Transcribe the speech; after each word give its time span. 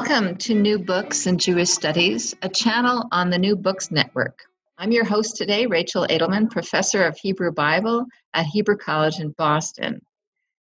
Welcome 0.00 0.36
to 0.36 0.54
New 0.54 0.78
Books 0.78 1.26
and 1.26 1.38
Jewish 1.38 1.68
Studies, 1.68 2.34
a 2.40 2.48
channel 2.48 3.06
on 3.12 3.28
the 3.28 3.36
New 3.36 3.54
Books 3.54 3.90
Network. 3.90 4.38
I'm 4.78 4.92
your 4.92 5.04
host 5.04 5.36
today, 5.36 5.66
Rachel 5.66 6.06
Adelman, 6.08 6.50
professor 6.50 7.04
of 7.04 7.18
Hebrew 7.18 7.52
Bible 7.52 8.06
at 8.32 8.46
Hebrew 8.46 8.78
College 8.78 9.20
in 9.20 9.32
Boston. 9.32 10.00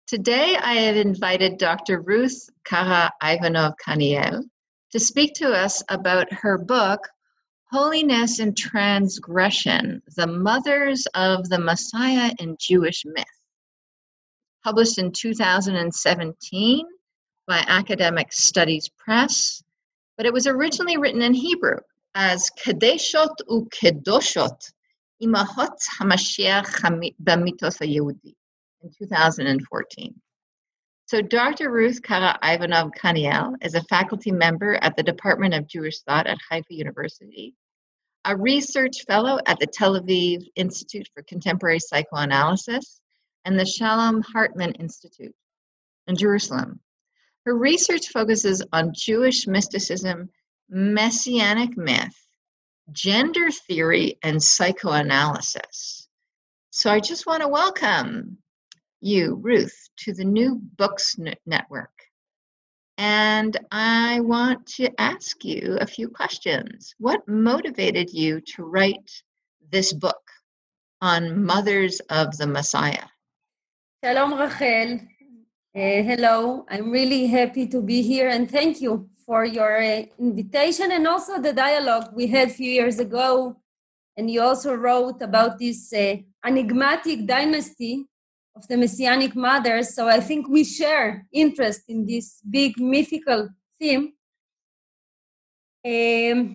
Today, 0.07 0.55
I 0.55 0.75
have 0.75 0.95
invited 0.95 1.57
Dr. 1.57 1.99
Ruth 1.99 2.49
Kara 2.63 3.11
Ivanov 3.21 3.73
Kaniel 3.85 4.41
to 4.93 4.99
speak 5.01 5.33
to 5.33 5.51
us 5.51 5.83
about 5.89 6.31
her 6.31 6.57
book, 6.57 7.01
Holiness 7.73 8.39
and 8.39 8.55
Transgression 8.55 10.01
The 10.15 10.27
Mothers 10.27 11.07
of 11.13 11.49
the 11.49 11.59
Messiah 11.59 12.31
in 12.39 12.55
Jewish 12.57 13.03
Myth. 13.03 13.25
Published 14.63 14.97
in 14.97 15.11
2017 15.11 16.85
by 17.47 17.63
Academic 17.67 18.33
Studies 18.33 18.89
Press, 18.89 19.63
but 20.17 20.25
it 20.25 20.33
was 20.33 20.47
originally 20.47 20.97
written 20.97 21.21
in 21.21 21.33
Hebrew 21.33 21.77
as 22.15 22.49
Kadeshot 22.59 23.35
u 23.49 23.67
Kedoshot 23.71 24.71
Imahot 25.21 25.77
HaMashiach 25.99 27.13
Bamitos 27.23 27.81
in 27.81 28.91
2014. 28.97 30.21
So 31.07 31.21
Dr. 31.21 31.71
Ruth 31.71 32.01
Kara 32.01 32.37
Ivanov 32.43 32.91
Kaniel 32.97 33.53
is 33.61 33.75
a 33.75 33.83
faculty 33.83 34.31
member 34.31 34.75
at 34.81 34.97
the 34.97 35.03
Department 35.03 35.53
of 35.53 35.67
Jewish 35.67 35.99
Thought 35.99 36.25
at 36.25 36.39
Haifa 36.49 36.73
University, 36.73 37.53
a 38.25 38.35
research 38.35 39.03
fellow 39.07 39.39
at 39.45 39.59
the 39.59 39.67
Tel 39.67 39.99
Aviv 39.99 40.47
Institute 40.55 41.07
for 41.13 41.21
Contemporary 41.23 41.79
Psychoanalysis 41.79 43.01
and 43.45 43.59
the 43.59 43.65
Shalom 43.65 44.23
Hartman 44.23 44.71
Institute 44.73 45.35
in 46.07 46.15
Jerusalem. 46.15 46.79
Her 47.45 47.55
research 47.55 48.07
focuses 48.07 48.63
on 48.73 48.93
Jewish 48.93 49.45
mysticism, 49.45 50.29
messianic 50.67 51.77
myth, 51.77 52.15
gender 52.91 53.51
theory, 53.51 54.17
and 54.23 54.41
psychoanalysis. 54.41 56.07
So 56.71 56.91
I 56.91 56.99
just 56.99 57.27
want 57.27 57.43
to 57.43 57.47
welcome 57.47 58.39
you, 58.99 59.35
Ruth, 59.35 59.89
to 59.97 60.13
the 60.13 60.25
New 60.25 60.59
Books 60.77 61.17
Network. 61.45 61.91
And 62.97 63.55
I 63.71 64.21
want 64.21 64.65
to 64.77 64.89
ask 64.99 65.43
you 65.45 65.77
a 65.79 65.85
few 65.85 66.09
questions. 66.09 66.95
What 66.97 67.27
motivated 67.27 68.09
you 68.11 68.41
to 68.55 68.63
write 68.63 69.21
this 69.71 69.93
book 69.93 70.21
on 70.99 71.45
Mothers 71.45 71.99
of 72.09 72.35
the 72.37 72.47
Messiah? 72.47 73.05
Shalom, 74.03 74.33
Rachel. 74.33 75.01
Uh, 75.75 76.01
hello, 76.03 76.65
I'm 76.69 76.89
really 76.89 77.27
happy 77.27 77.67
to 77.67 77.81
be 77.81 78.01
here 78.01 78.29
and 78.29 78.49
thank 78.49 78.79
you 78.79 79.09
for 79.25 79.43
your 79.43 79.75
uh, 79.83 80.03
invitation 80.17 80.89
and 80.93 81.05
also 81.05 81.37
the 81.37 81.51
dialogue 81.51 82.11
we 82.15 82.27
had 82.27 82.47
a 82.47 82.51
few 82.51 82.71
years 82.71 82.97
ago. 82.97 83.57
And 84.15 84.31
you 84.31 84.41
also 84.41 84.73
wrote 84.73 85.21
about 85.21 85.59
this 85.59 85.91
uh, 85.91 86.15
enigmatic 86.45 87.27
dynasty 87.27 88.05
of 88.55 88.65
the 88.69 88.77
Messianic 88.77 89.35
mothers. 89.35 89.93
So 89.93 90.07
I 90.07 90.21
think 90.21 90.47
we 90.47 90.63
share 90.63 91.27
interest 91.33 91.81
in 91.89 92.05
this 92.05 92.39
big 92.49 92.79
mythical 92.79 93.49
theme. 93.77 94.13
Um, 95.85 96.53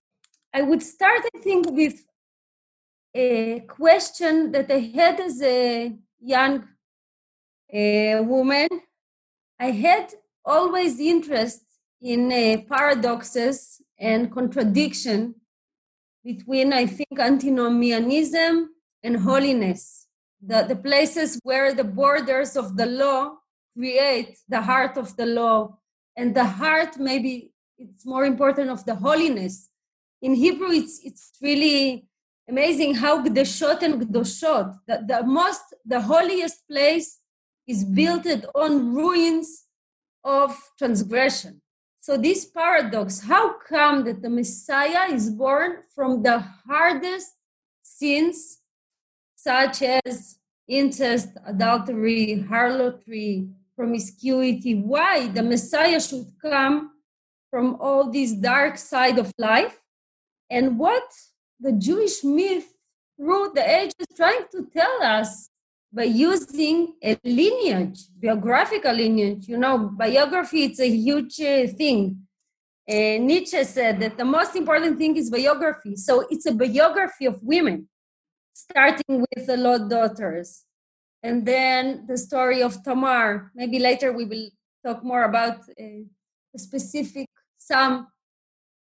I 0.54 0.62
would 0.62 0.82
start, 0.82 1.20
I 1.34 1.38
think, 1.40 1.70
with 1.70 2.02
a 3.14 3.60
question 3.68 4.50
that 4.52 4.70
I 4.70 4.78
had 4.78 5.20
as 5.20 5.42
a 5.42 5.94
young 6.22 6.66
uh, 7.70 8.22
woman 8.22 8.68
I 9.60 9.72
had 9.72 10.14
always 10.42 10.98
interest 10.98 11.62
in 12.00 12.32
uh, 12.32 12.62
paradoxes 12.66 13.82
and 13.98 14.32
contradiction 14.32 15.34
between, 16.24 16.72
I 16.72 16.86
think, 16.86 17.18
antinomianism 17.18 18.70
and 19.02 19.16
holiness, 19.18 20.06
the, 20.40 20.62
the 20.62 20.76
places 20.76 21.38
where 21.42 21.74
the 21.74 21.84
borders 21.84 22.56
of 22.56 22.78
the 22.78 22.86
law 22.86 23.36
create 23.76 24.38
the 24.48 24.62
heart 24.62 24.96
of 24.96 25.14
the 25.16 25.26
law, 25.26 25.78
and 26.16 26.34
the 26.34 26.44
heart 26.44 26.96
maybe 26.98 27.52
it's 27.76 28.06
more 28.06 28.24
important 28.24 28.70
of 28.70 28.84
the 28.86 28.94
holiness. 28.94 29.68
In 30.22 30.34
Hebrew, 30.34 30.70
it's 30.70 31.00
it's 31.04 31.32
really 31.40 32.06
amazing 32.48 32.94
how 32.94 33.22
gdeshot 33.24 33.82
and 33.82 34.02
gdoshot, 34.02 34.78
the, 34.86 35.04
the 35.06 35.22
most, 35.22 35.62
the 35.84 36.00
holiest 36.00 36.66
place 36.66 37.19
is 37.66 37.84
mm-hmm. 37.84 37.94
built 37.94 38.26
on 38.54 38.94
ruins 38.94 39.66
of 40.24 40.56
transgression. 40.78 41.60
So, 42.00 42.16
this 42.16 42.46
paradox 42.46 43.20
how 43.20 43.58
come 43.58 44.04
that 44.04 44.22
the 44.22 44.30
Messiah 44.30 45.12
is 45.12 45.30
born 45.30 45.82
from 45.94 46.22
the 46.22 46.38
hardest 46.38 47.32
sins, 47.82 48.58
such 49.36 49.82
as 49.82 50.38
incest, 50.66 51.28
adultery, 51.46 52.40
harlotry, 52.48 53.48
promiscuity? 53.76 54.74
Why 54.74 55.28
the 55.28 55.42
Messiah 55.42 56.00
should 56.00 56.32
come 56.40 56.92
from 57.50 57.76
all 57.80 58.10
this 58.10 58.32
dark 58.32 58.78
side 58.78 59.18
of 59.18 59.32
life? 59.36 59.80
And 60.48 60.78
what 60.78 61.04
the 61.60 61.72
Jewish 61.72 62.24
myth 62.24 62.72
through 63.16 63.52
the 63.54 63.62
ages 63.62 64.06
trying 64.16 64.46
to 64.52 64.66
tell 64.72 65.02
us 65.02 65.50
by 65.92 66.04
using 66.04 66.94
a 67.02 67.18
lineage, 67.24 68.00
biographical 68.22 68.92
lineage. 68.92 69.48
You 69.48 69.58
know, 69.58 69.78
biography 69.78 70.64
it's 70.64 70.80
a 70.80 70.88
huge 70.88 71.40
uh, 71.40 71.66
thing. 71.66 72.26
Uh, 72.88 73.18
Nietzsche 73.18 73.62
said 73.64 74.00
that 74.00 74.16
the 74.16 74.24
most 74.24 74.56
important 74.56 74.98
thing 74.98 75.16
is 75.16 75.30
biography. 75.30 75.96
So 75.96 76.26
it's 76.30 76.46
a 76.46 76.52
biography 76.52 77.26
of 77.26 77.42
women, 77.42 77.88
starting 78.52 79.20
with 79.20 79.46
the 79.46 79.56
Lot 79.56 79.88
daughters, 79.88 80.64
and 81.22 81.44
then 81.46 82.06
the 82.06 82.16
story 82.16 82.62
of 82.62 82.82
Tamar. 82.82 83.52
Maybe 83.54 83.78
later 83.78 84.12
we 84.12 84.24
will 84.24 84.48
talk 84.84 85.04
more 85.04 85.24
about 85.24 85.58
uh, 85.80 86.02
specific 86.56 87.28
some 87.58 88.08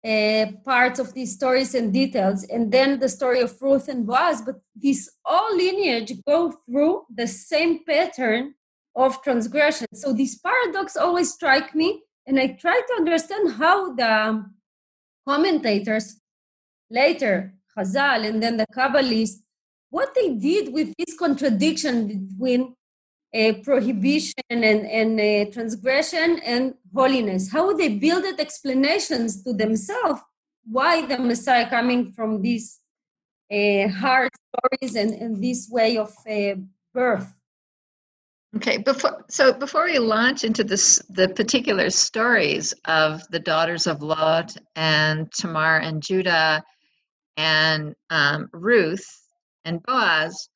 uh, 0.04 0.46
parts 0.66 1.00
of 1.00 1.14
these 1.14 1.34
stories 1.34 1.76
and 1.76 1.94
details, 1.94 2.44
and 2.46 2.72
then 2.72 3.00
the 3.00 3.10
story 3.10 3.42
of 3.42 3.62
Ruth 3.62 3.88
and 3.88 4.06
Boaz. 4.06 4.42
But 4.42 4.56
these 4.76 5.10
all 5.24 5.56
lineage 5.56 6.14
go 6.26 6.52
through 6.66 7.04
the 7.14 7.28
same 7.28 7.84
pattern 7.86 8.56
of 8.96 9.22
transgression. 9.22 9.88
So 9.94 10.14
this 10.14 10.38
paradox 10.40 10.98
always 10.98 11.34
strike 11.34 11.76
me, 11.76 12.02
and 12.26 12.40
I 12.40 12.48
try 12.48 12.82
to 12.88 12.94
understand 12.98 13.54
how 13.54 13.94
the 13.94 14.46
commentators 15.28 16.20
later, 16.90 17.54
Chazal, 17.78 18.28
and 18.28 18.42
then 18.42 18.58
the 18.58 18.66
Kabbalists, 18.76 19.38
what 19.90 20.14
they 20.16 20.34
did 20.34 20.74
with 20.74 20.94
this 20.98 21.18
contradiction 21.18 22.28
between 22.28 22.76
uh, 23.34 23.54
prohibition 23.64 24.44
and, 24.50 24.64
and 24.64 25.20
uh, 25.20 25.52
transgression 25.52 26.40
and 26.46 26.74
holiness. 26.94 27.52
How 27.52 27.74
they 27.74 27.90
builded 27.90 28.40
explanations 28.40 29.44
to 29.44 29.54
themselves 29.54 30.22
why 30.66 31.06
the 31.06 31.18
Messiah 31.18 31.70
coming 31.70 32.12
from 32.12 32.42
these 32.42 32.80
uh, 33.52 33.88
hard 33.88 34.32
stories 34.48 34.96
and, 34.96 35.12
and 35.14 35.44
this 35.44 35.70
way 35.70 35.98
of 35.98 36.14
uh, 36.30 36.56
birth. 36.94 37.34
Okay, 38.58 38.78
before 38.80 39.24
so 39.30 39.54
before 39.54 39.86
we 39.86 39.98
launch 39.98 40.44
into 40.44 40.64
this 40.66 41.02
the 41.10 41.30
particular 41.30 41.90
stories 41.90 42.74
of 42.84 43.26
the 43.30 43.40
daughters 43.40 43.88
of 43.88 44.02
Lot 44.02 44.58
and 44.76 45.32
Tamar 45.32 45.78
and 45.78 46.04
Judah 46.04 46.62
and 47.38 47.96
um, 48.10 48.50
Ruth 48.52 49.08
and 49.64 49.82
Boaz, 49.84 50.50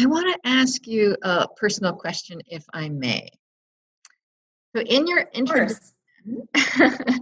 I 0.00 0.06
want 0.06 0.34
to 0.34 0.48
ask 0.48 0.86
you 0.86 1.14
a 1.22 1.46
personal 1.46 1.92
question, 1.92 2.40
if 2.46 2.64
I 2.72 2.88
may. 2.88 3.28
So, 4.74 4.80
in 4.80 5.06
your 5.06 5.28
introduction, 5.34 5.92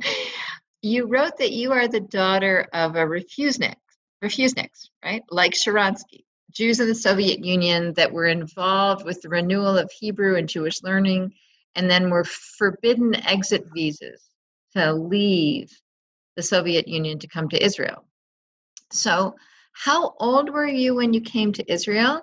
you 0.82 1.06
wrote 1.06 1.36
that 1.38 1.50
you 1.50 1.72
are 1.72 1.88
the 1.88 1.98
daughter 1.98 2.68
of 2.72 2.94
a 2.94 3.00
refusenik, 3.00 3.74
refuseniks, 4.22 4.90
right? 5.04 5.24
Like 5.28 5.54
Sharansky, 5.54 6.22
Jews 6.52 6.78
in 6.78 6.86
the 6.86 6.94
Soviet 6.94 7.44
Union 7.44 7.94
that 7.94 8.12
were 8.12 8.26
involved 8.26 9.04
with 9.04 9.20
the 9.22 9.28
renewal 9.28 9.76
of 9.76 9.90
Hebrew 9.90 10.36
and 10.36 10.48
Jewish 10.48 10.80
learning, 10.84 11.34
and 11.74 11.90
then 11.90 12.10
were 12.10 12.24
forbidden 12.24 13.16
exit 13.26 13.64
visas 13.74 14.22
to 14.76 14.92
leave 14.92 15.76
the 16.36 16.44
Soviet 16.44 16.86
Union 16.86 17.18
to 17.18 17.26
come 17.26 17.48
to 17.48 17.60
Israel. 17.60 18.04
So, 18.92 19.34
how 19.72 20.14
old 20.20 20.48
were 20.48 20.68
you 20.68 20.94
when 20.94 21.12
you 21.12 21.20
came 21.20 21.52
to 21.54 21.72
Israel? 21.72 22.22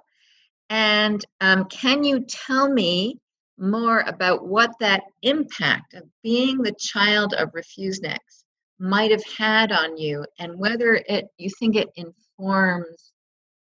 And 0.70 1.24
um, 1.42 1.66
can 1.66 2.04
you 2.04 2.22
tell 2.22 2.70
me 2.70 3.20
more 3.58 4.02
about 4.02 4.48
what 4.48 4.72
that 4.80 5.04
impact 5.22 5.94
of 5.94 6.04
being 6.24 6.58
the 6.58 6.74
child 6.78 7.34
of 7.34 7.52
refuseniks 7.52 8.44
might 8.80 9.12
have 9.12 9.24
had 9.38 9.72
on 9.72 9.98
you 9.98 10.26
and 10.40 10.60
whether 10.60 10.96
it 11.08 11.28
you 11.38 11.50
think 11.60 11.76
it 11.76 11.90
informs 11.96 13.14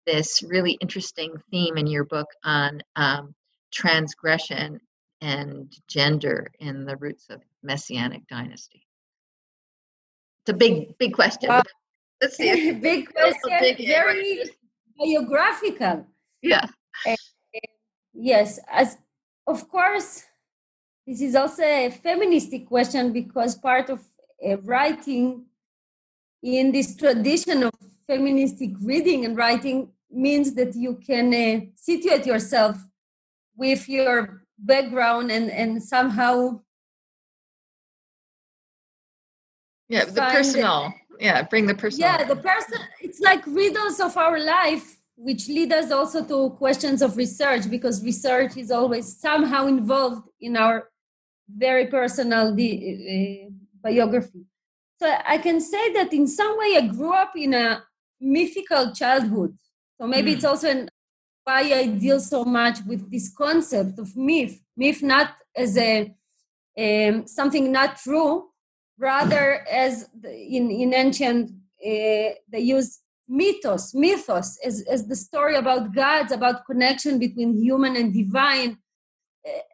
this 0.07 0.43
really 0.43 0.73
interesting 0.81 1.35
theme 1.51 1.77
in 1.77 1.87
your 1.87 2.05
book 2.05 2.29
on 2.45 2.81
um, 2.97 3.35
transgression 3.73 4.81
and 5.21 5.73
gender 5.89 6.49
in 6.61 6.85
the 6.85 6.97
roots 6.97 7.27
of 7.31 7.41
messianic 7.63 8.27
dynasty? 8.29 8.87
It's 10.45 10.51
a 10.51 10.57
big 10.57 10.97
big 10.99 11.15
question 11.15 11.51
uh, 11.51 11.63
let's 12.21 12.37
see 12.37 12.71
big 12.81 13.13
question 13.13 13.77
very 13.79 14.45
biographical. 14.97 16.07
Yeah 16.43 16.67
yes, 18.15 18.59
as 18.71 18.99
of 19.47 19.69
course, 19.69 20.25
this 21.07 21.21
is 21.21 21.35
also 21.35 21.63
a 21.63 21.91
feministic 21.91 22.67
question 22.67 23.13
because 23.13 23.55
part 23.57 23.91
of 23.91 24.01
uh, 24.47 24.57
writing 24.59 25.45
in 26.43 26.73
this 26.73 26.97
tradition 26.97 27.65
of 27.65 27.73
feministic 28.07 28.71
reading 28.81 29.25
and 29.25 29.37
writing 29.37 29.89
means 30.11 30.55
that 30.55 30.75
you 30.75 30.95
can 30.95 31.33
uh, 31.33 31.65
situate 31.75 32.27
yourself 32.27 32.77
with 33.57 33.89
your 33.89 34.43
background 34.59 35.31
and 35.31 35.51
and 35.51 35.83
somehow 35.83 36.61
yeah 39.89 40.05
the 40.05 40.21
personal. 40.21 40.93
yeah 41.19 41.43
bring 41.43 41.67
the 41.67 41.75
personal. 41.75 42.09
yeah 42.09 42.25
the 42.25 42.37
person 42.37 42.79
it's 43.01 43.21
like 43.21 43.45
riddles 43.47 43.99
of 43.99 44.17
our 44.17 44.39
life 44.39 44.99
which 45.17 45.49
lead 45.49 45.73
us 45.73 45.91
also 45.91 46.25
to 46.25 46.51
questions 46.57 47.03
of 47.03 47.17
research 47.17 47.69
because 47.71 48.05
research 48.05 48.57
is 48.57 48.71
always 48.71 49.19
somehow 49.19 49.67
involved 49.67 50.29
in 50.41 50.57
our 50.57 50.89
very 51.49 51.87
personal 51.87 52.53
uh, 52.53 53.51
biography. 53.83 54.45
So 54.99 55.15
I 55.27 55.39
can 55.39 55.61
say 55.61 55.93
that 55.95 56.13
in 56.13 56.27
some 56.27 56.59
way 56.59 56.77
I 56.77 56.87
grew 56.87 57.13
up 57.13 57.33
in 57.37 57.55
a 57.55 57.83
mythical 58.21 58.93
childhood. 58.93 59.57
So 60.01 60.07
maybe 60.07 60.33
mm. 60.33 60.37
it's 60.37 60.45
also 60.45 60.69
an, 60.71 60.89
why 61.45 61.61
I 61.61 61.87
deal 61.87 62.21
so 62.21 62.45
much 62.45 62.79
with 62.87 63.11
this 63.11 63.33
concept 63.35 63.99
of 63.99 64.17
myth. 64.17 64.61
Myth 64.77 65.03
not 65.03 65.35
as 65.57 65.77
a 65.77 66.15
um, 66.79 67.27
something 67.27 67.71
not 67.71 67.99
true, 67.99 68.49
rather 68.99 69.67
as 69.69 70.09
the, 70.19 70.33
in 70.33 70.71
in 70.71 70.95
ancient 70.95 71.51
uh, 71.51 72.33
they 72.49 72.61
use 72.61 73.02
mythos, 73.33 73.95
mythos, 73.95 74.59
as, 74.65 74.85
as 74.95 75.07
the 75.07 75.17
story 75.17 75.57
about 75.57 75.95
gods, 75.95 76.33
about 76.33 76.67
connection 76.67 77.19
between 77.19 77.51
human 77.57 77.97
and 77.97 78.13
divine, 78.13 78.79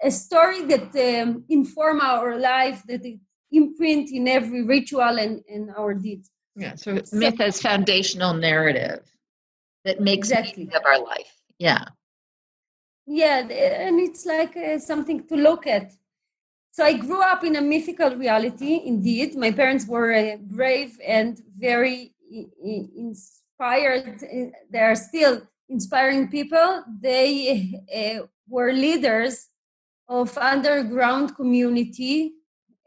a 0.02 0.10
story 0.10 0.62
that 0.72 0.88
um, 0.96 1.44
inform 1.48 2.00
our 2.00 2.38
life, 2.38 2.82
that 2.86 3.04
it 3.04 3.18
imprint 3.50 4.10
in 4.10 4.28
every 4.28 4.62
ritual 4.62 5.18
and, 5.18 5.42
and 5.52 5.70
our 5.76 5.94
deeds. 5.94 6.30
Yeah, 6.56 6.74
so, 6.74 7.00
so 7.02 7.16
myth 7.16 7.40
as 7.40 7.60
foundational 7.60 8.34
narrative 8.34 9.00
that 9.84 10.00
makes 10.00 10.28
exactly. 10.30 10.68
of 10.74 10.82
our 10.84 11.02
life. 11.02 11.32
Yeah. 11.58 11.84
Yeah, 13.06 13.38
and 13.38 14.00
it's 14.00 14.26
like 14.26 14.56
uh, 14.56 14.78
something 14.78 15.26
to 15.28 15.36
look 15.36 15.66
at. 15.66 15.92
So 16.72 16.84
I 16.84 16.92
grew 16.92 17.22
up 17.22 17.42
in 17.42 17.56
a 17.56 17.62
mythical 17.62 18.14
reality, 18.14 18.82
indeed. 18.84 19.34
My 19.34 19.50
parents 19.50 19.86
were 19.86 20.12
uh, 20.12 20.36
brave 20.40 20.98
and 21.04 21.40
very 21.56 22.14
inspired 23.58 24.20
they 24.70 24.78
are 24.78 24.94
still 24.94 25.42
inspiring 25.68 26.28
people. 26.28 26.84
They 27.00 27.82
uh, 27.94 28.26
were 28.48 28.72
leaders 28.72 29.48
of 30.08 30.36
underground 30.38 31.36
community. 31.36 32.32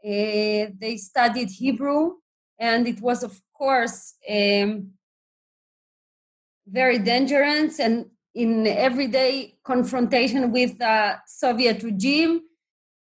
Uh, 0.04 0.72
they 0.80 0.96
studied 0.98 1.48
hebrew 1.50 2.14
and 2.58 2.88
it 2.88 3.00
was 3.00 3.22
of 3.22 3.40
course 3.56 4.14
um, 4.28 4.90
very 6.66 6.98
dangerous. 6.98 7.78
And 7.78 8.06
in 8.34 8.66
everyday 8.66 9.54
confrontation 9.62 10.50
with 10.50 10.78
the 10.78 11.18
soviet 11.26 11.82
regime 11.82 12.40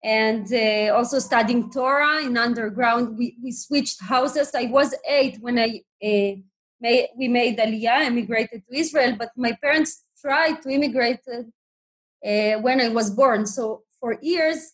and 0.03 0.47
uh, 0.53 0.95
also 0.95 1.19
studying 1.19 1.69
torah 1.69 2.23
in 2.23 2.37
underground 2.37 3.19
we, 3.19 3.37
we 3.43 3.51
switched 3.51 4.01
houses. 4.03 4.53
I 4.55 4.67
was 4.67 4.95
eight 5.07 5.39
when 5.41 5.59
i 5.59 5.83
uh, 6.03 6.41
we 6.81 7.29
made 7.29 7.59
Aliyah, 7.59 8.07
immigrated 8.07 8.63
to 8.69 8.77
Israel, 8.77 9.17
but 9.19 9.31
my 9.37 9.53
parents 9.63 10.05
tried 10.21 10.63
to 10.63 10.71
immigrate 10.71 11.21
uh, 11.29 12.61
when 12.61 12.81
I 12.81 12.89
was 12.89 13.11
born. 13.11 13.47
So 13.47 13.83
for 14.01 14.19
years, 14.21 14.73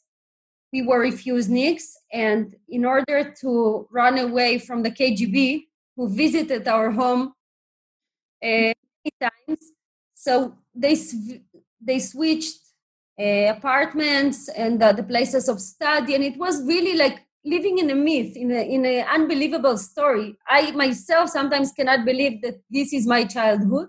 we 0.73 0.83
were 0.83 1.05
refuseniks, 1.05 1.93
and 2.13 2.57
in 2.69 2.85
order 2.85 3.33
to 3.41 3.87
run 3.91 4.19
away 4.19 4.59
from 4.59 4.83
the 4.83 4.91
KGB, 4.91 5.67
who 5.97 6.09
visited 6.09 6.67
our 6.67 6.91
home 6.91 7.35
uh, 8.43 8.73
many 9.05 9.13
times, 9.21 9.73
so 10.15 10.57
they 10.75 10.97
they 11.81 11.99
switched 11.99 12.59
uh, 13.21 13.53
apartments 13.57 14.49
and 14.49 14.81
the 14.81 15.03
places 15.03 15.49
of 15.49 15.61
study, 15.61 16.15
and 16.15 16.25
it 16.25 16.39
was 16.39 16.65
really 16.65 16.97
like 16.97 17.22
living 17.45 17.79
in 17.79 17.91
a 17.91 17.95
myth, 17.95 18.37
in 18.37 18.51
a 18.53 18.63
in 18.63 18.85
an 18.85 19.07
unbelievable 19.09 19.77
story. 19.77 20.37
I 20.47 20.71
myself 20.73 21.31
sometimes 21.31 21.73
cannot 21.73 22.05
believe 22.05 22.43
that 22.43 22.61
this 22.71 22.93
is 22.93 23.07
my 23.07 23.25
childhood. 23.25 23.89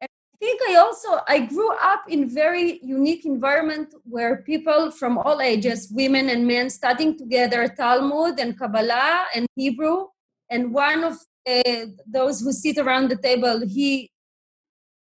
And 0.00 0.08
I 0.34 0.36
think 0.38 0.60
I 0.68 0.76
also 0.76 1.20
I 1.26 1.40
grew 1.40 1.72
up 1.74 2.02
in 2.08 2.28
very 2.28 2.80
unique 2.82 3.24
environment 3.24 3.94
where 4.04 4.42
people 4.42 4.90
from 4.90 5.18
all 5.18 5.40
ages, 5.40 5.88
women 5.90 6.28
and 6.28 6.46
men, 6.46 6.70
studying 6.70 7.16
together 7.16 7.68
Talmud 7.68 8.38
and 8.38 8.58
Kabbalah 8.58 9.26
and 9.34 9.46
Hebrew. 9.56 10.06
And 10.50 10.74
one 10.74 11.04
of 11.04 11.14
uh, 11.48 11.86
those 12.06 12.40
who 12.40 12.52
sit 12.52 12.76
around 12.78 13.08
the 13.08 13.16
table, 13.16 13.62
he 13.66 14.10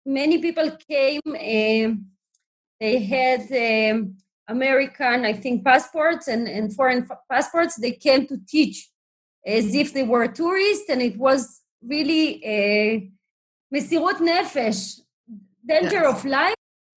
many 0.04 0.38
people 0.38 0.76
came. 0.88 1.20
Uh, 1.26 1.94
they 2.78 2.98
had. 2.98 3.40
Um, 3.52 4.16
American, 4.50 5.24
I 5.24 5.32
think, 5.32 5.64
passports 5.64 6.28
and, 6.28 6.48
and 6.48 6.74
foreign 6.74 7.06
f- 7.10 7.18
passports. 7.30 7.76
They 7.76 7.92
came 7.92 8.26
to 8.26 8.36
teach 8.46 8.90
as 9.46 9.74
if 9.74 9.92
they 9.94 10.02
were 10.02 10.28
tourists, 10.28 10.88
and 10.90 11.00
it 11.00 11.16
was 11.16 11.60
really 11.82 12.44
a 12.44 13.10
mesirut 13.74 14.18
nefesh, 14.18 15.00
danger 15.66 16.02
yes. 16.02 16.16
of 16.16 16.24
life. 16.24 16.54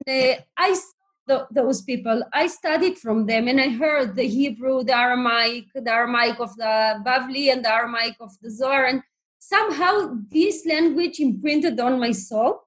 Uh, 0.09 0.35
I 0.57 0.75
saw 0.75 1.47
those 1.51 1.83
people. 1.83 2.23
I 2.33 2.47
studied 2.49 2.99
from 2.99 3.27
them 3.27 3.47
and 3.49 3.61
I 3.61 3.69
heard 3.69 4.17
the 4.17 4.27
Hebrew, 4.27 4.83
the 4.83 4.97
Aramaic, 4.97 5.67
the 5.75 5.93
Aramaic 5.93 6.41
of 6.41 6.57
the 6.57 7.01
Bavli 7.07 7.53
and 7.53 7.65
the 7.65 7.73
Aramaic 7.73 8.17
of 8.21 8.33
the 8.43 8.51
Zohar. 8.51 8.87
And 8.87 9.03
somehow 9.39 10.17
this 10.31 10.67
language 10.67 11.21
imprinted 11.21 11.79
on 11.79 12.01
my 12.01 12.13
soul. 12.13 12.63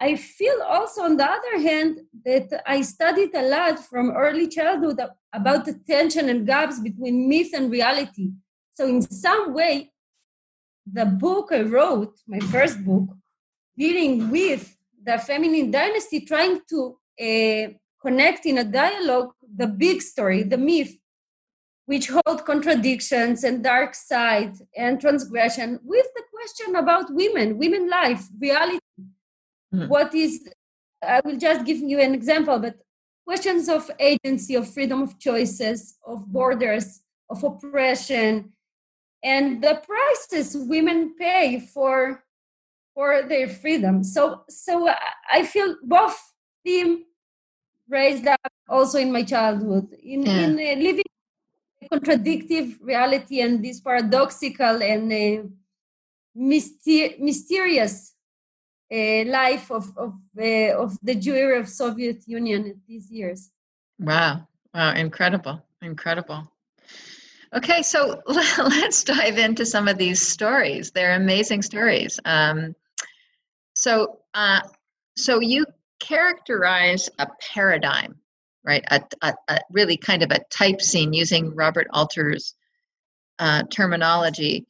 I 0.00 0.16
feel 0.16 0.62
also, 0.66 1.02
on 1.02 1.18
the 1.18 1.30
other 1.30 1.60
hand, 1.60 1.98
that 2.24 2.62
I 2.66 2.80
studied 2.80 3.34
a 3.34 3.42
lot 3.42 3.78
from 3.78 4.10
early 4.10 4.48
childhood 4.48 4.98
about 5.32 5.66
the 5.66 5.74
tension 5.86 6.30
and 6.30 6.46
gaps 6.46 6.80
between 6.80 7.28
myth 7.28 7.50
and 7.52 7.70
reality. 7.70 8.30
So, 8.74 8.86
in 8.86 9.02
some 9.02 9.52
way, 9.52 9.92
the 10.90 11.04
book 11.04 11.50
I 11.52 11.60
wrote, 11.60 12.18
my 12.26 12.40
first 12.40 12.82
book, 12.82 13.08
dealing 13.76 14.30
with 14.30 14.74
the 15.04 15.18
feminine 15.18 15.70
dynasty, 15.70 16.20
trying 16.22 16.60
to 16.70 16.98
uh, 17.20 17.72
connect 18.00 18.46
in 18.46 18.58
a 18.58 18.64
dialogue 18.64 19.32
the 19.54 19.66
big 19.66 20.00
story, 20.00 20.42
the 20.42 20.56
myth, 20.56 20.96
which 21.86 22.08
hold 22.08 22.46
contradictions 22.46 23.44
and 23.44 23.64
dark 23.64 23.94
side 23.94 24.54
and 24.76 25.00
transgression 25.00 25.78
with 25.82 26.06
the 26.14 26.22
question 26.32 26.76
about 26.76 27.12
women, 27.12 27.58
women 27.58 27.90
life, 27.90 28.26
reality. 28.38 28.78
Mm-hmm. 29.74 29.88
What 29.88 30.14
is, 30.14 30.48
I 31.02 31.20
will 31.24 31.36
just 31.36 31.64
give 31.64 31.78
you 31.78 32.00
an 32.00 32.14
example, 32.14 32.58
but 32.58 32.76
questions 33.26 33.68
of 33.68 33.90
agency, 33.98 34.54
of 34.54 34.72
freedom 34.72 35.02
of 35.02 35.18
choices, 35.18 35.96
of 36.04 36.26
borders, 36.26 37.00
of 37.28 37.44
oppression, 37.44 38.52
and 39.22 39.62
the 39.62 39.80
prices 39.86 40.56
women 40.56 41.14
pay 41.16 41.60
for 41.60 42.24
for 42.94 43.22
their 43.22 43.48
freedom. 43.48 44.02
So 44.02 44.42
so 44.48 44.88
I 45.32 45.44
feel 45.44 45.76
both 45.82 46.18
them 46.64 47.04
raised 47.88 48.26
up 48.26 48.40
also 48.68 48.98
in 48.98 49.12
my 49.12 49.22
childhood 49.22 49.92
in 50.02 50.22
yeah. 50.22 50.40
in 50.40 50.50
uh, 50.54 50.82
living 50.82 51.04
contradictive 51.90 52.78
reality 52.80 53.40
and 53.40 53.64
this 53.64 53.80
paradoxical 53.80 54.82
and 54.82 55.12
uh, 55.12 55.42
myster- 56.36 57.18
mysterious 57.18 58.14
life 58.90 59.70
of 59.70 59.96
of, 59.96 60.14
uh, 60.38 60.82
of 60.82 60.98
the 61.02 61.14
Jewry 61.14 61.58
of 61.58 61.68
Soviet 61.68 62.26
Union 62.26 62.80
these 62.88 63.10
years. 63.10 63.50
Wow! 63.98 64.46
Wow! 64.74 64.94
Incredible! 64.94 65.62
Incredible. 65.82 66.50
Okay, 67.52 67.82
so 67.82 68.22
let's 68.26 69.02
dive 69.02 69.38
into 69.38 69.66
some 69.66 69.88
of 69.88 69.98
these 69.98 70.26
stories. 70.26 70.92
They're 70.92 71.16
amazing 71.16 71.62
stories. 71.62 72.20
Um, 72.24 72.76
so, 73.74 74.18
uh, 74.34 74.60
so 75.16 75.40
you 75.40 75.66
characterize 75.98 77.08
a 77.18 77.26
paradigm, 77.52 78.16
right? 78.64 78.84
A, 78.90 79.02
a, 79.22 79.34
a, 79.48 79.60
really 79.70 79.96
kind 79.96 80.22
of 80.22 80.30
a 80.30 80.44
type 80.50 80.80
scene 80.80 81.12
using 81.12 81.54
Robert 81.54 81.88
Alter's 81.92 82.54
uh, 83.38 83.64
terminology 83.64 84.66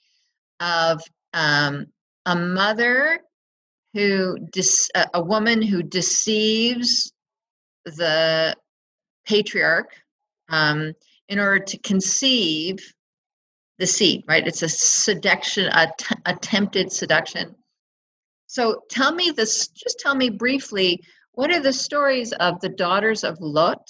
of 0.60 1.02
um, 1.34 1.86
a 2.24 2.34
mother 2.34 3.20
who 3.94 4.38
dis- 4.52 4.90
a 5.14 5.22
woman 5.22 5.62
who 5.62 5.82
deceives 5.82 7.12
the 7.84 8.54
patriarch 9.26 9.90
um, 10.48 10.92
in 11.28 11.38
order 11.38 11.64
to 11.64 11.78
conceive 11.78 12.78
the 13.78 13.86
seed 13.86 14.24
right? 14.28 14.46
It's 14.46 14.62
a 14.62 14.68
seduction 14.68 15.66
a 15.72 15.90
t- 15.98 16.14
attempted 16.26 16.92
seduction. 16.92 17.54
So 18.46 18.82
tell 18.90 19.12
me 19.14 19.30
this 19.30 19.68
just 19.68 19.98
tell 20.00 20.14
me 20.14 20.28
briefly 20.28 21.02
what 21.32 21.50
are 21.50 21.60
the 21.60 21.72
stories 21.72 22.32
of 22.32 22.60
the 22.60 22.68
daughters 22.68 23.24
of 23.24 23.40
lot 23.40 23.88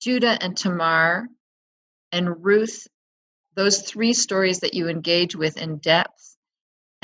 judah 0.00 0.38
and 0.40 0.56
tamar 0.56 1.28
and 2.12 2.44
ruth 2.44 2.86
those 3.54 3.82
three 3.82 4.12
stories 4.12 4.60
that 4.60 4.74
you 4.74 4.88
engage 4.88 5.34
with 5.34 5.56
in 5.56 5.78
depth 5.78 6.35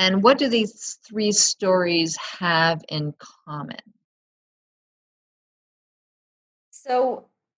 and 0.02 0.23
what 0.23 0.37
do 0.38 0.49
these 0.49 0.99
three 1.06 1.32
stories 1.32 2.16
have 2.40 2.78
in 2.88 3.04
common 3.47 3.85
so 6.71 6.94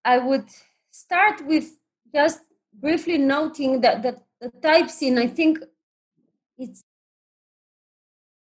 i 0.03 0.17
would 0.17 0.47
start 0.91 1.45
with 1.45 1.67
just 2.13 2.39
briefly 2.79 3.17
noting 3.17 3.81
that, 3.81 4.01
that 4.03 4.17
the 4.39 4.49
type 4.61 4.89
scene, 4.89 5.17
I 5.17 5.27
think 5.27 5.59
it's 6.57 6.83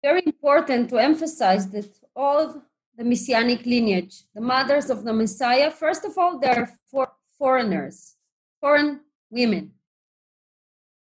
very 0.02 0.22
important 0.26 0.90
to 0.90 0.98
emphasize 0.98 1.68
that 1.70 1.88
all 2.14 2.62
the 2.96 3.04
messianic 3.04 3.64
lineage, 3.64 4.22
the 4.34 4.40
mothers 4.40 4.90
of 4.90 5.04
the 5.04 5.12
Messiah, 5.12 5.70
first 5.70 6.04
of 6.04 6.16
all, 6.16 6.38
they're 6.38 6.70
for 6.90 7.12
foreigners, 7.38 8.16
foreign 8.60 9.00
women. 9.30 9.72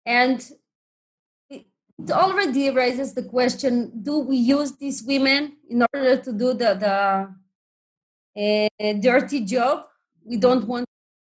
And 0.05 0.39
it 1.99 2.11
already 2.11 2.71
raises 2.71 3.15
the 3.15 3.23
question 3.23 4.03
do 4.03 4.19
we 4.19 4.37
use 4.37 4.73
these 4.77 5.03
women 5.03 5.57
in 5.69 5.85
order 5.95 6.17
to 6.17 6.33
do 6.33 6.53
the, 6.53 6.75
the 8.37 8.69
uh, 8.85 8.93
dirty 9.01 9.41
job? 9.45 9.87
We 10.25 10.37
don't 10.37 10.67
want 10.67 10.87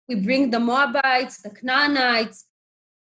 we 0.09 0.15
bring 0.15 0.49
the 0.49 0.59
Moabites, 0.59 1.43
the 1.43 1.51
Canaanites. 1.51 2.45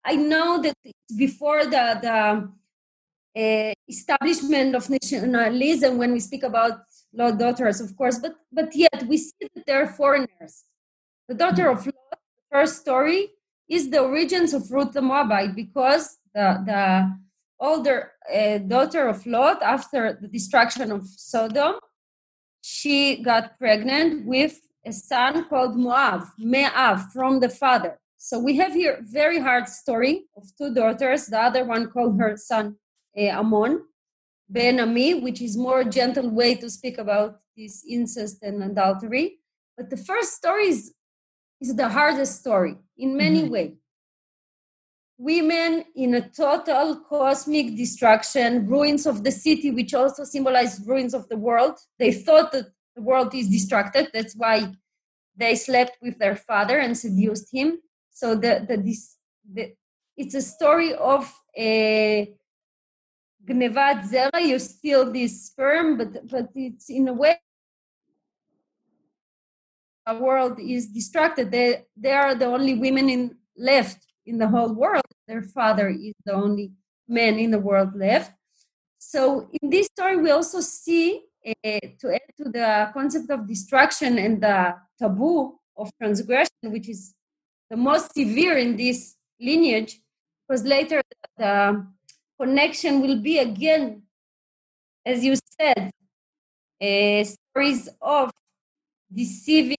I 0.05 0.15
know 0.15 0.61
that 0.61 0.75
before 1.17 1.65
the, 1.65 1.97
the 1.99 2.49
uh, 3.41 3.73
establishment 3.89 4.75
of 4.75 4.87
nationalism, 4.87 5.97
when 5.97 6.13
we 6.13 6.19
speak 6.19 6.43
about 6.43 6.81
Lot 7.11 7.39
daughters, 7.39 7.81
of 7.81 7.97
course, 7.97 8.19
but, 8.19 8.35
but 8.51 8.75
yet 8.75 9.03
we 9.07 9.17
see 9.17 9.31
that 9.55 9.65
they're 9.65 9.87
foreigners. 9.87 10.63
The 11.27 11.33
daughter 11.33 11.69
of 11.69 11.85
Lot, 11.85 11.95
the 12.11 12.17
first 12.51 12.81
story, 12.81 13.29
is 13.67 13.89
the 13.89 13.99
origins 13.99 14.53
of 14.53 14.71
Ruth 14.71 14.91
the 14.91 15.01
Moabite 15.01 15.55
because 15.55 16.19
the, 16.35 16.61
the 16.65 17.17
older 17.61 18.11
uh, 18.33 18.57
daughter 18.57 19.07
of 19.07 19.25
Lot, 19.25 19.61
after 19.61 20.17
the 20.19 20.27
destruction 20.27 20.91
of 20.91 21.05
Sodom, 21.05 21.75
she 22.61 23.21
got 23.21 23.57
pregnant 23.57 24.25
with 24.25 24.59
a 24.85 24.91
son 24.91 25.45
called 25.47 25.77
Moab, 25.77 26.23
Me'av, 26.39 27.11
from 27.13 27.39
the 27.39 27.49
father. 27.49 27.99
So 28.17 28.39
we 28.39 28.57
have 28.57 28.73
here 28.73 28.99
very 29.03 29.39
hard 29.39 29.67
story 29.67 30.25
of 30.35 30.43
two 30.57 30.73
daughters. 30.73 31.27
The 31.27 31.39
other 31.39 31.63
one 31.65 31.89
called 31.89 32.19
her 32.19 32.35
son 32.35 32.75
uh, 33.17 33.21
Ammon, 33.21 33.83
Ben 34.49 34.79
Ami, 34.79 35.15
which 35.15 35.41
is 35.41 35.55
more 35.55 35.83
gentle 35.83 36.29
way 36.29 36.55
to 36.55 36.69
speak 36.69 36.97
about 36.97 37.39
this 37.55 37.85
incest 37.87 38.37
and 38.41 38.63
adultery. 38.63 39.39
But 39.77 39.89
the 39.89 39.97
first 39.97 40.33
story 40.33 40.67
is, 40.67 40.93
is 41.59 41.75
the 41.75 41.89
hardest 41.89 42.39
story 42.39 42.75
in 42.97 43.17
many 43.17 43.43
mm-hmm. 43.43 43.53
ways. 43.53 43.80
Women 45.21 45.85
in 45.95 46.15
a 46.15 46.27
total 46.29 47.01
cosmic 47.07 47.77
destruction, 47.77 48.65
ruins 48.65 49.05
of 49.05 49.23
the 49.23 49.31
city, 49.31 49.69
which 49.69 49.93
also 49.93 50.23
symbolize 50.23 50.81
ruins 50.83 51.13
of 51.13 51.29
the 51.29 51.37
world. 51.37 51.77
They 51.99 52.11
thought 52.11 52.51
that 52.53 52.65
the 52.95 53.03
world 53.03 53.35
is 53.35 53.47
distracted. 53.47 54.09
That's 54.13 54.35
why 54.35 54.73
they 55.37 55.53
slept 55.55 55.97
with 56.01 56.17
their 56.17 56.35
father 56.35 56.79
and 56.79 56.97
seduced 56.97 57.53
him. 57.53 57.77
So 58.09 58.33
the, 58.33 58.65
the, 58.67 58.77
this, 58.77 59.17
the 59.45 59.73
it's 60.17 60.33
a 60.33 60.41
story 60.41 60.95
of 60.95 61.31
a 61.55 62.33
gnevat 63.45 64.09
zera. 64.09 64.41
You 64.41 64.57
steal 64.57 65.11
this 65.11 65.45
sperm, 65.45 65.97
but 65.97 66.27
but 66.27 66.49
it's 66.55 66.89
in 66.89 67.07
a 67.07 67.13
way 67.13 67.39
the 70.05 70.15
world 70.15 70.59
is 70.59 70.87
distracted. 70.87 71.51
They 71.51 71.85
they 71.95 72.11
are 72.11 72.35
the 72.35 72.45
only 72.45 72.73
women 72.73 73.09
in 73.09 73.35
left 73.55 74.10
in 74.31 74.37
the 74.37 74.47
whole 74.47 74.73
world. 74.73 75.11
Their 75.27 75.43
father 75.43 75.89
is 75.89 76.15
the 76.25 76.33
only 76.33 76.71
man 77.07 77.37
in 77.37 77.51
the 77.51 77.59
world 77.59 77.91
left. 77.95 78.31
So 78.97 79.49
in 79.61 79.69
this 79.69 79.87
story, 79.87 80.17
we 80.17 80.31
also 80.31 80.61
see 80.61 81.21
uh, 81.45 81.79
to 81.99 82.05
add 82.17 82.29
to 82.37 82.45
the 82.57 82.89
concept 82.93 83.29
of 83.29 83.47
destruction 83.47 84.17
and 84.17 84.41
the 84.41 84.75
taboo 84.97 85.59
of 85.75 85.91
transgression, 85.99 86.65
which 86.75 86.87
is 86.87 87.13
the 87.69 87.77
most 87.77 88.13
severe 88.13 88.57
in 88.57 88.77
this 88.77 89.15
lineage, 89.39 89.99
because 90.47 90.63
later 90.63 91.01
the 91.37 91.85
connection 92.39 93.01
will 93.01 93.19
be 93.21 93.39
again, 93.39 94.03
as 95.05 95.23
you 95.23 95.35
said, 95.57 95.91
uh, 96.81 97.23
stories 97.23 97.89
of 98.01 98.31
deceiving 99.11 99.77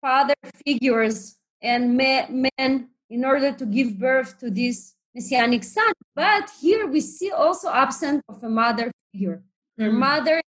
father 0.00 0.34
figures 0.64 1.36
and 1.60 1.96
men 1.96 2.88
in 3.10 3.24
order 3.24 3.52
to 3.52 3.66
give 3.66 3.98
birth 3.98 4.38
to 4.38 4.50
this 4.50 4.94
messianic 5.14 5.64
son. 5.64 5.92
But 6.14 6.50
here 6.60 6.86
we 6.86 7.00
see 7.00 7.30
also 7.30 7.70
absence 7.70 8.22
of 8.28 8.42
a 8.42 8.48
mother 8.48 8.90
figure. 9.12 9.42
Her 9.78 9.88
mm-hmm. 9.88 9.98
mother, 9.98 10.40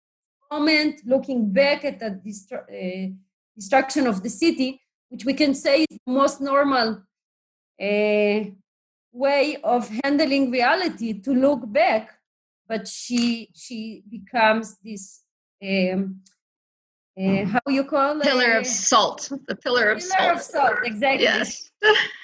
moment 0.51 1.03
looking 1.05 1.53
back 1.53 1.85
at 1.85 1.99
the 2.01 2.09
uh, 2.09 3.15
destruction 3.55 4.07
of 4.07 4.23
the 4.23 4.31
city, 4.31 4.81
which 5.11 5.25
we 5.25 5.35
can 5.35 5.55
say 5.55 5.83
is 5.83 5.99
the 6.07 6.13
most 6.13 6.41
normal 6.41 7.03
uh, 7.81 8.41
way 9.13 9.57
of 9.63 9.91
handling 10.03 10.51
reality 10.51 11.21
to 11.21 11.33
look 11.33 11.71
back, 11.71 12.19
but 12.67 12.87
she 12.89 13.51
she 13.55 14.03
becomes 14.09 14.77
this 14.85 15.23
um, 15.63 16.21
uh, 17.21 17.45
how 17.47 17.61
you 17.67 17.85
call 17.85 18.21
it? 18.21 18.23
pillar 18.23 18.53
of 18.53 18.67
salt. 18.67 19.31
The 19.49 19.57
pillar 19.57 19.91
of 19.91 19.99
pillar 19.99 20.09
salt. 20.09 20.37
of 20.37 20.43
salt, 20.43 20.77
exactly. 20.85 21.25
Yes. 21.25 21.71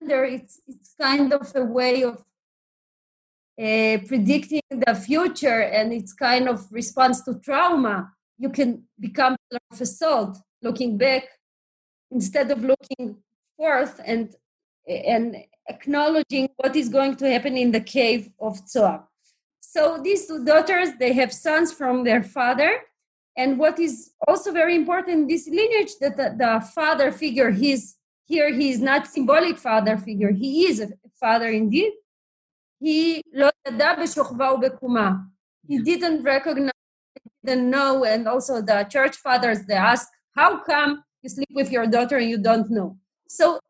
it's 0.00 0.60
it's 0.66 0.94
kind 1.00 1.32
of 1.32 1.52
a 1.54 1.64
way 1.64 2.02
of 2.02 2.24
uh, 3.58 3.98
predicting 4.06 4.62
the 4.70 4.94
future, 4.94 5.60
and 5.60 5.92
it's 5.92 6.12
kind 6.12 6.48
of 6.48 6.66
response 6.70 7.22
to 7.22 7.34
trauma. 7.34 8.12
You 8.38 8.50
can 8.50 8.84
become 9.00 9.36
of 9.50 9.88
salt, 9.88 10.38
looking 10.62 10.98
back 10.98 11.24
instead 12.10 12.50
of 12.50 12.62
looking 12.62 13.16
forth 13.56 14.00
and 14.04 14.34
and 14.86 15.36
acknowledging 15.68 16.48
what 16.56 16.76
is 16.76 16.88
going 16.88 17.16
to 17.16 17.28
happen 17.30 17.56
in 17.56 17.72
the 17.72 17.80
cave 17.80 18.30
of 18.38 18.64
Tzoar. 18.66 19.04
So 19.60 20.00
these 20.02 20.26
two 20.26 20.44
daughters, 20.44 20.90
they 20.98 21.12
have 21.14 21.32
sons 21.32 21.72
from 21.72 22.04
their 22.04 22.22
father. 22.22 22.82
And 23.36 23.58
what 23.58 23.78
is 23.78 24.12
also 24.26 24.52
very 24.52 24.74
important 24.74 25.18
in 25.18 25.26
this 25.26 25.48
lineage 25.48 25.98
that 26.00 26.16
the, 26.16 26.34
the 26.38 26.66
father 26.74 27.12
figure, 27.12 27.50
he's 27.50 27.95
here 28.26 28.52
he 28.52 28.70
is 28.70 28.80
not 28.80 29.06
symbolic 29.06 29.56
father 29.56 29.96
figure, 29.96 30.32
he 30.32 30.66
is 30.66 30.80
a 30.80 30.88
father 31.18 31.48
indeed. 31.48 31.92
He 32.80 33.22
He 35.66 35.78
didn't 35.78 36.22
recognize, 36.22 36.72
didn't 37.44 37.70
know, 37.70 38.04
and 38.04 38.28
also 38.28 38.60
the 38.60 38.84
church 38.90 39.16
fathers 39.16 39.64
they 39.66 39.74
ask, 39.74 40.08
how 40.34 40.62
come 40.62 41.04
you 41.22 41.30
sleep 41.30 41.48
with 41.52 41.70
your 41.70 41.86
daughter 41.86 42.16
and 42.18 42.28
you 42.28 42.38
don't 42.38 42.68
know? 42.70 42.98
So 43.28 43.60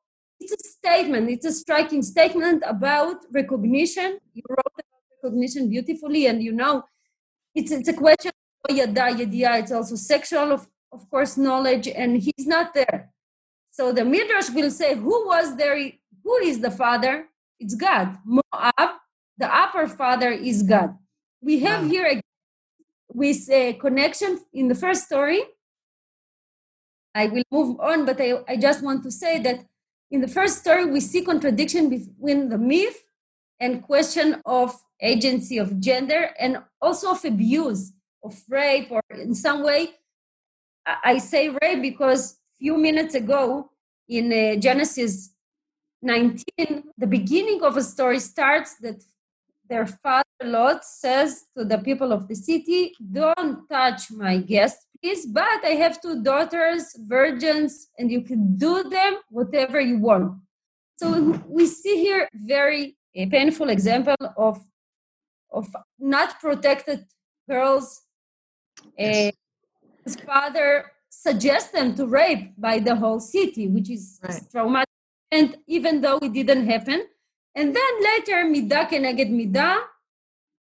it's 0.41 0.53
a 0.53 0.69
statement, 0.69 1.31
it's 1.31 1.47
a 1.47 1.53
striking 1.53 2.03
statement 2.03 2.63
about 2.67 3.17
recognition. 3.33 4.19
You 4.33 4.43
wrote 4.49 4.75
about 4.75 5.23
recognition 5.23 5.69
beautifully, 5.69 6.27
and 6.27 6.43
you 6.43 6.53
know, 6.53 6.83
it's 7.55 7.71
it's 7.71 7.89
a 7.89 7.95
question 7.95 8.33
it's 8.69 9.73
also 9.73 9.97
sexual 9.97 10.51
of, 10.51 10.67
of 10.93 11.09
course 11.11 11.37
knowledge, 11.37 11.87
and 11.89 12.17
he's 12.17 12.47
not 12.47 12.75
there 12.75 13.13
so 13.77 13.93
the 13.93 14.07
Midrash 14.07 14.49
will 14.51 14.71
say, 14.71 14.95
Who 14.95 15.27
was 15.27 15.55
there? 15.57 15.77
Who 16.25 16.37
is 16.39 16.61
the 16.61 16.71
father? 16.71 17.29
It's 17.61 17.75
God. 17.75 18.17
Moab, 18.25 18.91
the 19.37 19.55
upper 19.55 19.87
father 19.87 20.31
is 20.31 20.63
God. 20.63 20.97
We 21.43 21.59
have 21.61 21.83
Wow. 21.83 21.89
here 21.91 22.07
a, 22.07 22.23
with 23.13 23.51
a 23.51 23.75
connection 23.75 24.41
in 24.55 24.69
the 24.69 24.75
first 24.75 25.05
story. 25.05 25.43
I 27.15 27.27
will 27.27 27.45
move 27.51 27.79
on, 27.81 28.07
but 28.07 28.19
I, 28.19 28.39
I 28.49 28.57
just 28.57 28.83
want 28.83 29.03
to 29.05 29.11
say 29.11 29.41
that 29.41 29.67
in 30.11 30.23
the 30.23 30.29
first 30.29 30.59
story, 30.61 30.87
we 30.87 31.01
see 31.01 31.21
contradiction 31.23 31.91
between 31.91 32.49
the 32.49 32.59
myth 32.59 32.99
and 33.61 33.83
question 33.83 34.41
of 34.47 34.75
agency 35.03 35.59
of 35.59 35.81
gender 35.81 36.31
and 36.39 36.63
also 36.81 37.11
of 37.11 37.23
abuse, 37.27 37.93
of 38.25 38.41
rape, 38.49 38.91
or 38.91 39.03
in 39.11 39.35
some 39.35 39.63
way. 39.63 39.91
I 40.87 40.97
I 41.13 41.19
say 41.19 41.51
rape 41.61 41.83
because 41.83 42.39
few 42.59 42.77
minutes 42.79 43.15
ago 43.15 43.71
in 44.09 44.33
uh, 44.33 44.57
Genesis 44.57 45.31
19, 46.03 46.85
the 46.97 47.07
beginning 47.07 47.63
of 47.63 47.77
a 47.77 47.83
story 47.83 48.21
starts 48.21 48.77
that 48.77 49.03
their 49.69 49.87
father 49.87 50.25
Lot 50.45 50.85
says 50.85 51.45
to 51.57 51.65
the 51.65 51.79
people 51.79 52.13
of 52.13 52.29
the 52.29 52.35
city, 52.35 52.95
Don't 53.13 53.69
touch 53.69 54.11
my 54.11 54.39
guest, 54.39 54.87
please, 55.03 55.27
but 55.27 55.65
I 55.65 55.75
have 55.83 56.01
two 56.01 56.23
daughters, 56.23 56.95
virgins, 56.99 57.89
and 57.99 58.11
you 58.11 58.21
can 58.21 58.57
do 58.57 58.85
them 58.85 59.17
whatever 59.31 59.81
you 59.81 59.99
want. 59.99 60.39
So 60.99 61.41
we 61.49 61.67
see 61.67 61.97
here 61.97 62.29
very 62.33 62.97
a 63.15 63.27
painful 63.27 63.71
example 63.71 64.15
of, 64.37 64.63
of 65.51 65.69
not 65.99 66.39
protected 66.39 67.07
girls. 67.49 68.03
Yes. 68.97 69.33
Uh, 69.33 69.37
his 70.05 70.17
father 70.17 70.93
suggests 71.27 71.71
them 71.77 71.89
to 71.99 72.03
rape 72.07 72.45
by 72.67 72.77
the 72.87 72.95
whole 73.03 73.21
city, 73.35 73.65
which 73.75 73.89
is 73.97 74.05
Right. 74.23 74.43
traumatic. 74.53 74.95
And 75.39 75.49
even 75.77 75.95
though 76.03 76.19
it 76.27 76.33
didn't 76.41 76.65
happen, 76.75 76.99
and 77.59 77.67
then 77.79 77.93
later, 78.11 78.39
midah 78.55 78.85
keneged 78.91 79.31
midah, 79.41 79.77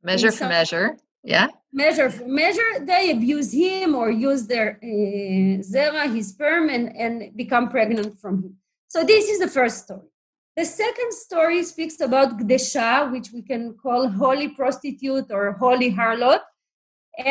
Measure 0.03 0.31
for 0.39 0.47
measure. 0.57 0.87
Yeah. 1.23 1.47
measure 1.83 2.09
for 2.15 2.27
measure, 2.43 2.71
they 2.91 3.03
abuse 3.15 3.49
him 3.63 3.89
or 4.01 4.07
use 4.29 4.43
their 4.53 4.67
uh, 4.91 5.53
zera, 5.73 6.03
his 6.15 6.25
sperm, 6.33 6.65
and, 6.75 6.85
and 7.03 7.13
become 7.41 7.65
pregnant 7.75 8.11
from 8.21 8.33
him. 8.43 8.53
So 8.93 8.99
this 9.11 9.25
is 9.33 9.37
the 9.45 9.51
first 9.57 9.77
story. 9.85 10.09
The 10.59 10.65
second 10.83 11.11
story 11.25 11.59
speaks 11.73 11.97
about 12.07 12.27
Gdesha, 12.39 12.89
which 13.13 13.27
we 13.35 13.41
can 13.51 13.63
call 13.83 14.01
holy 14.23 14.49
prostitute 14.59 15.27
or 15.37 15.43
holy 15.63 15.89
harlot. 15.99 16.41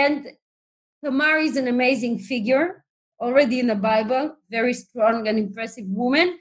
And 0.04 0.18
Tamar 1.04 1.36
is 1.48 1.56
an 1.62 1.68
amazing 1.76 2.14
figure, 2.30 2.66
already 3.20 3.60
in 3.60 3.66
the 3.66 3.74
Bible, 3.74 4.36
very 4.50 4.72
strong 4.72 5.28
and 5.28 5.38
impressive 5.38 5.86
woman. 5.86 6.38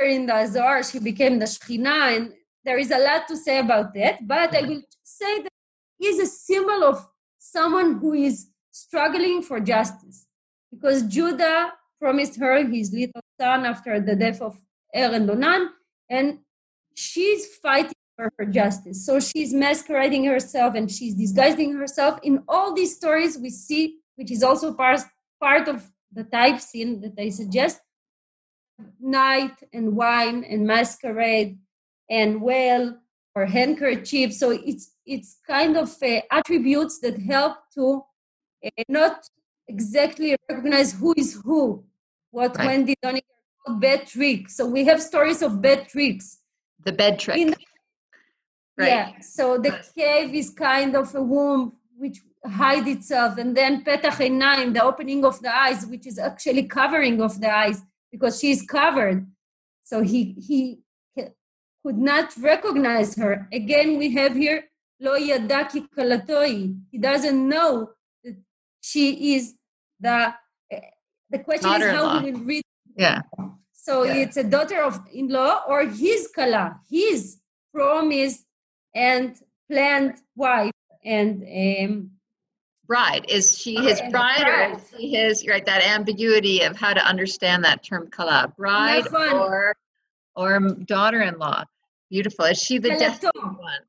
In 0.00 0.26
the 0.26 0.46
Zohar, 0.46 0.82
she 0.82 0.98
became 0.98 1.38
the 1.38 1.44
Shekhinah, 1.44 2.16
and 2.16 2.32
there 2.64 2.78
is 2.78 2.90
a 2.90 2.98
lot 2.98 3.28
to 3.28 3.36
say 3.36 3.58
about 3.58 3.92
that. 3.94 4.26
But 4.26 4.54
I 4.54 4.62
will 4.62 4.82
say 5.02 5.42
that 5.42 5.52
is 6.02 6.18
a 6.18 6.26
symbol 6.26 6.84
of 6.84 7.06
someone 7.38 7.98
who 7.98 8.14
is 8.14 8.48
struggling 8.70 9.42
for 9.42 9.60
justice 9.60 10.26
because 10.70 11.02
Judah 11.02 11.72
promised 12.00 12.38
her 12.38 12.64
his 12.64 12.92
little 12.92 13.20
son 13.38 13.66
after 13.66 14.00
the 14.00 14.16
death 14.16 14.40
of 14.40 14.58
Er 14.94 15.12
and 15.12 15.68
and 16.08 16.38
she's 16.96 17.46
fighting 17.46 17.92
for 18.16 18.32
her 18.38 18.44
justice. 18.44 19.06
So 19.06 19.20
she's 19.20 19.54
masquerading 19.54 20.24
herself 20.24 20.74
and 20.74 20.90
she's 20.90 21.14
disguising 21.14 21.76
herself. 21.76 22.18
In 22.22 22.42
all 22.48 22.74
these 22.74 22.96
stories, 22.96 23.38
we 23.38 23.50
see, 23.50 23.98
which 24.16 24.30
is 24.32 24.42
also 24.42 24.74
part, 24.74 25.00
part 25.40 25.68
of 25.68 25.88
the 26.12 26.24
type 26.24 26.60
scene 26.60 27.00
that 27.02 27.14
I 27.18 27.28
suggest 27.28 27.80
night 29.00 29.56
and 29.72 29.94
wine 29.96 30.44
and 30.44 30.66
masquerade 30.66 31.58
and 32.08 32.40
well 32.40 32.98
or 33.34 33.46
handkerchief. 33.46 34.32
So 34.32 34.50
it's 34.50 34.92
it's 35.06 35.38
kind 35.46 35.76
of 35.76 35.94
uh, 36.02 36.20
attributes 36.30 36.98
that 37.00 37.18
help 37.20 37.56
to 37.74 38.02
uh, 38.64 38.82
not 38.88 39.28
exactly 39.68 40.36
recognize 40.48 40.92
who 40.92 41.14
is 41.16 41.40
who. 41.44 41.84
What 42.30 42.56
Right. 42.56 42.66
Wendy 42.66 42.94
Doniger 43.04 43.22
called 43.66 43.80
bad 43.80 44.06
tricks. 44.06 44.56
So 44.56 44.66
we 44.66 44.84
have 44.84 45.02
stories 45.02 45.42
of 45.42 45.60
bad 45.60 45.88
tricks. 45.88 46.38
The 46.84 46.92
bed 46.92 47.18
trick. 47.18 47.38
In- 47.38 47.54
right. 48.78 48.88
Yeah. 48.88 49.20
So 49.20 49.58
the 49.58 49.72
cave 49.96 50.34
is 50.34 50.50
kind 50.50 50.96
of 50.96 51.14
a 51.14 51.22
womb 51.22 51.72
which 51.96 52.20
hide 52.46 52.88
itself, 52.88 53.38
and 53.38 53.56
then 53.56 53.84
petach 53.84 54.18
einayim, 54.26 54.72
the 54.74 54.82
opening 54.82 55.24
of 55.24 55.40
the 55.42 55.54
eyes, 55.54 55.86
which 55.86 56.06
is 56.06 56.18
actually 56.18 56.64
covering 56.64 57.20
of 57.20 57.40
the 57.40 57.50
eyes 57.54 57.82
because 58.10 58.40
she 58.40 58.50
is 58.50 58.62
covered. 58.62 59.26
So 59.84 60.02
he 60.02 60.34
he 60.48 60.80
could 61.82 61.98
not 61.98 62.32
recognize 62.38 63.16
her. 63.16 63.48
Again, 63.52 63.98
we 63.98 64.12
have 64.14 64.34
here 64.34 64.64
lo 65.00 65.18
yadaki 65.18 65.86
kalatoi. 65.96 66.78
He 66.90 66.98
doesn't 66.98 67.48
know 67.48 67.90
that 68.24 68.36
she 68.80 69.34
is 69.34 69.54
the. 69.98 70.34
The 71.32 71.38
question 71.38 71.70
is 71.70 71.82
how 71.94 72.18
Daughter-in-law. 72.18 72.22
will 72.22 72.40
read 72.44 72.62
Yeah. 72.96 73.20
so 73.72 74.02
Yeah. 74.02 74.14
it's 74.22 74.36
a 74.36 74.42
daughter-of-in-law 74.42 75.62
or 75.68 75.86
his 75.86 76.26
kala, 76.34 76.80
his 76.90 77.38
promised 77.72 78.44
and 78.92 79.36
planned 79.70 80.16
wife, 80.34 80.72
and 81.04 81.42
um, 81.44 82.10
Bride. 82.90 83.24
Is 83.28 83.56
she 83.56 83.76
his 83.76 84.00
Okay, 84.00 84.10
bride 84.10 84.48
or 84.48 84.76
is 84.76 84.90
he 84.90 85.14
his 85.14 85.46
right 85.46 85.64
that 85.64 85.82
ambiguity 85.86 86.62
of 86.62 86.76
how 86.76 86.92
to 86.92 87.00
understand 87.12 87.64
that 87.64 87.84
term 87.84 88.08
kala? 88.08 88.52
Bride 88.56 89.06
or 89.32 89.76
or 90.34 90.58
daughter 90.94 91.22
in 91.22 91.38
law. 91.38 91.62
Beautiful. 92.10 92.46
Is 92.46 92.60
she 92.60 92.78
the 92.78 92.88
destined 92.88 93.30
one? 93.34 93.82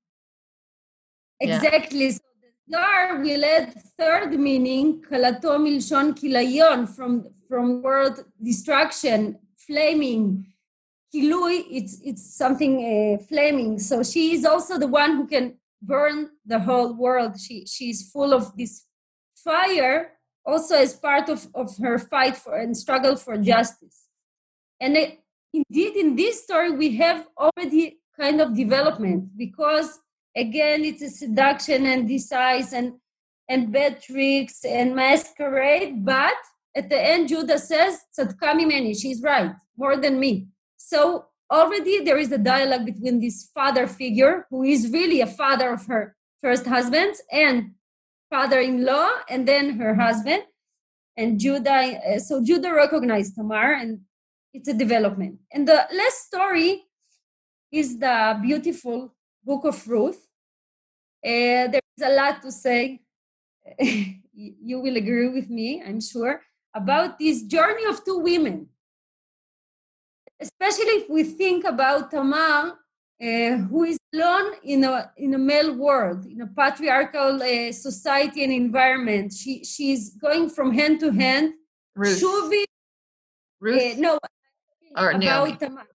Yeah. 1.42 1.56
exactly. 1.56 2.12
So 2.12 2.20
the 2.68 3.18
will 3.24 3.44
add 3.44 3.74
third 3.98 4.40
meaning, 4.40 5.02
kalato 5.02 5.58
milshon 5.66 6.14
kilayon, 6.20 6.88
from 6.88 7.12
from 7.50 7.82
word 7.82 8.16
destruction, 8.50 9.40
flaming. 9.58 10.46
Kilui, 11.12 11.66
it's 11.72 12.00
it's 12.06 12.26
something 12.44 12.74
uh, 12.92 13.26
flaming. 13.26 13.80
So 13.80 14.04
she 14.04 14.36
is 14.36 14.46
also 14.46 14.78
the 14.78 14.92
one 15.02 15.16
who 15.18 15.26
can 15.26 15.58
burn 15.82 16.30
the 16.46 16.60
whole 16.60 16.94
world. 16.94 17.40
She 17.40 17.66
she's 17.66 18.00
full 18.12 18.32
of 18.32 18.56
this 18.56 18.86
fire, 19.44 20.14
also 20.46 20.76
as 20.76 20.94
part 20.94 21.30
of, 21.30 21.48
of 21.54 21.78
her 21.78 21.98
fight 21.98 22.36
for 22.38 22.56
and 22.56 22.76
struggle 22.76 23.16
for 23.16 23.38
justice. 23.38 24.08
And 24.80 24.98
it, 24.98 25.20
indeed, 25.54 25.96
in 25.96 26.16
this 26.16 26.44
story, 26.44 26.72
we 26.72 26.96
have 26.98 27.28
already 27.38 28.00
kind 28.20 28.42
of 28.42 28.56
development 28.56 29.38
because 29.38 30.00
again, 30.36 30.84
it's 30.86 31.02
a 31.02 31.10
seduction 31.10 31.86
and 31.86 32.08
disguise 32.08 32.74
and 32.74 32.94
and 33.50 33.72
bad 33.72 34.02
tricks 34.02 34.64
and 34.64 34.96
masquerade. 34.96 36.06
But 36.06 36.38
at 36.76 36.90
the 36.90 37.02
end, 37.02 37.28
Judah 37.28 37.58
says, 37.58 38.00
"Tzadka 38.18 38.54
mimeni," 38.54 38.96
she's 39.00 39.22
right, 39.22 39.52
more 39.78 39.98
than 39.98 40.20
me. 40.20 40.48
So 40.78 41.26
already 41.52 42.04
there 42.04 42.18
is 42.18 42.32
a 42.32 42.38
dialogue 42.38 42.86
between 42.86 43.20
this 43.20 43.50
father 43.54 43.88
figure, 43.88 44.48
who 44.50 44.64
is 44.64 44.90
really 44.90 45.20
a 45.22 45.28
father 45.28 45.74
of 45.74 45.86
her 45.88 46.16
first 46.40 46.66
husband, 46.66 47.16
and 47.32 47.72
father-in-law 48.32 49.10
and 49.30 49.48
then 49.48 49.78
her 49.78 49.94
husband. 49.94 50.44
And 51.18 51.38
judah 51.40 52.00
uh, 52.02 52.20
so 52.20 52.42
judah 52.42 52.74
recognized 52.74 53.36
tamar 53.36 53.74
and 53.74 54.00
it's 54.54 54.70
a 54.70 54.74
development. 54.74 55.40
And 55.52 55.68
the 55.68 55.86
last 55.94 56.26
story 56.26 56.84
is 57.72 58.00
the 58.00 58.40
beautiful 58.42 59.14
book 59.44 59.66
of 59.66 59.88
ruth. 59.88 60.26
Uh, 61.24 61.68
there's 61.70 62.02
a 62.04 62.16
lot 62.16 62.42
to 62.42 62.52
say. 62.52 63.02
You 64.34 64.80
will 64.80 64.96
agree 64.96 65.28
with 65.28 65.50
me 65.50 65.84
i'm 65.86 66.00
sure 66.00 66.42
about 66.74 67.20
this 67.20 67.44
journey 67.44 67.86
of 67.86 68.04
two 68.04 68.18
women. 68.18 68.70
Especially 70.40 71.04
if 71.04 71.10
we 71.10 71.24
think 71.24 71.66
about 71.66 72.10
tamar 72.10 72.81
uh, 73.22 73.58
who 73.70 73.84
is 73.84 74.00
alone 74.14 74.54
in 74.64 74.84
a 74.84 75.12
in 75.18 75.34
a 75.34 75.38
male 75.38 75.74
world, 75.76 76.26
in 76.26 76.42
a 76.42 76.48
patriarchal 76.48 77.42
uh, 77.42 77.72
society 77.72 78.44
and 78.44 78.52
environment. 78.52 79.32
She 79.32 79.64
she's 79.64 80.16
going 80.16 80.50
from 80.50 80.74
hand 80.74 81.00
to 81.02 81.12
hand. 81.12 81.54
Ruth. 81.96 82.22
Shuvi, 82.22 82.64
Ruth. 83.60 83.82
Uh, 83.82 84.00
no, 84.00 84.20
or 84.98 85.14
Naomi. 85.14 85.56
Tamar. 85.56 85.88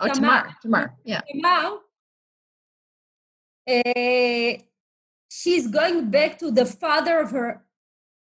Oh, 0.00 0.08
Tamar. 0.08 0.56
Tamar. 0.62 0.96
Yeah. 1.04 1.20
Tamar. 1.30 1.80
Uh, 3.68 4.58
she's 5.30 5.68
going 5.68 6.10
back 6.10 6.38
to 6.38 6.50
the 6.50 6.64
father 6.64 7.20
of 7.20 7.30
her, 7.30 7.62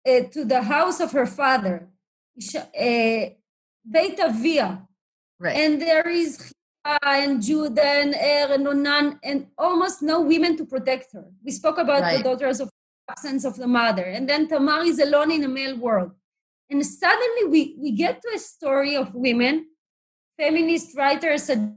uh, 0.07 0.21
to 0.31 0.45
the 0.45 0.63
house 0.63 0.99
of 0.99 1.11
her 1.11 1.27
father, 1.27 1.89
uh, 2.55 3.25
Beit 3.91 4.19
Avia. 4.19 4.87
Right. 5.39 5.57
And 5.57 5.81
there 5.81 6.07
is 6.07 6.53
and 6.85 7.41
Judah 7.41 7.83
and 7.83 8.13
Er 8.13 8.53
and 8.53 8.67
Onan 8.67 9.19
and 9.23 9.47
almost 9.57 10.01
no 10.01 10.21
women 10.21 10.55
to 10.57 10.65
protect 10.65 11.13
her. 11.13 11.25
We 11.43 11.51
spoke 11.51 11.77
about 11.77 12.01
Right. 12.01 12.17
the 12.17 12.23
daughters 12.23 12.59
of 12.59 12.69
absence 13.09 13.43
of 13.45 13.55
the 13.57 13.67
mother. 13.67 14.03
And 14.03 14.29
then 14.29 14.47
Tamar 14.47 14.83
is 14.83 14.99
alone 14.99 15.31
in 15.31 15.43
a 15.43 15.47
male 15.47 15.77
world. 15.77 16.11
And 16.69 16.85
suddenly 16.85 17.45
we, 17.45 17.75
we 17.79 17.91
get 17.91 18.21
to 18.21 18.29
a 18.35 18.39
story 18.39 18.95
of 18.95 19.13
women, 19.13 19.67
feminist 20.37 20.95
writers 20.97 21.43
said 21.43 21.75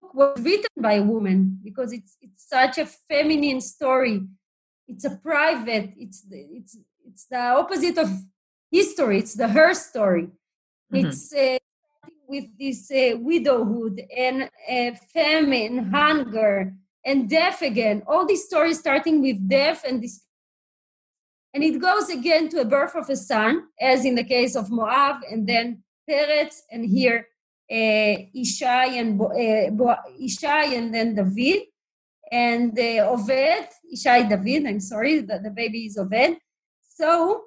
book 0.00 0.14
was 0.14 0.40
written 0.42 0.70
by 0.80 0.94
a 0.94 1.02
woman 1.02 1.58
because 1.62 1.92
it's 1.92 2.16
it's 2.20 2.48
such 2.48 2.78
a 2.78 2.86
feminine 2.86 3.60
story. 3.60 4.22
It's 4.86 5.04
a 5.04 5.16
private, 5.16 5.92
it's 5.96 6.22
the, 6.22 6.38
it's 6.52 6.78
it's 7.06 7.24
the 7.26 7.38
opposite 7.60 7.98
of 7.98 8.08
history, 8.70 9.18
it's 9.18 9.34
the 9.34 9.48
her 9.48 9.74
story. 9.74 10.28
Mhm. 10.92 11.04
It's 11.06 11.32
uh, 11.34 11.58
with 12.34 12.48
this 12.58 12.90
uh, 12.90 13.16
widowhood 13.28 13.96
and 14.16 14.38
uh, 14.74 14.90
famine, 15.12 15.74
hunger, 15.98 16.74
and 17.08 17.18
death 17.28 17.62
again. 17.62 18.02
All 18.06 18.24
these 18.26 18.44
stories 18.50 18.78
starting 18.78 19.16
with 19.26 19.38
death 19.48 19.80
and 19.88 20.02
this. 20.02 20.14
And 21.52 21.62
it 21.62 21.80
goes 21.80 22.08
again 22.18 22.48
to 22.50 22.60
a 22.62 22.64
birth 22.64 22.96
of 22.96 23.08
a 23.08 23.16
son, 23.16 23.52
as 23.80 24.04
in 24.04 24.14
the 24.16 24.28
case 24.36 24.56
of 24.56 24.70
Moab, 24.70 25.16
and 25.30 25.46
then 25.46 25.66
Peretz, 26.08 26.56
and 26.72 26.84
here 26.96 27.28
uh, 27.70 28.14
Ishai 28.42 28.86
and 29.00 29.10
Bo- 29.18 29.34
uh, 29.46 29.70
Bo- 29.70 30.04
Ishai, 30.20 30.76
and 30.78 30.92
then 30.94 31.14
David, 31.14 31.60
and 32.32 32.72
uh, 32.76 33.14
Oved, 33.14 33.68
Ishai 33.94 34.28
David. 34.28 34.66
I'm 34.66 34.80
sorry, 34.80 35.20
the, 35.20 35.38
the 35.38 35.50
baby 35.50 35.86
is 35.86 35.96
Oved. 35.96 36.36
So 36.82 37.44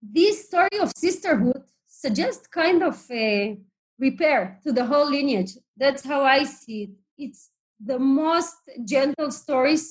this 0.00 0.46
story 0.46 0.78
of 0.80 0.92
sisterhood 0.96 1.62
suggests 1.86 2.46
kind 2.46 2.82
of 2.82 2.96
a 3.10 3.58
repair 4.02 4.58
to 4.64 4.72
the 4.72 4.84
whole 4.84 5.08
lineage. 5.08 5.52
That's 5.76 6.04
how 6.04 6.22
I 6.24 6.44
see 6.44 6.82
it. 6.84 6.90
It's 7.16 7.50
the 7.78 7.98
most 7.98 8.56
gentle 8.84 9.30
stories. 9.30 9.84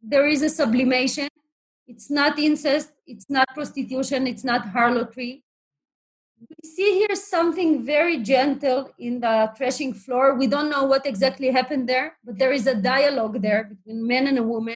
There 0.00 0.26
is 0.28 0.42
a 0.42 0.48
sublimation. 0.48 1.28
It's 1.86 2.08
not 2.08 2.38
incest. 2.38 2.90
It's 3.06 3.28
not 3.28 3.46
prostitution. 3.52 4.26
It's 4.26 4.44
not 4.44 4.68
harlotry. 4.68 5.44
We 6.50 6.68
see 6.68 6.90
here 7.00 7.14
something 7.14 7.84
very 7.84 8.16
gentle 8.22 8.90
in 8.98 9.20
the 9.20 9.52
threshing 9.56 9.92
floor. 9.94 10.34
We 10.34 10.46
don't 10.46 10.70
know 10.70 10.84
what 10.84 11.06
exactly 11.06 11.50
happened 11.50 11.88
there, 11.88 12.18
but 12.24 12.38
there 12.38 12.52
is 12.52 12.66
a 12.66 12.74
dialogue 12.74 13.40
there 13.42 13.64
between 13.64 14.06
man 14.06 14.26
and 14.26 14.38
a 14.38 14.42
woman. 14.42 14.74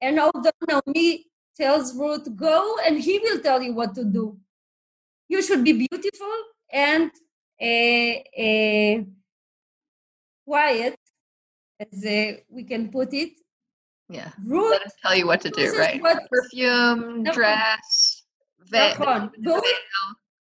And 0.00 0.18
although 0.18 0.58
Naomi 0.68 1.26
tells 1.56 1.94
Ruth, 1.94 2.26
go 2.36 2.76
and 2.84 2.98
he 2.98 3.18
will 3.18 3.40
tell 3.40 3.62
you 3.62 3.74
what 3.74 3.94
to 3.94 4.04
do. 4.04 4.38
You 5.28 5.42
should 5.42 5.62
be 5.62 5.86
beautiful 5.86 6.34
and 6.72 7.10
quiet, 10.45 10.95
as 11.79 12.05
uh, 12.05 12.33
we 12.49 12.63
can 12.63 12.89
put 12.89 13.13
it. 13.13 13.33
Yeah. 14.09 14.31
Ruth 14.45 14.71
Let 14.71 14.85
us 14.85 14.93
tell 15.01 15.15
you 15.15 15.27
what 15.27 15.41
to 15.41 15.49
do, 15.49 15.61
chooses 15.61 15.79
right? 15.79 16.01
what- 16.01 16.29
Perfume, 16.29 17.23
נכון. 17.23 17.33
dress, 17.33 18.23
ve- 18.71 18.93
נכון. 18.93 19.31
the 19.37 19.49
והוא- 19.49 19.61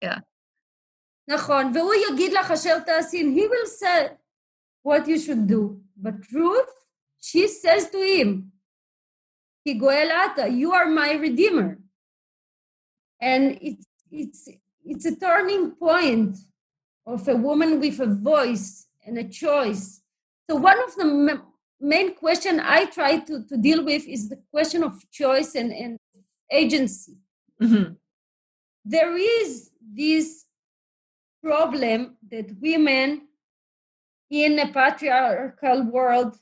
veil. 0.02 0.20
נכון, 1.28 1.72
והוא 1.74 1.94
יגיד 1.94 2.32
לך 2.32 2.50
אשר 2.50 2.78
תעשין. 2.80 3.34
He 3.34 3.48
will 3.48 3.66
say 3.66 4.16
what 4.84 5.08
you 5.08 5.18
should 5.18 5.46
do. 5.48 5.80
But 5.96 6.14
Ruth, 6.32 6.70
she 7.20 7.48
says 7.48 7.90
to 7.90 7.98
him, 7.98 8.50
כי 9.64 9.74
גואל 9.74 10.08
אתה, 10.10 10.42
you 10.46 10.70
are 10.72 10.86
my 10.86 11.12
redeemer. 11.14 11.78
And 13.20 13.58
it's, 13.60 13.86
it's, 14.12 14.48
it's 14.84 15.06
a 15.06 15.16
turning 15.16 15.72
point 15.72 16.36
of 17.13 17.27
a 17.27 17.35
woman 17.35 17.79
with 17.79 17.99
a 17.99 18.07
voice 18.07 18.87
and 19.05 19.17
a 19.17 19.27
choice. 19.27 20.01
So 20.49 20.55
one 20.55 20.81
of 20.83 20.95
the 20.95 21.05
ma- 21.05 21.41
main 21.79 22.15
question 22.15 22.59
I 22.59 22.85
try 22.85 23.19
to, 23.19 23.43
to 23.49 23.57
deal 23.57 23.83
with 23.83 24.07
is 24.07 24.29
the 24.29 24.39
question 24.51 24.83
of 24.83 24.93
choice 25.11 25.55
and, 25.55 25.71
and 25.71 25.97
agency. 26.51 27.17
Mhm. 27.61 27.97
There 28.83 29.15
is 29.15 29.71
this 29.81 30.45
problem 31.43 32.17
that 32.29 32.47
women 32.59 33.27
in 34.29 34.59
a 34.59 34.71
patriarchal 34.71 35.83
world 35.83 36.37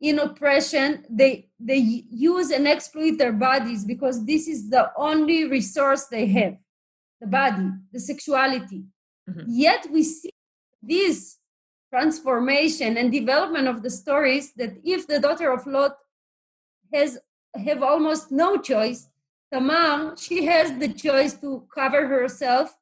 in 0.00 0.18
oppression 0.18 1.04
they 1.08 1.48
they 1.58 1.76
use 2.10 2.50
and 2.50 2.66
exploit 2.68 3.18
their 3.18 3.32
bodies 3.32 3.84
because 3.84 4.24
this 4.24 4.48
is 4.48 4.68
the 4.68 4.90
only 4.96 5.44
resource 5.48 6.06
they 6.06 6.26
have 6.26 6.56
the 7.20 7.26
body 7.26 7.68
the 7.92 8.00
sexuality 8.00 8.84
Mhm. 9.28 9.44
yet 9.48 9.86
we 9.90 10.02
see 10.02 10.30
this 10.82 11.38
transformation 11.90 12.96
and 12.96 13.12
development 13.12 13.68
of 13.68 13.82
the 13.82 13.90
stories 13.90 14.52
that 14.54 14.72
if 14.84 15.06
the 15.06 15.20
daughter 15.20 15.52
of 15.52 15.66
lot 15.66 15.96
has 16.92 17.18
have 17.66 17.82
almost 17.82 18.30
no 18.32 18.56
choice 18.56 19.00
tamar 19.52 20.16
she 20.16 20.46
has 20.46 20.78
the 20.78 20.88
choice 20.88 21.34
to 21.34 21.66
cover 21.74 22.06
herself 22.06 22.76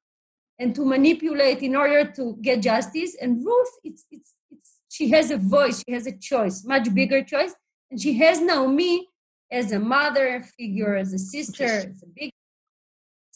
and 0.60 0.74
to 0.74 0.84
manipulate 0.84 1.60
in 1.62 1.74
order 1.74 2.04
to 2.12 2.36
get 2.42 2.60
justice. 2.60 3.16
And 3.20 3.44
Ruth, 3.44 3.72
it's 3.82 4.04
it's 4.10 4.34
it's 4.50 4.70
she 4.90 5.08
has 5.10 5.30
a 5.30 5.38
voice, 5.38 5.82
she 5.84 5.92
has 5.92 6.06
a 6.06 6.16
choice, 6.30 6.64
much 6.64 6.92
bigger 6.92 7.24
choice, 7.24 7.54
and 7.90 7.98
she 8.00 8.12
has 8.18 8.40
Naomi 8.40 9.08
as 9.50 9.72
a 9.72 9.80
mother 9.80 10.40
figure, 10.56 10.94
as 10.96 11.12
a 11.14 11.18
sister, 11.18 11.64
as 11.64 12.02
a 12.02 12.06
big. 12.14 12.30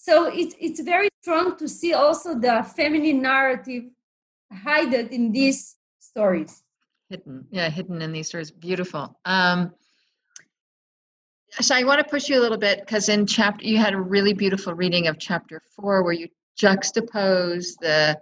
So 0.05 0.27
it's 0.27 0.55
it's 0.61 0.81
very 0.81 1.09
strong 1.23 1.57
to 1.57 1.67
see 1.67 1.95
also 1.95 2.38
the 2.38 2.62
feminine 2.77 3.23
narrative 3.23 3.85
hidden 4.53 5.09
in 5.09 5.33
these 5.33 5.77
stories. 5.99 6.62
hidden 7.09 7.47
yeah 7.51 7.71
hidden 7.71 8.03
in 8.03 8.12
these 8.12 8.29
stories. 8.29 8.51
Beautiful. 8.51 9.19
Um 9.25 9.73
so 11.61 11.75
i 11.75 11.85
want 11.85 12.01
to 12.01 12.11
push 12.14 12.29
you 12.29 12.38
a 12.38 12.43
little 12.45 12.59
bit 12.59 12.81
because 12.81 13.09
in 13.09 13.25
chapter 13.27 13.64
you 13.64 13.79
had 13.79 13.95
a 13.95 14.01
really 14.01 14.35
beautiful 14.35 14.75
reading 14.75 15.07
of 15.07 15.19
chapter 15.19 15.62
four 15.75 16.03
where 16.03 16.12
you 16.12 16.27
juxtapose 16.61 17.69
the 17.81 18.19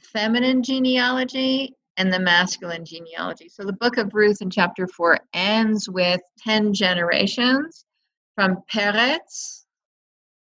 feminine 0.00 0.64
genealogy 0.64 1.76
and 1.96 2.12
the 2.12 2.18
masculine 2.18 2.84
genealogy. 2.84 3.48
So 3.48 3.62
the 3.62 3.80
book 3.84 3.98
of 3.98 4.14
ruth 4.14 4.42
in 4.42 4.50
chapter 4.50 4.88
four 4.88 5.20
ends 5.32 5.88
with 5.88 6.20
10 6.38 6.74
generations 6.74 7.84
from 8.34 8.62
peretz 8.72 9.59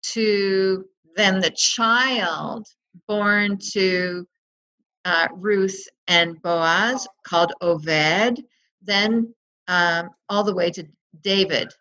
to 0.03 0.85
then 1.15 1.39
the 1.39 1.51
child 1.51 2.67
born 3.07 3.57
to 3.73 4.25
uh, 5.05 5.27
Ruth 5.33 5.87
and 6.07 6.41
Boaz, 6.41 7.07
called 7.25 7.53
Oved, 7.61 8.43
then 8.81 9.33
um, 9.67 10.09
all 10.29 10.43
the 10.43 10.53
way 10.53 10.69
to 10.71 10.85
David, 11.21 11.71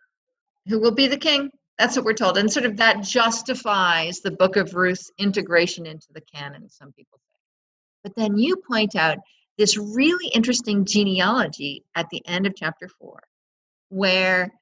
who 0.67 0.81
will 0.81 0.95
be 0.95 1.07
the 1.07 1.17
king. 1.17 1.51
That's 1.79 1.97
what 1.97 2.05
we're 2.05 2.13
told. 2.15 2.37
And 2.39 2.53
sort 2.53 2.67
of 2.67 2.77
that 2.77 3.03
justifies 3.03 4.21
the 4.21 4.33
book 4.33 4.57
of 4.57 4.75
Ruth's 4.75 5.11
integration 5.19 5.87
into 5.87 6.09
the 6.13 6.21
canon, 6.21 6.69
some 6.69 6.93
people 6.93 7.19
say. 7.19 7.41
But 8.05 8.17
then 8.17 8.37
you 8.37 8.57
point 8.57 8.97
out 8.97 9.19
this 9.59 9.77
really 9.77 10.29
interesting 10.29 10.85
genealogy 10.85 11.85
at 11.95 12.09
the 12.11 12.27
end 12.27 12.47
of 12.47 12.55
chapter 12.57 12.89
four, 12.89 13.21
where 13.89 14.53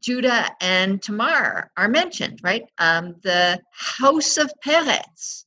Judah 0.00 0.48
and 0.60 1.02
Tamar 1.02 1.70
are 1.76 1.88
mentioned, 1.88 2.40
right? 2.42 2.64
Um, 2.78 3.16
the 3.22 3.60
house 3.72 4.36
of 4.36 4.52
Peretz, 4.64 5.44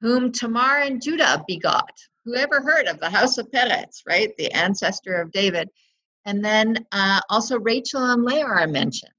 whom 0.00 0.32
Tamar 0.32 0.78
and 0.78 1.02
Judah 1.02 1.44
begot. 1.46 1.90
Whoever 2.24 2.60
heard 2.60 2.86
of 2.86 2.98
the 3.00 3.10
house 3.10 3.38
of 3.38 3.50
Peretz, 3.52 4.02
right? 4.06 4.32
The 4.38 4.52
ancestor 4.52 5.14
of 5.14 5.32
David. 5.32 5.68
and 6.26 6.44
then 6.44 6.84
uh, 6.92 7.20
also 7.30 7.58
Rachel 7.58 8.04
and 8.04 8.24
Leah 8.24 8.44
are 8.44 8.66
mentioned, 8.66 9.12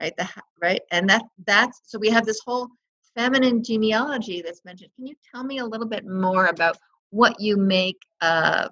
right? 0.00 0.16
The 0.16 0.28
right, 0.60 0.80
and 0.90 1.08
that 1.10 1.22
that's 1.46 1.80
so 1.84 1.98
we 1.98 2.08
have 2.08 2.26
this 2.26 2.40
whole 2.44 2.68
feminine 3.14 3.62
genealogy 3.62 4.42
that's 4.42 4.64
mentioned. 4.64 4.90
Can 4.96 5.06
you 5.06 5.14
tell 5.30 5.44
me 5.44 5.58
a 5.58 5.66
little 5.66 5.86
bit 5.86 6.06
more 6.06 6.46
about 6.46 6.78
what 7.10 7.40
you 7.40 7.56
make 7.56 7.98
uh, 8.20 8.68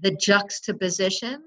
the 0.00 0.10
juxtaposition 0.20 1.42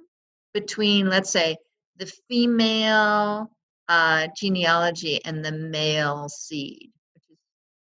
between, 0.54 1.10
let's 1.10 1.32
say, 1.32 1.58
the 2.02 2.12
female 2.28 3.52
uh, 3.88 4.28
genealogy 4.36 5.24
and 5.24 5.46
the 5.46 5.52
male 5.52 6.28
seed, 6.30 6.90
which 7.14 7.24
is 7.30 7.38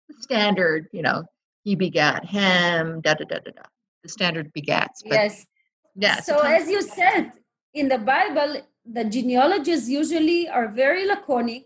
the 0.09 0.23
standard, 0.23 0.87
you 0.93 1.01
know, 1.01 1.25
he 1.65 1.75
begat 1.75 2.25
him, 2.27 3.01
da 3.01 3.15
da 3.15 3.25
da 3.25 3.39
da 3.39 3.53
da. 3.57 3.63
The 4.03 4.11
standard 4.11 4.53
begats. 4.53 5.01
But, 5.03 5.15
yes. 5.15 5.47
Yeah. 5.95 6.21
So, 6.21 6.39
so 6.39 6.45
as 6.45 6.69
you 6.69 6.83
said, 6.83 7.33
in 7.73 7.89
the 7.89 7.99
Bible, 7.99 8.61
the 8.85 9.05
genealogies 9.05 9.89
usually 9.89 10.47
are 10.49 10.69
very 10.69 11.07
laconic. 11.07 11.65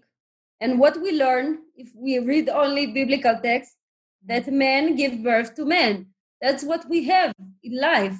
And 0.61 0.78
what 0.78 1.00
we 1.00 1.12
learn 1.12 1.59
if 1.76 1.90
we 1.96 2.18
read 2.20 2.48
only 2.48 2.87
biblical 2.87 3.38
texts, 3.42 3.74
that 4.26 4.46
men 4.46 4.94
give 4.94 5.22
birth 5.22 5.54
to 5.56 5.64
men. 5.64 6.06
That's 6.40 6.62
what 6.62 6.88
we 6.88 7.04
have 7.04 7.32
in 7.62 7.80
life. 7.80 8.16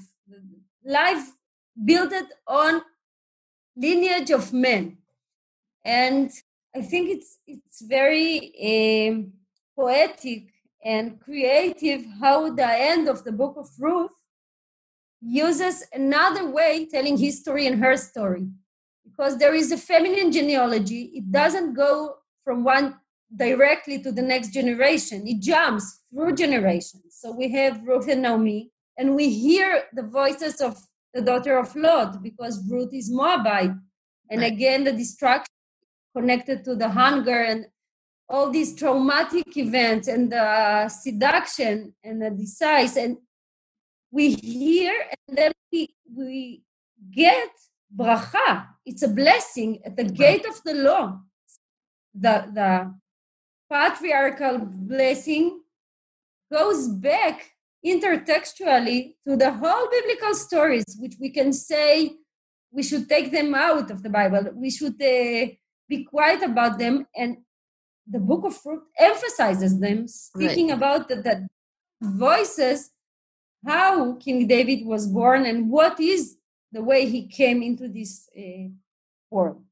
Life 0.85 1.31
built 1.85 2.13
on 2.49 2.83
lineage 3.77 4.31
of 4.31 4.53
men. 4.53 4.99
And 5.85 6.31
I 6.75 6.83
think 6.83 7.11
it's 7.11 7.39
it's 7.47 7.83
very 7.83 8.53
uh, 8.71 9.23
poetic 9.79 10.53
and 10.85 11.21
creative 11.21 12.05
how 12.21 12.55
the 12.55 12.67
end 12.67 13.09
of 13.09 13.25
the 13.25 13.33
book 13.33 13.55
of 13.57 13.69
Ruth 13.79 14.13
uses 15.21 15.85
another 15.93 16.51
way 16.51 16.87
telling 16.91 17.17
history 17.17 17.67
and 17.67 17.83
her 17.83 17.97
story. 17.97 18.49
Because 19.05 19.39
there 19.39 19.55
is 19.55 19.73
a 19.73 19.79
feminine 19.79 20.33
genealogy 20.33 21.13
it 21.15 21.31
doesn't 21.31 21.75
go 21.75 22.17
from 22.45 22.65
one 22.65 22.97
directly 23.35 24.01
to 24.03 24.13
the 24.13 24.23
next 24.23 24.53
generation. 24.53 25.27
It 25.27 25.41
jumps 25.41 26.03
through 26.11 26.37
generations. 26.37 27.17
So 27.21 27.33
we 27.33 27.51
have 27.53 27.83
ruth 27.85 28.09
and 28.09 28.23
naomi 28.23 28.71
and 28.97 29.15
we 29.15 29.31
hear 29.31 29.85
the 29.93 30.03
voices 30.03 30.61
of 30.61 30.77
the 31.17 31.23
daughter 31.23 31.57
of 31.57 31.75
lot 31.75 32.23
because 32.23 32.63
ruth 32.71 32.93
is 32.93 33.11
moabite. 33.11 33.73
And 34.31 34.45
again 34.45 34.85
the 34.85 34.93
destruction 34.93 35.55
connected 36.15 36.65
to 36.65 36.77
the 36.77 36.91
hunger 36.91 37.41
and 37.43 37.67
all 38.29 38.51
these 38.51 38.75
traumatic 38.75 39.57
events 39.57 40.09
and 40.09 40.31
the 40.31 40.89
seduction 40.89 41.95
and 42.05 42.21
the 42.21 42.31
desires. 42.31 42.97
And 42.97 43.17
we 44.11 44.35
hear 44.35 44.93
and 45.27 45.39
then 45.39 45.53
we, 45.73 45.95
we 46.15 46.63
get 47.11 47.51
bracha. 47.97 48.67
It's 48.85 49.03
a 49.03 49.09
blessing 49.09 49.81
at 49.87 49.97
the 49.97 50.05
gate 50.05 50.45
of 50.45 50.61
the 50.65 50.75
law. 50.75 51.21
The, 52.15 52.45
the 52.53 52.95
patriarchal 53.71 54.59
blessing 54.59 55.61
goes 56.53 56.89
back 56.89 57.56
intertextually 57.85 59.15
to 59.27 59.37
the 59.37 59.53
whole 59.53 59.89
biblical 59.91 60.35
stories 60.35 60.85
which 60.99 61.15
we 61.21 61.31
can 61.31 61.53
say 61.53 62.13
we 62.73 62.83
should 62.83 63.09
take 63.09 63.31
them 63.31 63.55
out 63.55 63.91
of 63.91 64.03
the 64.03 64.11
bible 64.11 64.51
we 64.55 64.71
should 64.71 65.01
uh, 65.03 65.47
be 65.89 66.05
quiet 66.05 66.43
about 66.43 66.79
them 66.79 67.07
and 67.15 67.37
the 68.07 68.19
book 68.19 68.45
of 68.45 68.59
Ruth 68.65 68.85
emphasizes 68.99 69.79
them, 69.81 70.07
speaking 70.07 70.69
right. 70.69 70.77
about 70.77 71.09
the, 71.09 71.17
the 71.17 71.49
voices, 72.01 72.91
how 73.67 74.15
King 74.15 74.47
David 74.47 74.87
was 74.87 75.07
born 75.07 75.45
and 75.45 75.71
what 75.71 75.99
is 75.99 76.37
the 76.73 76.83
way 76.83 77.09
he 77.09 77.27
came 77.27 77.63
into 77.63 77.89
this 77.89 78.29
uh, 78.39 78.69
world. 79.31 79.63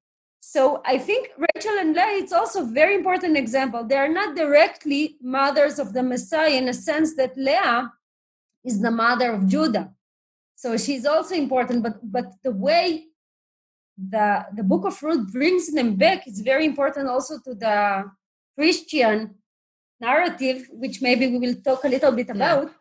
So 0.53 0.81
I 0.85 0.97
think 0.97 1.29
Rachel 1.37 1.77
and 1.79 1.93
Leah, 1.93 2.17
it's 2.23 2.33
also 2.33 2.63
a 2.63 2.65
very 2.65 2.95
important 2.95 3.37
example. 3.37 3.83
They 3.83 3.97
are 3.97 4.09
not 4.09 4.35
directly 4.35 5.17
mothers 5.21 5.79
of 5.79 5.93
the 5.93 6.01
Messiah 6.01 6.55
in 6.61 6.67
a 6.69 6.73
sense 6.73 7.15
that 7.15 7.37
Leah 7.37 7.91
is 8.63 8.81
the 8.81 8.91
mother 8.91 9.31
of 9.31 9.47
Judah. 9.47 9.93
So 10.55 10.75
she's 10.77 11.05
also 11.05 11.35
important, 11.35 11.83
but 11.83 11.97
but 12.03 12.27
the 12.43 12.51
way 12.51 13.05
the 13.97 14.45
the 14.57 14.63
book 14.63 14.85
of 14.85 15.01
Ruth 15.03 15.31
brings 15.31 15.71
them 15.71 15.95
back 15.95 16.27
is 16.27 16.41
very 16.41 16.65
important 16.65 17.07
also 17.07 17.39
to 17.45 17.53
the 17.53 17.77
Christian 18.57 19.35
narrative, 20.01 20.67
which 20.71 21.01
maybe 21.01 21.27
we 21.27 21.37
will 21.37 21.55
talk 21.61 21.83
a 21.83 21.89
little 21.89 22.11
bit 22.11 22.29
about, 22.29 22.71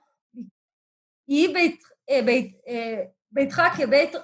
היא 1.28 1.48
ביתך 3.32 3.62
כבית, 3.76 4.14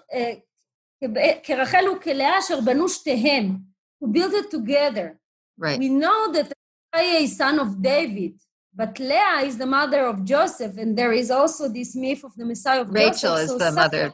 כרחל 1.42 1.84
וכלאה 1.96 2.38
אשר 2.38 2.60
בנו 2.60 2.88
שתיהם, 2.88 3.56
who 4.00 4.06
built 4.06 4.32
it 4.32 4.50
together. 4.50 5.18
Right. 5.58 5.78
We 5.78 5.88
know 5.88 6.32
that 6.32 6.52
Messiah 6.92 7.20
is 7.20 7.36
son 7.36 7.58
of 7.58 7.82
David, 7.82 8.34
but 8.74 8.98
Leah 8.98 9.42
is 9.44 9.56
the 9.58 9.66
mother 9.66 10.06
of 10.06 10.24
Joseph, 10.24 10.76
and 10.78 10.96
there 10.98 11.12
is 11.12 11.30
also 11.30 11.68
this 11.68 11.94
myth 11.94 12.24
of 12.24 12.34
the 12.36 12.44
Messiah 12.44 12.80
of 12.80 12.88
Rachel 12.90 13.12
Joseph. 13.12 13.32
Rachel 13.32 13.36
is 13.36 13.50
so 13.50 13.58
the 13.58 13.72
mother. 13.72 14.12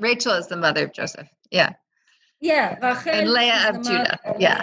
Rachel 0.00 0.32
is 0.34 0.46
the 0.46 0.56
mother 0.56 0.84
of 0.84 0.92
Joseph. 0.92 1.28
Yeah. 1.50 1.72
Yeah, 2.40 2.76
Rachel 2.82 3.12
and 3.12 3.32
Leah 3.32 3.70
of 3.70 3.82
Judah. 3.82 4.18
Yeah. 4.38 4.60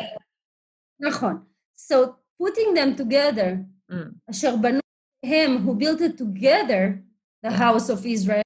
נכון. 1.00 1.42
So 1.76 2.16
putting 2.40 2.74
them 2.74 2.96
together, 2.96 3.66
mm. 3.92 4.82
him 5.22 5.58
who 5.60 5.76
built 5.76 6.02
it 6.02 6.18
together, 6.18 7.04
the 7.44 7.50
yeah. 7.50 7.58
house 7.58 7.90
of 7.90 8.06
Israel. 8.06 8.44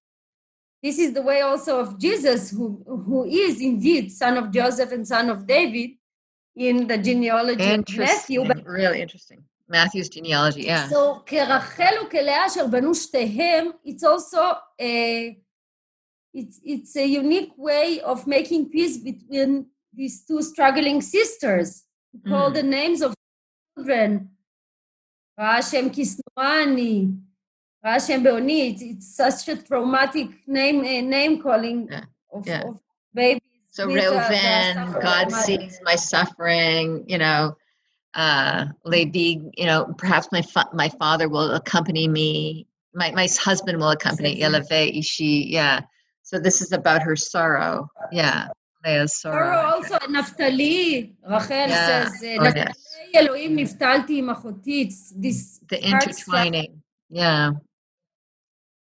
This 0.84 0.98
is 0.98 1.14
the 1.14 1.22
way 1.22 1.42
also 1.42 1.80
of 1.80 2.00
Jesus, 2.00 2.50
who, 2.50 2.84
who 2.86 3.26
is 3.26 3.62
indeed 3.62 4.12
son 4.12 4.38
of 4.38 4.52
Joseph 4.52 4.92
and 4.92 5.08
son 5.08 5.30
of 5.30 5.46
David 5.46 5.92
in 6.56 6.88
the 6.88 6.98
genealogy 6.98 7.72
of 7.74 7.86
Matthew. 7.98 8.46
But, 8.46 8.66
really 8.66 9.02
interesting. 9.02 9.44
Matthew's 9.68 10.10
genealogy, 10.10 10.64
yeah. 10.64 10.90
So, 10.90 11.24
כרחל 11.26 11.94
וכלאה 12.06 12.48
אשר 12.48 12.68
בנו 12.68 12.96
שתיהם, 12.96 13.72
it's 13.86 14.04
also 14.04 14.42
a, 14.82 15.38
it's, 16.34 16.60
it's 16.64 16.96
a 16.98 17.06
unique 17.06 17.54
way 17.58 18.02
of 18.02 18.28
making 18.28 18.70
peace 18.70 18.98
between 18.98 19.68
these 19.94 20.26
two 20.26 20.42
struggling 20.42 21.02
sisters. 21.02 21.84
Call 22.28 22.52
mm. 22.52 22.56
the 22.56 22.64
names 22.64 23.02
of 23.02 23.14
children. 23.76 24.30
Hashem 25.38 25.90
Kisnuani, 25.92 27.18
Russian 27.85 28.23
Beoni, 28.23 28.73
it's, 28.73 28.83
it's 28.83 29.17
such 29.17 29.49
a 29.49 29.57
traumatic 29.62 30.29
name 30.47 30.81
uh, 30.81 31.09
name 31.09 31.41
calling 31.41 31.89
yeah. 31.91 32.05
Of, 32.33 32.47
yeah. 32.47 32.62
of 32.62 32.81
babies. 33.15 33.43
So 33.71 33.85
uh, 33.85 33.89
Reuven, 33.89 35.03
God 35.03 35.31
sees 35.31 35.81
my 35.85 35.97
suffering, 35.97 37.05
you 37.07 37.19
know, 37.19 37.57
uh, 38.15 38.67
you 38.87 39.53
know, 39.67 39.95
perhaps 39.99 40.29
my 40.33 40.43
fa- 40.43 40.71
my 40.73 40.89
father 40.89 41.29
will 41.29 41.53
accompany 41.53 42.09
me. 42.09 42.67
My 42.95 43.11
my 43.12 43.29
husband 43.39 43.79
will 43.79 43.91
accompany 43.91 44.41
Eleve 44.41 44.97
Ishi. 44.99 45.47
Yeah. 45.51 45.81
So 46.23 46.39
this 46.39 46.62
is 46.62 46.73
about 46.73 47.03
her 47.03 47.15
sorrow. 47.15 47.89
Yeah. 48.11 48.49
Sorrow. 49.07 49.67
also 49.67 49.95
also 49.95 50.07
Naftali. 50.07 51.12
Rachel 51.29 51.69
yeah. 51.69 52.05
says, 52.05 52.23
eh, 52.23 52.37
oh, 52.41 52.45
yes. 52.55 52.97
This 55.17 55.61
the 55.69 55.85
intertwining. 55.85 56.83
Yeah. 57.11 57.53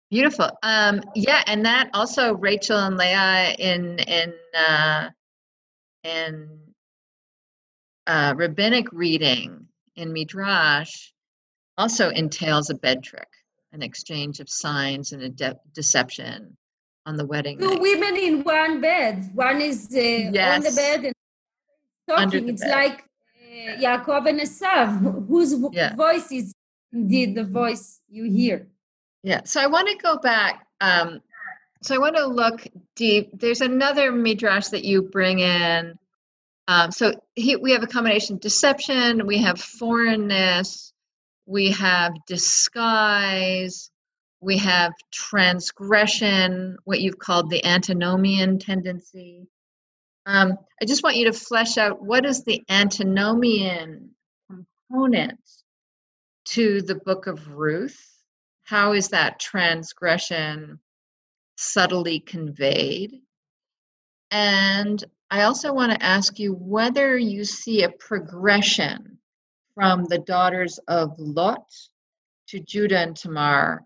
Beautiful. 0.10 0.52
Um, 0.62 1.02
yeah, 1.16 1.44
and 1.48 1.66
that 1.66 1.90
also 1.94 2.36
Rachel 2.36 2.78
and 2.78 2.98
Leah 2.98 3.56
in 3.58 3.98
in 3.98 4.34
uh, 4.56 5.10
in 6.04 6.60
uh, 8.06 8.34
rabbinic 8.38 8.92
reading 8.92 9.68
in 9.96 10.14
Midrash 10.14 11.12
also 11.80 12.10
entails 12.10 12.70
a 12.70 12.76
bed 12.76 13.04
trick, 13.04 13.28
an 13.72 13.82
exchange 13.82 14.40
of 14.40 14.50
signs 14.50 15.14
and 15.14 15.24
a 15.24 15.30
de- 15.30 15.60
deception 15.74 16.56
on 17.08 17.18
the 17.18 17.26
wedding. 17.26 17.58
Two 17.58 17.72
night. 17.72 17.82
women 17.82 18.16
in 18.16 18.44
one 18.44 18.82
bed. 18.82 19.32
One 19.34 19.62
is 19.62 19.88
uh, 19.96 20.00
yes. 20.00 20.58
on 20.58 20.62
the 20.62 20.72
bed 20.76 21.06
and 21.06 21.14
talking. 22.08 22.50
It's 22.50 22.62
bed. 22.62 22.72
like 22.72 23.04
Yaakov 23.82 24.30
and 24.30 24.40
Esav, 24.40 25.28
whose 25.28 25.56
yeah. 25.72 25.96
voice 25.96 26.32
is 26.32 26.53
indeed 26.94 27.36
the 27.36 27.44
voice 27.44 28.00
you 28.08 28.26
hear. 28.26 28.68
Yeah. 29.24 29.42
So 29.46 29.62
I 29.62 29.68
want 29.68 29.88
to 29.90 29.96
go 29.96 30.18
back. 30.18 30.66
Um, 30.80 31.22
so 31.82 31.96
I 31.96 31.98
want 31.98 32.16
to 32.16 32.26
look 32.26 32.66
deep. 32.96 33.32
There's 33.34 33.62
another 33.62 34.12
midrash 34.12 34.68
that 34.68 34.86
you 34.86 35.02
bring 35.02 35.40
in. 35.40 35.98
Um, 36.68 36.92
so 36.92 37.14
he, 37.36 37.58
we 37.58 37.72
have 37.72 37.84
a 37.84 37.88
combination 37.88 38.38
deception, 38.38 39.28
we 39.28 39.38
have 39.40 39.60
foreignness, 39.60 40.94
we 41.46 41.72
have 41.72 42.14
disguise, 42.26 43.92
we 44.40 44.58
have 44.60 44.94
transgression, 45.12 46.78
what 46.86 47.02
you've 47.02 47.20
called 47.20 47.50
the 47.50 47.66
antinomian 47.66 48.60
tendency. 48.60 49.46
Um, 50.26 50.58
I 50.82 50.86
just 50.86 51.04
want 51.04 51.18
you 51.18 51.26
to 51.26 51.34
flesh 51.34 51.78
out 51.78 52.02
what 52.02 52.26
is 52.26 52.46
the 52.46 52.64
antinomian 52.70 54.12
component 54.50 55.40
to 56.54 56.84
the 56.84 56.96
book 56.96 57.26
of 57.26 57.48
Ruth? 57.48 58.00
How 58.64 58.94
is 58.94 59.10
that 59.10 59.40
transgression 59.40 60.80
subtly 61.58 62.20
conveyed? 62.20 63.22
And 64.30 65.04
I 65.32 65.44
also 65.44 65.74
want 65.74 65.94
to 65.94 66.06
ask 66.06 66.38
you 66.38 66.54
whether 66.54 67.18
you 67.18 67.44
see 67.44 67.82
a 67.82 67.90
progression 67.90 69.18
from 69.74 70.06
the 70.06 70.20
daughters 70.20 70.80
of 70.88 71.18
Lot 71.18 71.66
to 72.50 72.60
Judah 72.60 73.00
and 73.00 73.16
Tamar 73.16 73.84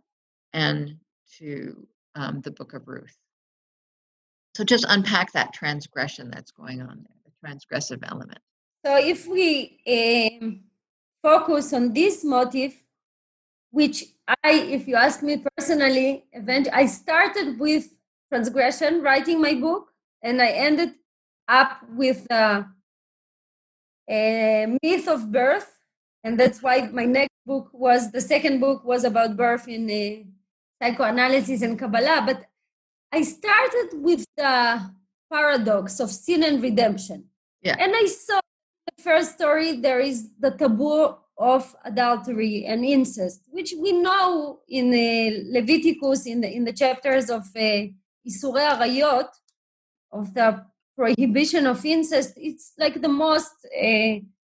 and 0.51 0.97
to 1.37 1.87
um, 2.15 2.41
the 2.41 2.51
book 2.51 2.73
of 2.73 2.85
Ruth. 2.87 3.15
So 4.55 4.65
just 4.65 4.85
unpack 4.89 5.31
that 5.33 5.53
transgression 5.53 6.29
that's 6.31 6.51
going 6.51 6.81
on 6.81 7.05
there, 7.07 7.17
the 7.23 7.47
transgressive 7.47 7.99
element. 8.03 8.39
So 8.85 8.97
if 8.97 9.25
we 9.25 10.39
um, 10.41 10.63
focus 11.21 11.73
on 11.73 11.93
this 11.93 12.23
motive, 12.23 12.73
which 13.71 14.05
I, 14.43 14.51
if 14.53 14.87
you 14.87 14.95
ask 14.95 15.23
me 15.23 15.43
personally, 15.55 16.25
event 16.33 16.67
I 16.73 16.85
started 16.85 17.59
with 17.59 17.93
transgression, 18.29 19.01
writing 19.01 19.41
my 19.41 19.53
book, 19.53 19.89
and 20.21 20.41
I 20.41 20.47
ended 20.47 20.93
up 21.47 21.79
with 21.89 22.29
uh, 22.31 22.63
a 24.09 24.77
myth 24.81 25.07
of 25.07 25.31
birth, 25.31 25.79
and 26.23 26.39
that's 26.39 26.61
why 26.61 26.89
my 26.91 27.05
next 27.05 27.35
book 27.45 27.69
was 27.71 28.11
the 28.11 28.21
second 28.21 28.59
book 28.59 28.83
was 28.83 29.03
about 29.03 29.37
birth 29.37 29.67
in 29.67 29.89
uh, 29.89 30.83
psychoanalysis 30.83 31.61
and 31.61 31.79
Kabbalah. 31.79 32.23
But 32.25 32.45
I 33.11 33.21
started 33.21 33.89
with 33.93 34.25
the 34.35 34.91
paradox 35.31 35.99
of 35.99 36.09
sin 36.09 36.43
and 36.43 36.61
redemption, 36.61 37.25
yeah. 37.61 37.75
and 37.79 37.93
I 37.95 38.05
saw 38.05 38.39
first 39.07 39.35
story 39.35 39.69
there 39.87 40.01
is 40.01 40.17
the 40.43 40.51
taboo 40.51 41.15
of 41.37 41.63
adultery 41.85 42.65
and 42.65 42.83
incest, 42.83 43.39
which 43.57 43.73
we 43.83 43.91
know 43.91 44.59
in 44.67 44.87
uh, 44.91 45.29
Leviticus 45.57 46.25
in 46.25 46.41
the 46.41 46.49
in 46.57 46.63
the 46.65 46.73
chapters 46.73 47.29
of 47.29 47.43
uh, 47.55 47.81
Isurei 48.29 48.65
Arayot, 48.73 49.29
of 50.11 50.33
the 50.33 50.47
prohibition 50.97 51.63
of 51.67 51.85
incest. 51.85 52.33
It's 52.35 52.73
like 52.77 53.01
the 53.01 53.13
most 53.25 53.55
uh, 53.65 54.13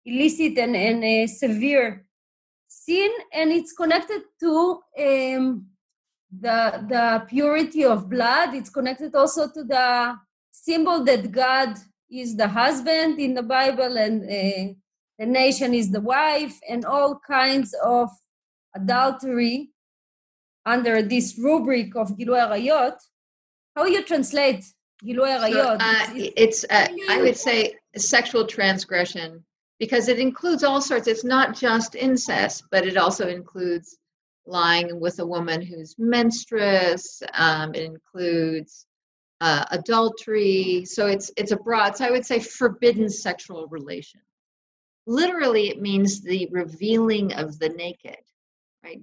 illicit 0.05 0.57
and, 0.65 0.75
and 0.77 1.01
uh, 1.05 1.27
severe 1.27 2.07
sin, 2.69 3.11
and 3.39 3.53
it's 3.59 3.73
connected 3.73 4.23
to 4.43 4.53
um, 5.07 5.67
the 6.45 6.59
the 6.93 7.05
purity 7.29 7.85
of 7.85 8.09
blood. 8.09 8.55
It's 8.55 8.71
connected 8.71 9.15
also 9.15 9.43
to 9.57 9.63
the 9.75 10.17
symbol 10.51 11.05
that 11.05 11.23
God 11.33 11.71
is 12.11 12.37
the 12.37 12.49
husband 12.49 13.19
in 13.19 13.35
the 13.35 13.43
Bible 13.43 13.97
and 13.99 14.23
uh, 14.25 14.75
the 15.19 15.27
nation 15.27 15.75
is 15.75 15.91
the 15.91 16.01
wife, 16.01 16.59
and 16.69 16.85
all 16.85 17.21
kinds 17.27 17.75
of 17.85 18.09
adultery 18.75 19.71
under 20.65 21.03
this 21.03 21.37
rubric 21.39 21.97
of 21.97 22.17
Gilui 22.17 22.39
Arayot. 22.39 22.97
How 23.75 23.85
you 23.87 24.05
translate 24.05 24.65
Gilui 25.05 25.37
Arayot? 25.37 25.53
So, 25.53 25.77
uh, 25.81 26.31
it's, 26.37 26.65
uh, 26.71 26.87
I 27.11 27.21
would 27.21 27.37
say 27.37 27.75
sexual 27.97 28.47
transgression 28.47 29.45
because 29.81 30.09
it 30.09 30.21
includes 30.21 30.63
all 30.63 30.81
sorts. 30.81 31.09
It's 31.09 31.25
not 31.25 31.57
just 31.57 31.95
incest, 31.95 32.65
but 32.71 32.87
it 32.87 32.97
also 32.97 33.27
includes 33.29 33.97
lying 34.47 35.01
with 35.01 35.19
a 35.19 35.27
woman 35.27 35.63
who's 35.63 35.95
menstruous. 35.99 37.23
Um, 37.35 37.75
it 37.75 37.83
includes 37.83 38.87
uh, 39.41 39.65
adultery. 39.71 40.85
So 40.85 41.07
it's 41.07 41.31
it's 41.37 41.53
a 41.53 41.57
broad. 41.57 41.97
So 41.97 42.05
I 42.05 42.11
would 42.11 42.27
say 42.27 42.41
forbidden 42.41 43.09
sexual 43.09 43.67
relation. 43.69 44.21
Literally, 45.07 45.69
it 45.69 45.81
means 45.81 46.21
the 46.21 46.49
revealing 46.51 47.33
of 47.35 47.59
the 47.59 47.71
naked, 47.71 48.23
right? 48.85 49.03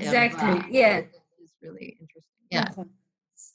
Exactly. 0.00 0.80
Yeah. 0.80 1.02
It's 1.42 1.54
really 1.60 1.96
interesting. 2.00 2.22
Yeah. 2.50 2.68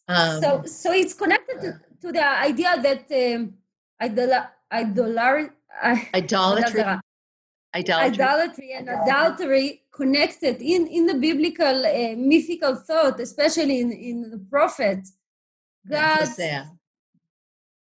Um, 0.07 0.41
so 0.41 0.63
so 0.65 0.91
it's 0.93 1.13
connected 1.13 1.61
to, 1.61 1.79
to 2.01 2.11
the 2.11 2.25
idea 2.25 2.79
that 2.81 3.05
um, 3.11 3.53
idol- 3.99 4.47
idolar- 4.71 5.51
uh, 5.81 5.97
idolatry. 6.13 6.83
Idolatry. 7.75 8.23
idolatry 8.23 8.73
and 8.73 8.89
adultery 8.89 9.81
connected 9.91 10.61
in, 10.61 10.87
in 10.87 11.05
the 11.05 11.13
biblical 11.13 11.85
uh, 11.85 12.15
mythical 12.15 12.75
thought, 12.75 13.19
especially 13.19 13.81
in, 13.81 13.91
in 13.91 14.31
the 14.31 14.39
prophets. 14.49 15.13
God 15.89 16.29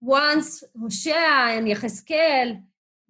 wants 0.01 0.63
Hosea 0.79 1.57
and 1.57 1.67
Yechezkel, 1.67 2.61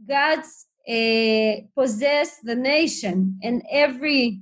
God's 0.07 0.67
uh, 0.87 1.65
possess 1.75 2.39
the 2.39 2.55
nation, 2.55 3.39
and 3.41 3.63
every 3.71 4.41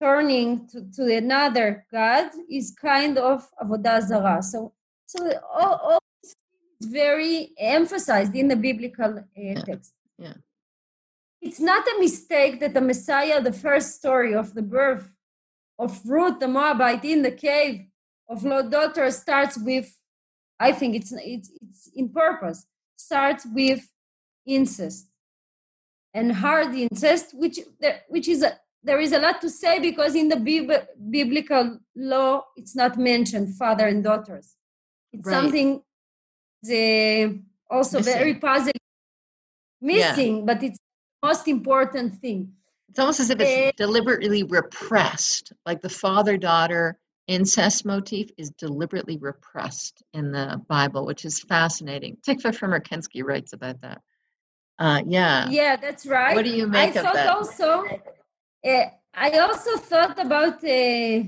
turning 0.00 0.66
to, 0.68 0.84
to 0.92 1.16
another 1.16 1.86
God 1.90 2.30
is 2.50 2.70
kind 2.70 3.16
of 3.18 3.48
avodah 3.62 4.02
zarah. 4.02 4.42
So, 4.42 4.72
so 5.06 5.18
all, 5.54 5.74
all 5.74 5.98
very 6.82 7.52
emphasized 7.58 8.34
in 8.34 8.48
the 8.48 8.56
biblical 8.56 9.18
uh, 9.18 9.22
yeah. 9.36 9.62
text. 9.62 9.92
Yeah. 10.18 10.34
It's 11.40 11.60
not 11.60 11.86
a 11.86 12.00
mistake 12.00 12.60
that 12.60 12.74
the 12.74 12.80
Messiah, 12.80 13.40
the 13.40 13.52
first 13.52 13.94
story 13.94 14.34
of 14.34 14.54
the 14.54 14.62
birth 14.62 15.12
of 15.78 16.00
Ruth 16.04 16.40
the 16.40 16.48
Moabite 16.48 17.04
in 17.04 17.22
the 17.22 17.30
cave 17.30 17.86
of 18.28 18.44
Lot 18.44 18.70
daughter, 18.70 19.10
starts 19.10 19.56
with, 19.58 19.88
I 20.58 20.72
think 20.72 20.94
it's 20.96 21.12
it's 21.12 21.50
it's 21.62 21.90
in 21.94 22.08
purpose, 22.08 22.66
starts 22.96 23.46
with 23.52 23.82
incest 24.46 25.08
and 26.14 26.32
hard 26.32 26.74
incest, 26.74 27.34
which 27.34 27.58
which 28.08 28.28
is 28.28 28.42
a 28.42 28.58
there 28.82 29.00
is 29.00 29.12
a 29.12 29.18
lot 29.18 29.40
to 29.40 29.50
say 29.50 29.80
because 29.80 30.14
in 30.14 30.28
the 30.28 30.36
Bib- 30.36 30.86
biblical 31.10 31.78
law 31.96 32.44
it's 32.56 32.76
not 32.76 32.96
mentioned 32.96 33.56
father 33.56 33.86
and 33.88 34.04
daughters 34.04 34.54
it's 35.12 35.26
Right. 35.26 35.34
something 35.34 35.82
the 36.62 37.40
also 37.68 37.98
Missing. 37.98 38.12
very 38.14 38.34
puzzling 38.34 38.82
missing 39.80 40.46
but 40.46 40.62
it's 40.62 40.78
the 40.78 41.26
most 41.28 41.48
important 41.48 42.14
thing 42.22 42.52
It's 42.88 42.98
almost 43.00 43.20
as 43.20 43.30
if 43.30 43.40
it's 43.40 43.76
deliberately 43.76 44.42
repressed. 44.44 45.52
Like 45.68 45.80
the 45.82 45.90
father 46.04 46.36
daughter 46.36 46.84
incest 47.28 47.84
motif 47.84 48.30
is 48.38 48.50
deliberately 48.50 49.18
repressed 49.18 50.02
in 50.12 50.32
the 50.32 50.60
Bible, 50.68 51.06
which 51.06 51.24
is 51.24 51.40
fascinating. 51.40 52.16
Tikva 52.26 52.52
Frymer-Kensky 52.56 53.24
writes 53.24 53.52
about 53.52 53.80
that. 53.82 54.00
Uh, 54.78 55.02
yeah. 55.06 55.48
yeah 55.48 55.74
that's 55.74 56.04
right 56.04 56.34
What 56.36 56.44
do 56.44 56.50
you 56.50 56.66
i 56.66 56.68
make 56.68 56.96
of 56.96 57.02
thought 57.02 57.14
that? 57.14 57.34
also 57.34 57.82
uh, 58.66 58.84
i 59.14 59.30
also 59.38 59.78
thought 59.78 60.18
about 60.18 60.62
uh, 60.62 61.22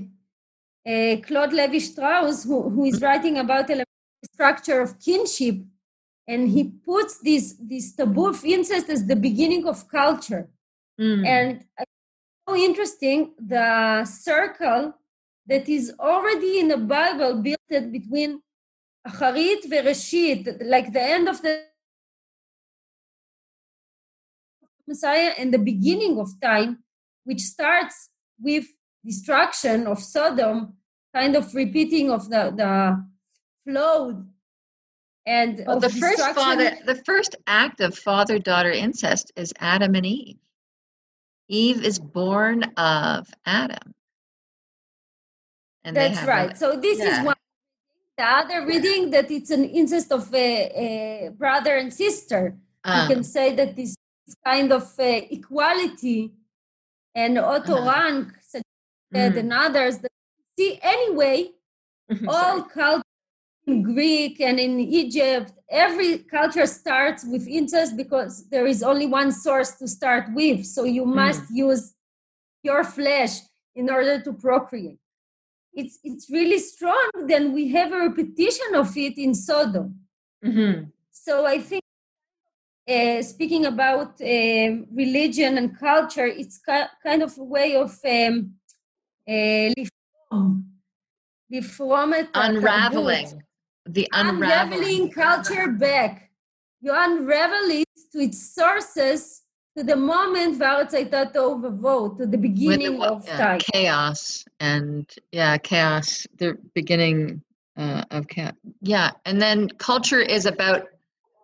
uh, 0.87 1.15
claude 1.25 1.51
levi 1.53 1.79
strauss 1.79 2.43
who, 2.43 2.69
who 2.69 2.85
is 2.85 3.01
writing 3.01 3.39
about 3.39 3.65
the 3.65 3.83
structure 4.31 4.81
of 4.81 4.99
kinship 4.99 5.55
and 6.27 6.47
he 6.49 6.65
puts 6.85 7.17
this 7.21 7.55
this 7.59 7.95
taboo 7.95 8.27
of 8.27 8.45
incest 8.45 8.87
as 8.87 9.07
the 9.07 9.15
beginning 9.15 9.67
of 9.67 9.87
culture 9.89 10.47
Mm. 10.99 11.25
and 11.25 11.65
so 12.47 12.55
interesting 12.55 13.31
the 13.39 14.03
circle 14.05 14.93
that 15.49 15.67
is 15.67 15.93
already 15.99 16.59
in 16.59 16.67
the 16.69 16.77
bible 16.77 17.41
built 17.41 17.91
between 17.91 18.41
acharit 19.07 19.65
vereshit 19.71 20.61
like 20.61 20.93
the 20.93 21.01
end 21.01 21.27
of 21.27 21.41
the 21.41 21.63
messiah 24.87 25.33
and 25.37 25.53
the 25.53 25.63
beginning 25.71 26.19
of 26.19 26.29
time 26.41 26.79
which 27.23 27.41
starts 27.41 28.09
with 28.39 28.65
destruction 29.05 29.87
of 29.87 29.99
sodom 29.99 30.73
kind 31.13 31.35
of 31.35 31.53
repeating 31.53 32.11
of 32.11 32.29
the 32.29 32.53
the 32.55 32.73
flow 33.65 34.23
and 35.25 35.63
Well, 35.67 35.79
the 35.79 35.89
first 35.89 36.23
father, 36.33 36.75
the 36.85 36.95
first 37.05 37.35
act 37.45 37.81
of 37.81 37.95
father-daughter 37.95 38.71
incest 38.71 39.31
is 39.35 39.53
Adam 39.59 39.93
and 39.93 40.05
Eve. 40.05 40.37
Eve 41.47 41.83
is 41.83 41.99
born 41.99 42.63
of 42.77 43.27
Adam. 43.45 43.93
And 45.83 45.95
That's 45.95 46.19
have 46.19 46.27
a- 46.27 46.31
right. 46.31 46.57
So 46.57 46.75
this 46.75 46.99
yeah. 46.99 47.21
is 47.21 47.25
one. 47.25 47.35
The 48.17 48.25
other 48.25 48.65
reading 48.65 49.11
that 49.11 49.31
it's 49.31 49.49
an 49.49 49.63
incest 49.63 50.11
of 50.11 50.33
a, 50.33 51.27
a 51.27 51.29
brother 51.37 51.77
and 51.77 51.93
sister. 51.93 52.57
Um, 52.83 53.09
you 53.09 53.15
can 53.15 53.23
say 53.23 53.55
that 53.55 53.75
this 53.77 53.95
kind 54.45 54.73
of 54.73 54.83
uh, 54.99 55.03
equality, 55.31 56.31
and 57.15 57.37
Otto 57.37 57.75
Uh-huh. 57.75 57.89
Rank 57.91 58.27
suggested 58.41 58.65
Mm. 59.11 59.37
and 59.39 59.53
others 59.53 59.97
that 59.99 60.11
see 60.57 60.77
anyway 60.83 61.49
all 62.27 62.61
cultures 62.61 63.01
in 63.65 63.81
Greek 63.81 64.39
and 64.39 64.59
in 64.59 64.79
Egypt, 64.79 65.51
every 65.67 66.19
culture 66.19 66.67
starts 66.67 67.25
with 67.25 67.47
incest 67.47 67.97
because 67.97 68.47
there 68.49 68.67
is 68.67 68.83
only 68.83 69.07
one 69.07 69.31
source 69.31 69.71
to 69.79 69.87
start 69.87 70.25
with. 70.35 70.63
So 70.65 70.83
you 70.83 71.05
must 71.05 71.43
use 71.49 71.93
your 72.61 72.83
flesh 72.83 73.39
in 73.75 73.89
order 73.89 74.21
to 74.21 74.31
procreate 74.33 74.99
it's 75.73 75.99
it's 76.03 76.29
really 76.29 76.59
strong 76.59 77.09
then 77.27 77.53
we 77.53 77.69
have 77.69 77.91
a 77.91 77.99
repetition 77.99 78.75
of 78.75 78.95
it 78.97 79.17
in 79.17 79.33
sodom. 79.33 79.95
Mm-hmm. 80.43 80.85
so 81.11 81.45
i 81.45 81.59
think 81.59 81.83
uh, 82.89 83.21
speaking 83.21 83.65
about 83.65 84.19
uh, 84.21 84.67
religion 84.91 85.57
and 85.57 85.77
culture 85.77 86.25
it's 86.25 86.59
ca- 86.59 86.89
kind 87.03 87.21
of 87.21 87.37
a 87.37 87.43
way 87.43 87.75
of 87.75 87.91
um, 88.05 88.53
uh, 89.27 89.69
unraveling. 92.33 93.41
the 93.85 94.07
unraveling. 94.13 94.43
unraveling 94.43 95.11
culture 95.11 95.67
back. 95.71 96.31
You 96.81 96.93
unravel 96.95 97.69
it 97.71 97.87
to 98.13 98.19
its 98.19 98.55
sources 98.55 99.41
to 99.77 99.83
the 99.83 99.95
moment 99.95 100.59
Varatzaita 100.59 101.33
Tov 101.33 102.17
to 102.17 102.25
the 102.25 102.37
beginning 102.37 102.99
the- 102.99 103.05
of 103.09 103.25
yeah, 103.25 103.37
time. 103.37 103.59
chaos 103.59 104.43
and 104.59 105.09
yeah 105.31 105.57
chaos 105.57 106.27
the 106.37 106.57
beginning 106.73 107.41
uh, 107.77 108.03
of 108.11 108.27
chaos 108.27 108.53
yeah 108.81 109.11
and 109.25 109.41
then 109.41 109.67
culture 109.77 110.19
is 110.19 110.45
about 110.45 110.87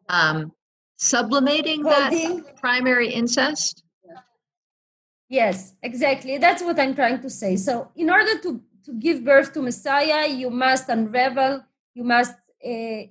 um 0.10 0.52
sublimating 0.98 1.84
Holding. 1.84 2.44
that 2.44 2.56
primary 2.58 3.10
incest 3.10 3.84
Yes, 5.28 5.74
exactly. 5.82 6.38
That's 6.38 6.62
what 6.62 6.80
I'm 6.80 6.94
trying 6.94 7.20
to 7.22 7.30
say. 7.30 7.56
So, 7.56 7.90
in 7.96 8.12
order 8.12 8.38
to, 8.44 8.62
to 8.86 8.94
give 8.94 9.26
birth 9.26 9.54
to 9.54 9.62
Messiah, 9.62 10.28
you 10.28 10.52
must 10.52 10.88
unravel, 10.88 11.64
you 11.96 12.04
must 12.04 12.36
uh, 12.64 13.02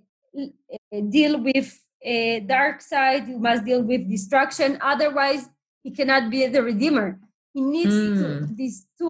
deal 1.11 1.41
with 1.41 1.77
a 2.05 2.40
dark 2.40 2.82
side, 2.82 3.28
you 3.28 3.38
must 3.38 3.64
deal 3.64 3.82
with 3.82 4.09
destruction. 4.09 4.78
Otherwise, 4.80 5.48
he 5.82 5.90
cannot 5.90 6.30
be 6.30 6.46
the 6.46 6.62
Redeemer. 6.62 7.18
He 7.52 7.61
needs 7.61 7.94
to, 7.94 8.46
these 8.52 8.86
two 8.98 9.09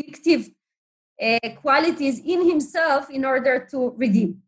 addictive 0.00 0.52
uh, 1.20 1.38
qualities 1.60 2.20
in 2.24 2.48
himself 2.48 3.10
in 3.10 3.24
order 3.24 3.66
to 3.70 3.94
redeem. 3.96 4.42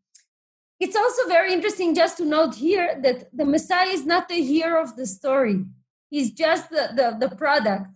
It's 0.78 0.96
also 0.96 1.26
very 1.26 1.52
interesting 1.52 1.94
just 1.94 2.18
to 2.18 2.24
note 2.24 2.54
here 2.54 2.98
that 3.02 3.34
the 3.34 3.44
Messiah 3.44 3.88
is 3.88 4.04
not 4.04 4.28
the 4.28 4.42
hero 4.42 4.82
of 4.82 4.94
the 4.96 5.06
story. 5.06 5.64
He's 6.10 6.30
just 6.32 6.70
the, 6.70 6.90
the, 6.94 7.28
the 7.28 7.34
product, 7.34 7.86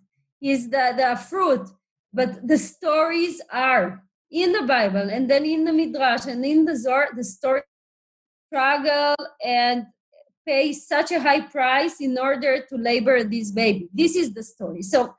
he's 0.41 0.69
the, 0.69 0.95
the 0.97 1.17
fruit. 1.17 1.69
But 2.13 2.47
the 2.47 2.59
stories 2.59 3.41
are 3.53 4.03
in 4.31 4.53
the 4.53 4.63
Bible 4.63 5.11
and 5.11 5.31
then 5.31 5.45
in 5.45 5.65
the 5.65 5.73
Midrash 5.73 6.27
and 6.27 6.45
in 6.45 6.65
the 6.65 6.77
Zohar, 6.77 7.11
the 7.15 7.23
story 7.23 7.63
struggle 8.51 9.15
and 9.45 9.87
pay 10.45 10.73
such 10.73 11.13
a 11.13 11.21
high 11.21 11.41
price 11.41 12.01
in 12.01 12.19
order 12.19 12.65
to 12.69 12.77
labor 12.77 13.23
this 13.23 13.51
baby. 13.53 13.89
This 13.95 14.17
is 14.17 14.35
the 14.35 14.43
story. 14.43 14.83
So 14.83 15.15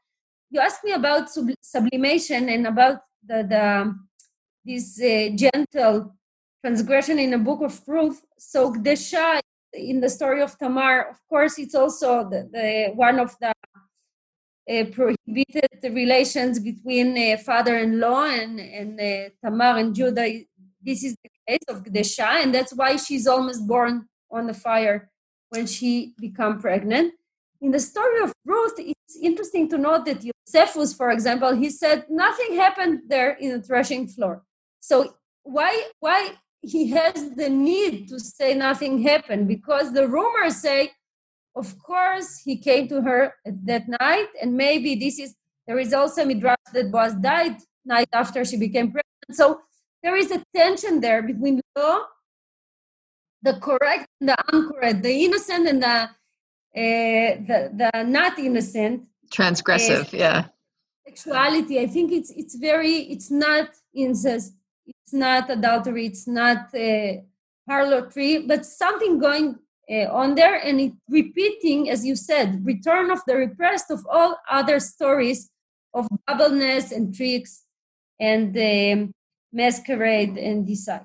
you 0.49 0.59
asked 0.59 0.83
me 0.83 0.91
about 0.91 1.29
sub- 1.29 1.55
sublimation 1.61 2.49
and 2.49 2.67
about 2.67 3.01
the, 3.25 3.43
the 3.43 3.95
this 4.65 5.01
uh, 5.01 5.29
gentle 5.35 6.15
transgression 6.63 7.17
in 7.17 7.33
a 7.33 7.37
book 7.37 7.61
of 7.61 7.79
Ruth. 7.87 8.21
So 8.37 8.73
Gdesha 8.73 9.39
in 9.73 10.01
the 10.01 10.09
story 10.09 10.41
of 10.41 10.57
Tamar, 10.57 11.09
of 11.09 11.19
course, 11.29 11.57
it's 11.57 11.75
also 11.75 12.29
the, 12.29 12.49
the 12.51 12.91
one 12.93 13.19
of 13.19 13.35
the 13.39 13.53
uh, 14.69 14.85
prohibited 14.91 15.95
relations 15.95 16.59
between 16.59 17.17
uh, 17.17 17.37
father-in-law 17.37 18.25
and, 18.25 18.59
and 18.59 18.99
uh, 18.99 19.29
Tamar 19.43 19.77
and 19.77 19.95
Judah. 19.95 20.27
This 20.83 21.03
is 21.03 21.15
the 21.23 21.29
case 21.51 21.67
of 21.67 21.83
Gdesha, 21.83 22.29
and 22.41 22.53
that's 22.55 22.73
why 22.73 22.91
she's 22.95 23.27
almost 23.27 23.67
born 23.67 23.93
on 24.31 24.47
the 24.47 24.53
fire 24.53 24.97
when 25.49 25.65
she 25.67 26.13
become 26.25 26.59
pregnant. 26.59 27.13
In 27.61 27.71
the 27.71 27.79
story 27.79 28.19
of 28.23 28.33
Ruth, 28.45 28.77
it's 28.77 29.17
interesting 29.21 29.69
to 29.69 29.77
note 29.77 30.05
that 30.05 30.23
Josephus, 30.27 30.93
for 30.93 31.09
example, 31.11 31.51
he 31.63 31.69
said 31.69 32.05
nothing 32.09 32.55
happened 32.55 32.95
there 33.13 33.31
in 33.43 33.49
the 33.53 33.61
threshing 33.61 34.07
floor. 34.07 34.43
So 34.79 35.15
why 35.43 35.71
why 35.99 36.19
he 36.73 36.81
has 36.91 37.15
the 37.41 37.49
need 37.49 38.07
to 38.09 38.17
say 38.19 38.49
nothing 38.67 38.93
happened? 39.11 39.43
Because 39.55 39.87
the 39.93 40.07
rumors 40.07 40.57
say, 40.67 40.79
of 41.61 41.67
course, 41.89 42.29
he 42.45 42.55
came 42.57 42.87
to 42.87 43.01
her 43.07 43.21
that 43.69 43.85
night, 43.99 44.29
and 44.41 44.49
maybe 44.65 44.95
this 44.95 45.19
is 45.19 45.35
there 45.67 45.79
is 45.85 45.93
also 45.93 46.25
midrash 46.25 46.67
that 46.73 46.89
was 46.99 47.13
died 47.15 47.57
night 47.85 48.09
after 48.21 48.39
she 48.49 48.57
became 48.57 48.87
pregnant. 48.93 49.31
So 49.41 49.61
there 50.03 50.15
is 50.15 50.31
a 50.31 50.43
tension 50.55 50.99
there 51.01 51.21
between 51.21 51.61
law, 51.75 52.01
the 53.41 53.53
correct 53.53 54.07
and 54.19 54.29
the 54.29 54.37
incorrect, 54.53 55.03
the 55.03 55.25
innocent 55.25 55.67
and 55.67 55.83
the 55.83 56.09
uh, 56.73 57.35
the, 57.47 57.71
the 57.73 58.03
not 58.03 58.39
innocent. 58.39 59.07
Transgressive 59.33 60.11
yeah. 60.13 60.45
sexuality. 61.05 61.79
I 61.79 61.87
think 61.87 62.11
it's 62.11 62.31
it's 62.31 62.55
very 62.55 62.97
it's 63.13 63.31
not 63.31 63.69
incest 63.93 64.53
it's 64.85 65.13
not 65.13 65.49
adultery 65.49 66.05
it's 66.05 66.27
not 66.27 66.73
uh, 66.75 67.13
harlotry 67.67 68.39
but 68.39 68.65
something 68.65 69.19
going 69.19 69.55
uh, 69.89 70.07
on 70.11 70.35
there 70.35 70.55
and 70.55 70.79
it 70.79 70.93
repeating 71.09 71.89
as 71.89 72.05
you 72.05 72.15
said 72.15 72.65
return 72.65 73.11
of 73.11 73.19
the 73.27 73.35
repressed 73.35 73.91
of 73.91 74.05
all 74.09 74.37
other 74.49 74.79
stories 74.79 75.49
of 75.93 76.07
doubleness 76.27 76.91
and 76.91 77.13
tricks 77.13 77.63
and 78.19 78.57
um, 78.57 79.13
masquerade 79.53 80.37
and 80.37 80.65
disguise 80.65 81.01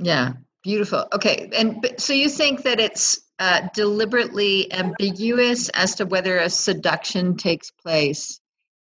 yeah 0.00 0.32
beautiful 0.62 1.06
okay 1.12 1.50
and 1.56 1.94
so 1.98 2.12
you 2.12 2.28
think 2.28 2.62
that 2.62 2.80
it's 2.80 3.24
uh, 3.38 3.68
deliberately 3.74 4.72
ambiguous 4.72 5.68
as 5.70 5.96
to 5.96 6.06
whether 6.06 6.38
a 6.38 6.50
seduction 6.50 7.36
takes 7.36 7.70
place 7.70 8.40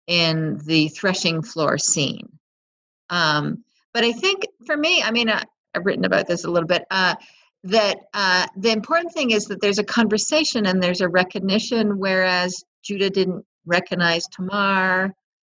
in 0.07 0.59
the 0.65 0.89
threshing 0.89 1.41
floor 1.41 1.77
scene. 1.77 2.29
Um, 3.09 3.63
but 3.93 4.03
I 4.03 4.11
think 4.11 4.45
for 4.65 4.77
me, 4.77 5.01
I 5.01 5.11
mean, 5.11 5.29
I, 5.29 5.43
I've 5.73 5.85
written 5.85 6.05
about 6.05 6.27
this 6.27 6.45
a 6.45 6.51
little 6.51 6.67
bit. 6.67 6.83
Uh, 6.91 7.15
that 7.63 7.97
uh, 8.13 8.45
the 8.57 8.71
important 8.71 9.13
thing 9.13 9.31
is 9.31 9.45
that 9.45 9.61
there's 9.61 9.79
a 9.79 9.83
conversation 9.83 10.67
and 10.67 10.81
there's 10.81 11.01
a 11.01 11.09
recognition, 11.09 11.97
whereas 11.97 12.63
Judah 12.83 13.09
didn't 13.09 13.43
recognize 13.65 14.27
Tamar 14.27 15.11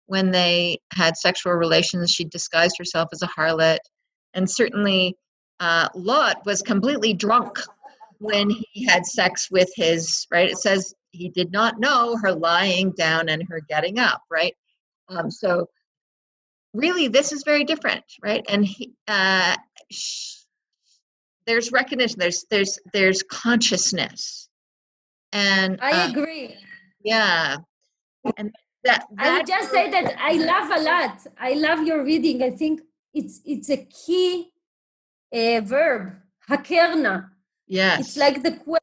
when 0.09 0.31
they 0.31 0.79
had 0.93 1.17
sexual 1.17 1.53
relations. 1.53 2.11
She 2.11 2.25
disguised 2.25 2.77
herself 2.79 3.11
as 3.13 3.23
a 3.23 3.29
harlot, 3.29 3.79
and 4.35 4.51
certainly 4.51 5.17
uh, 5.61 5.89
Lot 5.95 6.45
was 6.45 6.63
completely 6.63 7.15
drunk 7.15 7.59
when 8.19 8.51
he 8.51 8.85
had 8.87 9.07
sex 9.07 9.49
with 9.51 9.71
his 9.77 10.27
right? 10.31 10.51
It 10.51 10.59
says 10.59 10.95
he 11.11 11.29
did 11.29 11.53
not 11.53 11.79
know 11.79 12.17
her 12.23 12.33
lying 12.33 12.93
down 12.93 13.29
and 13.29 13.43
her 13.49 13.61
getting 13.69 13.99
up 13.99 14.23
right? 14.31 14.55
Um, 15.09 15.31
so 15.31 15.69
really 16.75 17.09
this 17.09 17.33
is 17.33 17.43
very 17.45 17.65
different 17.65 18.05
right? 18.23 18.45
And 18.49 18.65
he, 18.65 18.93
uh, 19.07 19.57
sh- 19.91 20.39
there's 21.47 21.71
recognition 21.71 22.19
there's 22.19 22.45
there's 22.51 22.79
there's 22.93 23.23
consciousness. 23.23 24.49
And 25.33 25.79
i 25.83 26.07
uh, 26.07 26.11
agree. 26.11 26.57
yeah. 27.05 27.59
And 28.37 28.53
that, 28.85 29.07
I 29.19 29.39
would 29.39 29.47
just 29.47 29.71
say 29.71 29.91
that 29.91 30.15
I 30.19 30.33
love 30.35 30.71
a 30.79 30.83
lot. 30.83 31.27
I 31.39 31.53
love 31.55 31.87
your 31.87 32.05
reading. 32.05 32.43
I 32.43 32.51
think 32.51 32.81
it's 33.13 33.41
it's 33.45 33.71
a 33.71 33.79
key 33.79 34.51
uh, 35.33 35.61
verb, 35.63 36.17
hakerna. 36.49 37.31
yes 37.67 38.01
It's 38.01 38.17
like 38.17 38.43
the 38.43 38.53
que- 38.53 38.79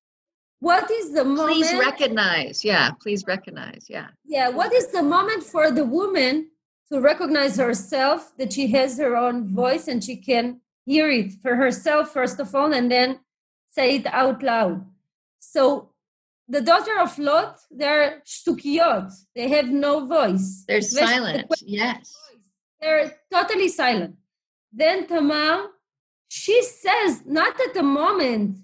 what 0.59 0.89
is 0.91 1.11
the 1.13 1.23
moment? 1.23 1.53
please 1.57 1.73
recognize 1.79 2.63
yeah 2.63 2.91
please 3.01 3.23
recognize 3.27 3.85
yeah 3.89 4.07
yeah, 4.25 4.49
what 4.49 4.73
is 4.73 4.87
the 4.87 5.03
moment 5.03 5.43
for 5.43 5.71
the 5.71 5.85
woman 5.85 6.49
to 6.91 6.99
recognize 7.01 7.57
herself 7.57 8.31
that 8.37 8.53
she 8.53 8.67
has 8.67 8.97
her 8.97 9.15
own 9.15 9.47
voice 9.47 9.87
and 9.87 10.03
she 10.03 10.15
can 10.17 10.61
hear 10.85 11.09
it 11.09 11.33
for 11.41 11.55
herself 11.55 12.11
first 12.11 12.39
of 12.39 12.53
all, 12.53 12.73
and 12.73 12.91
then 12.91 13.19
say 13.71 13.95
it 13.97 14.05
out 14.07 14.43
loud. 14.43 14.85
So 15.39 15.89
the 16.47 16.61
daughter 16.61 16.99
of 16.99 17.17
Lot, 17.17 17.59
they're 17.71 18.21
shtukiyot. 18.25 19.11
They 19.35 19.49
have 19.49 19.67
no 19.69 20.05
voice. 20.05 20.63
they're 20.67 20.77
Especially 20.77 21.33
the 21.33 21.45
silent 21.47 21.47
yes 21.65 22.13
they're 22.81 23.15
totally 23.33 23.69
silent. 23.69 24.15
Then 24.71 25.07
Tamar, 25.07 25.67
she 26.27 26.61
says, 26.61 27.23
not 27.25 27.59
at 27.59 27.73
the 27.73 27.81
moment 27.81 28.57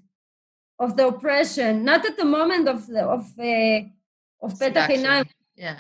of 0.78 0.96
the 0.98 1.08
oppression, 1.08 1.84
not 1.86 2.06
at 2.06 2.18
the 2.18 2.26
moment 2.26 2.68
of 2.68 2.86
the 2.88 3.04
of 3.18 3.24
uh, 3.40 4.46
of 4.46 4.54
Petach 4.60 4.88
Seduction. 4.88 5.26
Yeah 5.56 5.78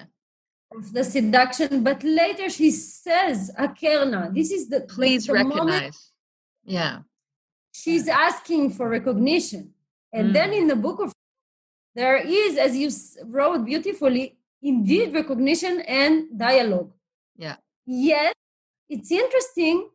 of 0.73 0.93
the 0.93 1.03
seduction, 1.03 1.83
but 1.83 2.01
later 2.01 2.49
she 2.49 2.71
says, 2.71 3.51
Akerna. 3.59 4.33
This 4.33 4.51
is 4.51 4.69
the 4.69 4.81
please 4.81 5.27
the 5.27 5.33
recognize 5.33 6.11
yeah 6.63 6.99
she's 7.73 8.07
asking 8.07 8.71
for 8.71 8.87
recognition. 8.87 9.73
And 10.13 10.35
then 10.35 10.51
Mm. 10.51 10.57
in 10.59 10.67
the 10.67 10.75
book 10.75 10.99
of 10.99 11.11
there 11.95 12.17
is, 12.17 12.57
as 12.57 12.75
you 12.75 12.89
wrote 13.25 13.65
beautifully, 13.65 14.37
indeed 14.61 15.13
recognition 15.13 15.81
and 15.81 16.37
dialogue. 16.37 16.91
yeah 17.37 17.55
Yet 17.85 18.33
it's 18.89 19.11
interesting, 19.11 19.89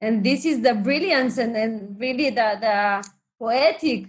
and 0.00 0.24
this 0.24 0.44
is 0.44 0.62
the 0.62 0.74
brilliance 0.74 1.38
and, 1.38 1.56
and 1.56 1.98
really 2.00 2.30
the, 2.30 2.56
the 2.60 3.08
poetic, 3.38 4.06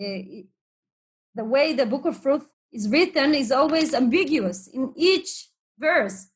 uh, 0.00 0.44
the 1.34 1.44
way 1.44 1.72
the 1.72 1.86
book 1.86 2.04
of 2.06 2.24
Ruth 2.24 2.46
is 2.72 2.88
written 2.88 3.34
is 3.34 3.50
always 3.50 3.94
ambiguous 3.94 4.68
in 4.68 4.92
each 4.96 5.48
verse. 5.78 6.28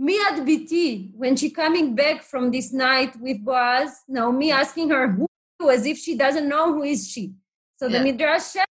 Miad 0.00 0.44
biti, 0.44 1.12
when 1.14 1.36
she 1.36 1.50
coming 1.50 1.94
back 1.94 2.22
from 2.24 2.50
this 2.50 2.72
night 2.72 3.14
with 3.20 3.44
Boaz, 3.44 4.02
Naomi 4.08 4.50
asking 4.50 4.90
her 4.90 5.08
who 5.08 5.70
as 5.70 5.86
if 5.86 5.96
she 5.98 6.16
doesn't 6.16 6.48
know 6.48 6.72
who 6.74 6.82
is 6.82 7.08
she. 7.08 7.32
So 7.78 7.88
the 7.88 7.98
Yeah. 7.98 8.02
Midrash 8.02 8.42
says 8.42 8.73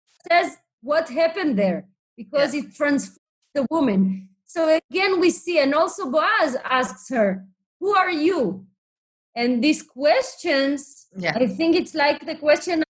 what 0.81 1.09
happened 1.09 1.51
mm-hmm. 1.51 1.57
there 1.57 1.85
because 2.17 2.53
it 2.53 2.75
transforms 2.75 3.17
the 3.53 3.65
woman. 3.69 4.29
So 4.45 4.79
again, 4.91 5.19
we 5.19 5.29
see, 5.29 5.59
and 5.59 5.73
also 5.73 6.09
Boaz 6.09 6.57
asks 6.63 7.09
her, 7.09 7.45
Who 7.79 7.95
are 7.95 8.11
you? 8.11 8.65
And 9.35 9.63
these 9.63 9.83
questions, 9.83 11.07
Yeah. 11.15 11.33
I 11.35 11.47
think 11.47 11.75
it's 11.75 11.93
like 11.93 12.25
the 12.25 12.35
question 12.35 12.83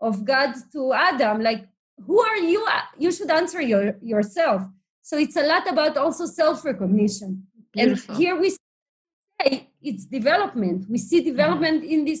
of 0.00 0.24
God 0.24 0.54
to 0.72 0.92
Adam, 0.92 1.42
like, 1.42 1.66
who 2.06 2.20
are 2.20 2.36
you? 2.36 2.64
Uh, 2.66 2.82
you 2.98 3.10
should 3.12 3.30
answer 3.30 3.60
your, 3.60 3.96
yourself. 4.02 4.62
So 5.02 5.16
it's 5.16 5.36
a 5.36 5.46
lot 5.46 5.68
about 5.68 5.96
also 5.96 6.26
self 6.26 6.64
recognition. 6.64 7.46
And 7.76 7.98
here 8.16 8.36
we 8.40 8.50
say 8.50 9.70
it's 9.82 10.04
development. 10.04 10.86
We 10.88 10.98
see 10.98 11.20
mm-hmm. 11.20 11.30
development 11.30 11.84
in 11.84 12.04
this 12.04 12.20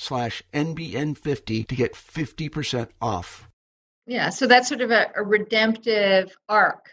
slash 0.01 0.41
NBN50 0.53 1.67
to 1.67 1.75
get 1.75 1.93
50% 1.93 2.89
off. 3.01 3.49
Yeah, 4.07 4.29
so 4.29 4.47
that's 4.47 4.67
sort 4.67 4.81
of 4.81 4.91
a, 4.91 5.11
a 5.15 5.23
redemptive 5.23 6.35
arc 6.49 6.89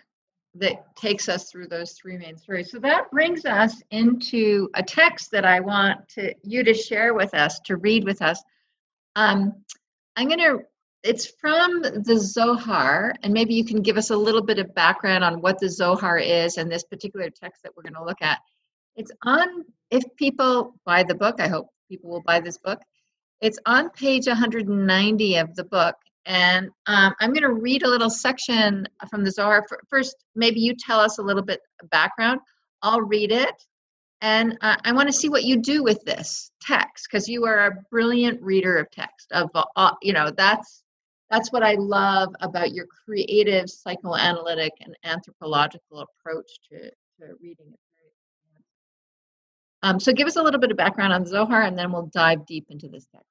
that 0.54 0.94
takes 0.96 1.28
us 1.28 1.50
through 1.50 1.68
those 1.68 1.92
three 1.92 2.18
main 2.18 2.36
stories. 2.36 2.70
So 2.70 2.78
that 2.80 3.10
brings 3.10 3.44
us 3.44 3.82
into 3.90 4.68
a 4.74 4.82
text 4.82 5.30
that 5.30 5.44
I 5.44 5.60
want 5.60 6.08
to 6.10 6.34
you 6.42 6.62
to 6.64 6.74
share 6.74 7.14
with 7.14 7.34
us, 7.34 7.60
to 7.60 7.76
read 7.76 8.04
with 8.04 8.22
us. 8.22 8.42
Um, 9.16 9.54
I'm 10.16 10.28
going 10.28 10.40
to. 10.40 10.60
It's 11.04 11.26
from 11.40 11.82
the 11.82 12.18
Zohar, 12.18 13.14
and 13.22 13.32
maybe 13.32 13.54
you 13.54 13.64
can 13.64 13.82
give 13.82 13.96
us 13.96 14.10
a 14.10 14.16
little 14.16 14.42
bit 14.42 14.58
of 14.58 14.74
background 14.74 15.22
on 15.22 15.40
what 15.40 15.60
the 15.60 15.70
Zohar 15.70 16.18
is 16.18 16.58
and 16.58 16.70
this 16.70 16.82
particular 16.82 17.30
text 17.30 17.62
that 17.62 17.72
we're 17.76 17.84
going 17.84 17.94
to 17.94 18.04
look 18.04 18.20
at. 18.20 18.38
It's 18.96 19.12
on. 19.22 19.64
If 19.90 20.04
people 20.16 20.74
buy 20.84 21.04
the 21.04 21.14
book, 21.14 21.36
I 21.40 21.46
hope 21.46 21.68
people 21.88 22.10
will 22.10 22.22
buy 22.22 22.40
this 22.40 22.58
book. 22.58 22.80
It's 23.40 23.58
on 23.66 23.90
page 23.90 24.26
190 24.26 25.36
of 25.36 25.54
the 25.54 25.64
book, 25.64 25.94
and 26.26 26.70
um, 26.86 27.14
I'm 27.20 27.32
going 27.32 27.42
to 27.42 27.52
read 27.52 27.84
a 27.84 27.88
little 27.88 28.10
section 28.10 28.86
from 29.08 29.24
the 29.24 29.30
Zohar. 29.30 29.64
First, 29.88 30.16
maybe 30.34 30.60
you 30.60 30.74
tell 30.74 31.00
us 31.00 31.18
a 31.18 31.22
little 31.22 31.42
bit 31.42 31.60
of 31.82 31.88
background. 31.90 32.40
I'll 32.82 33.02
read 33.02 33.30
it, 33.32 33.54
and 34.20 34.58
uh, 34.60 34.76
I 34.84 34.92
want 34.92 35.08
to 35.08 35.12
see 35.12 35.28
what 35.28 35.44
you 35.44 35.56
do 35.56 35.82
with 35.82 36.04
this 36.04 36.50
text 36.60 37.06
because 37.10 37.28
you 37.28 37.44
are 37.46 37.66
a 37.66 37.84
brilliant 37.90 38.42
reader 38.42 38.76
of 38.78 38.90
text. 38.90 39.30
Of 39.32 39.50
uh, 39.54 39.92
you 40.02 40.12
know, 40.12 40.30
that's 40.36 40.82
that's 41.30 41.52
what 41.52 41.62
I 41.62 41.74
love 41.74 42.34
about 42.40 42.72
your 42.72 42.86
creative 43.04 43.68
psychoanalytic 43.68 44.72
and 44.80 44.96
anthropological 45.04 46.00
approach 46.00 46.50
to, 46.70 46.78
to 46.80 47.34
reading 47.40 47.66
it. 47.72 47.78
Um, 49.82 50.00
so 50.00 50.12
give 50.12 50.26
us 50.26 50.36
a 50.36 50.42
little 50.42 50.60
bit 50.60 50.70
of 50.70 50.76
background 50.76 51.12
on 51.12 51.24
Zohar, 51.24 51.62
and 51.62 51.78
then 51.78 51.92
we'll 51.92 52.06
dive 52.06 52.46
deep 52.46 52.66
into 52.70 52.88
this 52.88 53.06
text. 53.12 53.26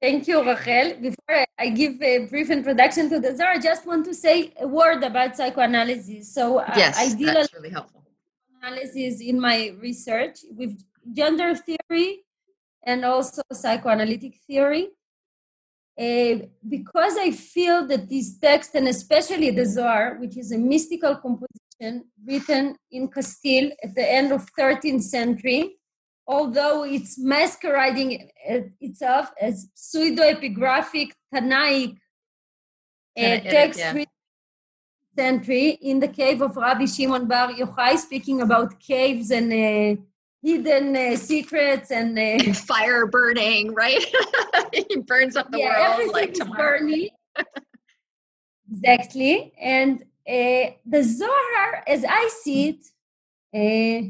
Thank 0.00 0.26
you, 0.26 0.42
Rachel. 0.42 1.00
Before 1.00 1.44
I 1.56 1.68
give 1.68 2.02
a 2.02 2.26
brief 2.26 2.50
introduction 2.50 3.08
to 3.10 3.20
the 3.20 3.36
Zohar, 3.36 3.52
I 3.52 3.58
just 3.58 3.86
want 3.86 4.04
to 4.06 4.14
say 4.14 4.52
a 4.60 4.66
word 4.66 5.04
about 5.04 5.36
psychoanalysis. 5.36 6.34
So 6.34 6.58
uh, 6.58 6.74
yes, 6.76 6.98
I 6.98 7.14
deal 7.14 7.32
that's 7.32 7.54
really 7.54 7.70
helpful. 7.70 8.04
Analysis 8.60 9.20
in 9.20 9.40
my 9.40 9.72
research 9.80 10.40
with 10.50 10.76
gender 11.12 11.54
theory 11.54 12.24
and 12.82 13.04
also 13.04 13.42
psychoanalytic 13.52 14.34
theory. 14.44 14.88
Uh, 15.96 16.46
because 16.68 17.16
I 17.16 17.30
feel 17.30 17.86
that 17.86 18.08
this 18.08 18.36
text, 18.38 18.74
and 18.74 18.88
especially 18.88 19.50
the 19.50 19.66
Zohar, 19.66 20.16
which 20.18 20.36
is 20.36 20.50
a 20.50 20.58
mystical 20.58 21.14
composition 21.14 21.61
written 22.26 22.76
in 22.90 23.08
Castile 23.08 23.70
at 23.82 23.94
the 23.94 24.10
end 24.10 24.32
of 24.32 24.48
13th 24.58 25.02
century, 25.02 25.76
although 26.26 26.84
it's 26.84 27.18
masquerading 27.18 28.30
itself 28.80 29.30
as 29.40 29.68
pseudo-epigraphic 29.74 31.10
Tanaic 31.34 31.96
uh, 33.18 33.38
text 33.40 33.80
yeah. 33.80 33.92
written 33.92 34.06
century 35.16 35.70
in 35.82 36.00
the 36.00 36.08
cave 36.08 36.40
of 36.40 36.56
Rabbi 36.56 36.86
Shimon 36.86 37.26
Bar 37.26 37.52
Yochai, 37.52 37.98
speaking 37.98 38.40
about 38.40 38.80
caves 38.80 39.30
and 39.30 39.52
uh, 39.52 40.00
hidden 40.42 40.96
uh, 40.96 41.16
secrets 41.16 41.90
and, 41.90 42.18
and 42.18 42.56
fire 42.70 43.06
burning, 43.06 43.74
right? 43.74 44.04
he 44.72 44.96
burns 45.06 45.36
up 45.36 45.50
the 45.50 45.58
yeah, 45.58 45.98
world 45.98 46.12
like 46.12 46.34
tomorrow. 46.34 46.80
exactly, 48.70 49.52
and 49.60 50.04
uh, 50.28 50.70
the 50.86 51.02
Zohar, 51.02 51.82
as 51.86 52.04
I 52.08 52.28
see 52.42 52.68
it, 52.70 52.82
uh, 53.54 54.08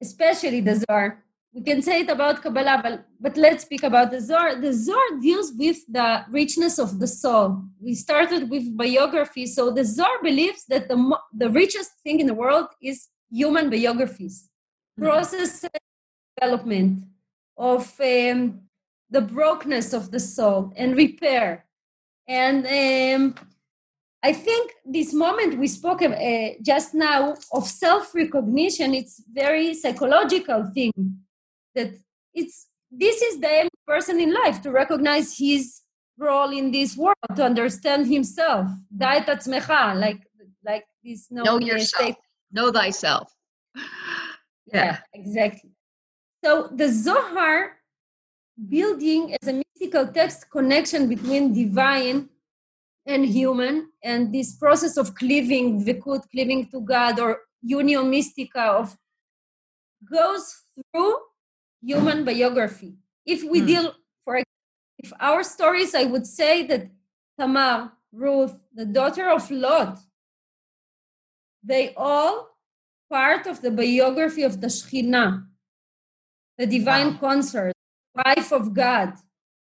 especially 0.00 0.60
the 0.60 0.76
Zohar. 0.88 1.22
We 1.52 1.62
can 1.62 1.80
say 1.80 2.00
it 2.00 2.10
about 2.10 2.42
Kabbalah, 2.42 2.80
but, 2.82 3.06
but 3.18 3.36
let's 3.38 3.64
speak 3.64 3.82
about 3.82 4.10
the 4.10 4.20
Zohar. 4.20 4.60
The 4.60 4.74
Zohar 4.74 5.18
deals 5.22 5.52
with 5.56 5.78
the 5.88 6.24
richness 6.30 6.78
of 6.78 6.98
the 7.00 7.06
soul. 7.06 7.62
We 7.80 7.94
started 7.94 8.50
with 8.50 8.76
biography, 8.76 9.46
so 9.46 9.70
the 9.70 9.84
Zohar 9.84 10.22
believes 10.22 10.66
that 10.68 10.88
the, 10.88 10.96
mo- 10.96 11.20
the 11.32 11.48
richest 11.48 11.92
thing 12.02 12.20
in 12.20 12.26
the 12.26 12.34
world 12.34 12.66
is 12.82 13.08
human 13.30 13.70
biographies, 13.70 14.48
Mhm. 14.98 15.04
process 15.04 15.64
development 16.38 17.04
of 17.56 17.82
um, 18.00 18.60
the 19.10 19.20
brokenness 19.22 19.92
of 19.94 20.10
the 20.10 20.20
soul 20.20 20.72
and 20.76 20.94
repair. 20.96 21.64
And 22.28 22.66
um, 22.66 23.34
I 24.26 24.32
think 24.32 24.72
this 24.84 25.14
moment 25.14 25.56
we 25.62 25.68
spoke 25.68 26.02
uh, 26.02 26.48
just 26.60 26.94
now 26.94 27.20
of 27.52 27.64
self 27.84 28.12
recognition, 28.12 28.92
it's 28.92 29.22
very 29.32 29.72
psychological 29.72 30.60
thing 30.74 30.92
that 31.76 31.90
it's 32.34 32.66
this 32.90 33.22
is 33.22 33.38
the 33.40 33.68
person 33.86 34.18
in 34.20 34.30
life 34.42 34.60
to 34.62 34.70
recognize 34.72 35.38
his 35.38 35.62
role 36.18 36.50
in 36.50 36.72
this 36.72 36.96
world, 36.96 37.14
to 37.36 37.44
understand 37.44 38.08
himself. 38.08 38.66
Like 38.98 40.20
like 40.64 40.84
this 41.04 41.28
no, 41.30 41.42
Know 41.44 41.58
yourself. 41.60 42.02
state- 42.02 42.22
Know 42.50 42.72
thyself. 42.72 43.26
yeah, 44.74 44.98
exactly. 45.14 45.70
So 46.44 46.68
the 46.80 46.88
Zohar 46.88 47.76
building 48.74 49.36
as 49.40 49.46
a 49.48 49.52
mystical 49.62 50.04
text 50.08 50.50
connection 50.50 51.08
between 51.08 51.54
divine 51.54 52.28
and 53.06 53.24
human 53.24 53.88
and 54.02 54.32
this 54.34 54.54
process 54.56 54.96
of 54.96 55.14
cleaving 55.14 55.84
vikut 55.84 56.22
cleaving 56.30 56.66
to 56.70 56.80
god 56.80 57.18
or 57.20 57.40
unio 57.64 58.02
mystica 58.08 58.62
of 58.80 58.96
goes 60.10 60.62
through 60.74 61.16
human 61.82 62.24
biography 62.24 62.94
if 63.24 63.42
we 63.44 63.60
Hmm. 63.60 63.66
deal 63.66 63.94
for 64.24 64.42
if 64.98 65.12
our 65.20 65.42
stories 65.44 65.94
i 65.94 66.04
would 66.04 66.26
say 66.26 66.66
that 66.66 66.88
tamar 67.38 67.92
ruth 68.12 68.54
the 68.74 68.84
daughter 68.84 69.28
of 69.30 69.50
lot 69.50 69.98
they 71.62 71.94
all 71.96 72.48
part 73.10 73.46
of 73.46 73.60
the 73.60 73.70
biography 73.70 74.42
of 74.42 74.60
the 74.60 74.66
Shekhinah, 74.68 75.46
the 76.58 76.66
divine 76.66 77.14
Wow. 77.14 77.18
consort, 77.20 77.72
wife 78.14 78.52
of 78.52 78.72
God. 78.74 79.14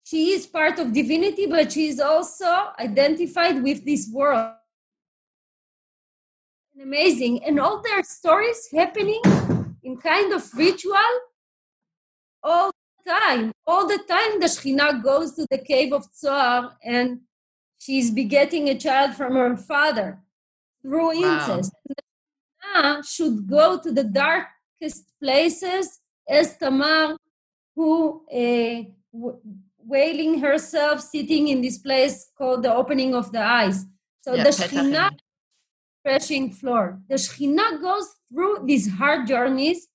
She 0.03 0.31
is 0.31 0.45
part 0.45 0.79
of 0.79 0.91
divinity, 0.93 1.45
but 1.45 1.71
she 1.71 1.87
is 1.87 1.99
also 1.99 2.73
identified 2.77 3.63
with 3.63 3.85
this 3.85 4.09
world. 4.11 4.53
Amazing. 6.81 7.43
And 7.45 7.59
all 7.59 7.81
their 7.81 8.03
stories 8.03 8.67
happening 8.71 9.21
in 9.83 9.97
kind 9.97 10.33
of 10.33 10.53
ritual 10.53 11.13
all 12.41 12.71
the 13.05 13.11
time. 13.11 13.53
All 13.65 13.87
the 13.87 13.99
time, 13.99 14.39
the 14.39 14.47
Shekhinah 14.47 15.03
goes 15.03 15.35
to 15.35 15.47
the 15.49 15.57
cave 15.57 15.93
of 15.93 16.11
Tzohar 16.11 16.73
and 16.83 17.21
she's 17.79 18.11
begetting 18.11 18.69
a 18.69 18.77
child 18.77 19.15
from 19.15 19.33
her 19.35 19.55
father 19.55 20.19
through 20.81 21.21
Wow. 21.21 21.33
incest. 21.39 21.71
The 21.87 21.95
Shekhinah 21.95 23.07
should 23.07 23.47
go 23.47 23.79
to 23.79 23.91
the 23.91 24.03
darkest 24.03 25.05
places 25.21 25.99
as 26.27 26.57
Tamar, 26.57 27.15
who 27.75 28.25
uh, 28.27 28.83
wailing 29.85 30.39
herself, 30.39 31.01
sitting 31.01 31.47
in 31.47 31.61
this 31.61 31.77
place 31.77 32.29
called 32.37 32.63
the 32.63 32.73
opening 32.73 33.15
of 33.15 33.31
the 33.31 33.41
eyes. 33.41 33.85
So 34.21 34.33
Yeah, 34.33 34.43
the 34.43 34.49
Shekhinah 34.49 35.11
threshing 36.03 36.51
floor. 36.51 36.99
The 37.09 37.15
Shekhinah 37.15 37.81
goes 37.81 38.07
through 38.29 38.65
these 38.65 38.91
hard 38.91 39.27
journeys 39.27 39.87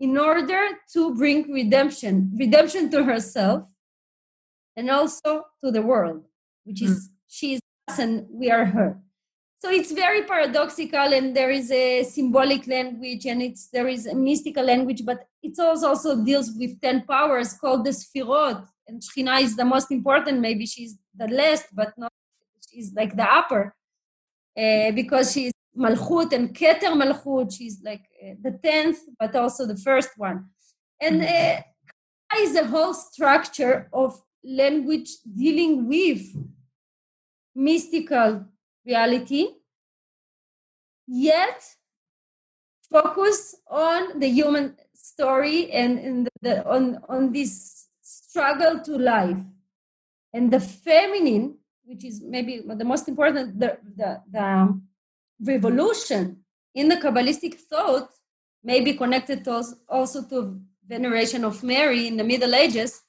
in 0.00 0.16
order 0.16 0.68
to 0.92 1.14
bring 1.14 1.50
redemption, 1.52 2.30
redemption 2.36 2.90
to 2.90 3.04
herself 3.04 3.64
and 4.76 4.90
also 4.90 5.44
to 5.64 5.70
the 5.70 5.82
world, 5.82 6.24
which 6.64 6.82
is 6.82 6.90
hmm. 6.90 7.14
she 7.26 7.54
is 7.54 7.60
us 7.88 7.98
and 7.98 8.26
we 8.30 8.50
are 8.50 8.64
her. 8.64 9.00
So 9.60 9.70
it's 9.70 9.90
very 9.90 10.22
paradoxical, 10.22 11.12
and 11.12 11.34
there 11.34 11.50
is 11.50 11.68
a 11.72 12.04
symbolic 12.04 12.68
language, 12.68 13.26
and 13.26 13.42
it's 13.42 13.68
there 13.70 13.88
is 13.88 14.06
a 14.06 14.14
mystical 14.14 14.64
language, 14.64 15.04
but 15.04 15.26
it 15.42 15.58
also 15.58 15.88
also 15.88 16.24
deals 16.24 16.52
with 16.56 16.80
ten 16.80 17.02
powers 17.02 17.54
called 17.54 17.84
the 17.84 17.90
Sfirot, 17.90 18.64
and 18.88 19.02
Shekhinah 19.02 19.40
is 19.42 19.54
the 19.56 19.64
most 19.64 19.90
important. 19.90 20.40
Maybe 20.40 20.66
she's 20.66 20.96
the 21.14 21.28
least, 21.28 21.66
but 21.72 21.92
not 21.98 22.12
she's 22.68 22.92
like 22.94 23.14
the 23.16 23.30
upper, 23.30 23.74
uh, 24.56 24.90
because 24.92 25.32
she's 25.32 25.52
Malchut 25.76 26.32
and 26.32 26.54
Keter 26.54 26.92
Malchut. 27.00 27.54
She's 27.56 27.80
like 27.82 28.04
uh, 28.22 28.34
the 28.42 28.52
tenth, 28.62 28.98
but 29.20 29.36
also 29.36 29.66
the 29.66 29.76
first 29.76 30.10
one, 30.16 30.46
and 31.00 31.22
uh, 31.22 31.60
is 32.38 32.56
a 32.56 32.66
whole 32.66 32.94
structure 32.94 33.88
of 33.92 34.20
language 34.44 35.10
dealing 35.36 35.88
with 35.88 36.22
mystical 37.54 38.44
reality, 38.86 39.48
yet 41.06 41.62
focus 42.90 43.56
on 43.68 44.18
the 44.18 44.28
human 44.28 44.76
story 44.94 45.70
and, 45.72 45.98
and 45.98 46.26
the, 46.26 46.30
the- 46.42 46.66
on, 46.68 46.98
on 47.08 47.32
this 47.32 47.87
struggle 48.42 48.78
to 48.80 48.96
life. 48.98 49.38
And 50.32 50.52
the 50.52 50.60
feminine, 50.60 51.56
which 51.84 52.04
is 52.04 52.20
maybe 52.22 52.62
the 52.64 52.84
most 52.84 53.08
important, 53.08 53.58
the, 53.58 53.78
the, 53.96 54.20
the 54.30 54.42
um, 54.42 54.82
revolution 55.42 56.36
in 56.74 56.88
the 56.88 56.96
Kabbalistic 56.96 57.54
thought, 57.54 58.08
may 58.62 58.80
be 58.80 58.92
connected 58.94 59.44
to 59.44 59.50
als- 59.52 59.74
also 59.88 60.22
to 60.28 60.60
veneration 60.86 61.44
of 61.44 61.62
Mary 61.62 62.06
in 62.06 62.16
the 62.16 62.24
Middle 62.24 62.54
Ages, 62.54 63.02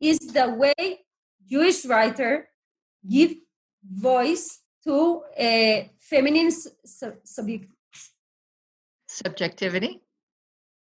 is 0.00 0.18
the 0.18 0.48
way 0.48 1.00
Jewish 1.48 1.84
writer 1.84 2.48
give 3.08 3.34
voice 3.84 4.60
to 4.84 5.22
a 5.38 5.90
feminine 5.98 6.46
s- 6.48 6.68
su- 6.84 7.18
subject, 7.24 7.66
Subjectivity. 9.06 10.00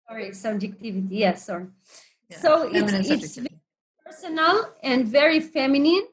sorry, 0.07 0.33
subjectivity. 0.33 1.15
Yes, 1.25 1.45
sorry. 1.45 1.67
Yeah, 2.29 2.37
So 2.39 2.51
it's, 2.63 2.91
feminine 2.91 3.11
it's. 3.11 3.37
Personal 4.09 4.73
and 4.81 5.07
very 5.07 5.39
feminine. 5.39 6.07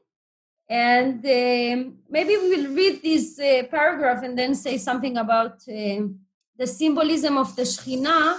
And 0.68 1.24
um, 1.24 1.98
maybe 2.10 2.36
we 2.36 2.56
will 2.56 2.74
read 2.74 3.02
this 3.02 3.38
uh, 3.38 3.62
paragraph 3.70 4.22
and 4.22 4.36
then 4.36 4.54
say 4.54 4.78
something 4.78 5.16
about 5.16 5.56
um 5.68 6.20
the 6.58 6.66
symbolism 6.66 7.36
of 7.36 7.54
the 7.54 7.62
Shekhinah 7.62 8.38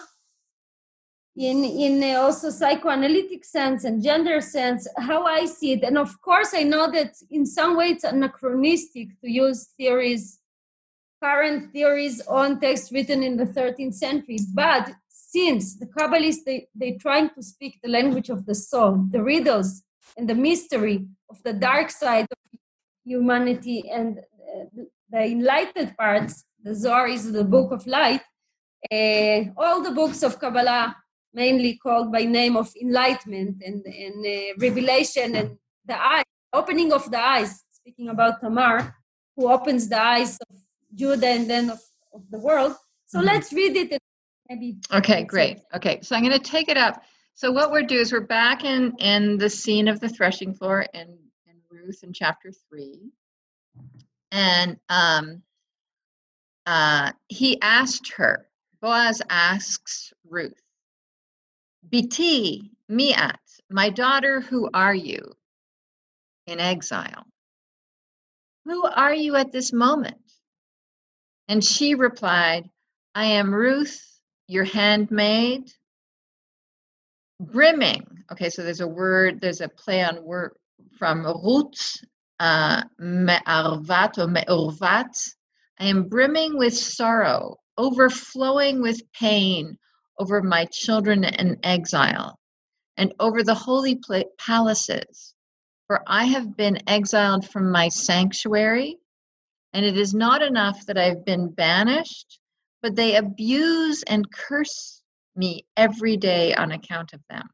in, 1.35 1.63
in 1.63 2.03
uh, 2.03 2.19
also 2.21 2.49
psychoanalytic 2.49 3.45
sense 3.45 3.83
and 3.83 4.01
gender 4.01 4.41
sense, 4.41 4.87
how 4.97 5.23
I 5.23 5.45
see 5.45 5.73
it. 5.73 5.83
And 5.83 5.99
of 5.99 6.19
course, 6.19 6.51
I 6.55 6.63
know 6.63 6.89
that 6.91 7.13
in 7.29 7.45
some 7.45 7.77
way 7.77 7.89
it's 7.89 8.03
anachronistic 8.03 9.09
to 9.21 9.29
use 9.29 9.69
theories, 9.77 10.39
current 11.23 11.71
theories 11.71 12.21
on 12.27 12.59
text 12.59 12.91
written 12.91 13.21
in 13.21 13.37
the 13.37 13.45
13th 13.45 13.93
century. 13.93 14.39
But 14.51 14.91
since 15.37 15.75
the 15.81 15.89
Kabbalists, 15.95 16.43
they, 16.47 16.67
they're 16.79 17.01
trying 17.07 17.29
to 17.35 17.41
speak 17.43 17.73
the 17.83 17.91
language 17.97 18.29
of 18.35 18.45
the 18.49 18.55
soul, 18.55 18.93
the 19.15 19.23
riddles 19.33 19.69
and 20.17 20.25
the 20.31 20.39
mystery 20.49 20.97
of 21.31 21.37
the 21.43 21.53
dark 21.53 21.89
side 21.91 22.27
of 22.35 22.39
humanity 23.11 23.79
and 23.97 24.11
uh, 24.19 24.65
the- 24.75 25.31
enlightened 25.35 25.91
parts, 26.01 26.33
the 26.65 26.73
Zohar 26.75 27.07
is 27.07 27.31
the 27.31 27.47
book 27.55 27.69
of 27.71 27.81
light. 27.87 28.23
Uh, 28.91 29.39
all 29.61 29.77
the 29.87 29.95
books 30.01 30.21
of 30.27 30.39
Kabbalah, 30.41 30.95
mainly 31.33 31.73
called 31.85 32.11
by 32.11 32.23
name 32.39 32.55
of 32.57 32.67
enlightenment 32.85 33.55
and, 33.67 33.79
and 34.03 34.17
uh, 34.25 34.53
revelation 34.67 35.35
and 35.35 35.49
the 35.85 35.97
eye, 36.13 36.23
opening 36.59 36.91
of 36.91 37.09
the 37.13 37.21
eyes, 37.35 37.51
speaking 37.79 38.09
about 38.09 38.41
Tamar, 38.41 38.95
who 39.35 39.43
opens 39.57 39.87
the 39.87 40.01
eyes 40.15 40.37
of 40.49 40.55
Judah 40.93 41.31
and 41.37 41.49
then 41.49 41.65
of, 41.69 41.81
of 42.13 42.23
the 42.33 42.39
world. 42.47 42.75
So 43.05 43.19
let's 43.21 43.53
read 43.53 43.75
it 43.83 43.91
and 43.91 44.06
maybe. 44.49 44.77
Okay, 44.93 45.23
great. 45.23 45.59
Okay, 45.75 45.99
so 46.01 46.15
I'm 46.15 46.23
going 46.23 46.37
to 46.37 46.39
take 46.39 46.69
it 46.69 46.77
up. 46.77 47.03
So 47.33 47.51
what 47.51 47.71
we're 47.71 47.83
doing 47.83 48.01
is 48.01 48.11
we're 48.11 48.21
back 48.21 48.63
in 48.63 48.95
in 48.99 49.37
the 49.37 49.49
scene 49.49 49.87
of 49.87 49.99
the 49.99 50.09
threshing 50.09 50.53
floor 50.53 50.85
in, 50.93 51.17
in 51.45 51.55
Ruth 51.69 52.03
in 52.03 52.13
chapter 52.13 52.51
three, 52.51 53.11
and 54.31 54.77
um, 54.89 55.43
uh, 56.65 57.11
he 57.27 57.61
asked 57.61 58.13
her. 58.17 58.47
Boaz 58.81 59.21
asks 59.29 60.13
Ruth, 60.27 60.61
"Biti 61.87 62.71
miat, 62.89 63.37
my 63.69 63.89
daughter, 63.89 64.41
who 64.41 64.69
are 64.73 64.95
you?" 64.95 65.33
In 66.47 66.59
exile. 66.61 67.25
Who 68.65 68.83
are 68.83 69.13
you 69.13 69.35
at 69.35 69.51
this 69.51 69.71
moment? 69.71 70.21
And 71.47 71.63
she 71.63 71.95
replied, 71.95 72.69
I 73.15 73.25
am 73.25 73.53
Ruth, 73.53 74.16
your 74.47 74.63
handmaid, 74.63 75.71
brimming. 77.39 78.05
Okay, 78.31 78.49
so 78.49 78.63
there's 78.63 78.81
a 78.81 78.87
word, 78.87 79.41
there's 79.41 79.61
a 79.61 79.69
play 79.69 80.03
on 80.03 80.23
word 80.23 80.53
from 80.97 81.25
Ruth, 81.25 82.03
uh, 82.39 82.83
me'arvat 82.99 84.17
or. 84.17 85.35
I 85.79 85.85
am 85.85 86.07
brimming 86.07 86.57
with 86.57 86.75
sorrow, 86.75 87.57
overflowing 87.77 88.81
with 88.81 89.01
pain 89.13 89.77
over 90.19 90.41
my 90.41 90.65
children 90.71 91.23
in 91.23 91.57
exile 91.63 92.39
and 92.97 93.13
over 93.19 93.43
the 93.43 93.53
holy 93.53 93.95
palaces. 94.39 95.35
For 95.85 96.01
I 96.07 96.25
have 96.25 96.57
been 96.57 96.79
exiled 96.87 97.47
from 97.47 97.71
my 97.71 97.89
sanctuary, 97.89 98.97
and 99.73 99.85
it 99.85 99.97
is 99.97 100.13
not 100.13 100.41
enough 100.41 100.85
that 100.87 100.97
I've 100.97 101.23
been 101.23 101.49
banished, 101.49 102.39
but 102.81 102.95
they 102.95 103.15
abuse 103.15 104.03
and 104.03 104.31
curse 104.31 105.01
me 105.35 105.65
every 105.75 106.17
day 106.17 106.53
on 106.55 106.71
account 106.71 107.13
of 107.13 107.21
them. 107.29 107.47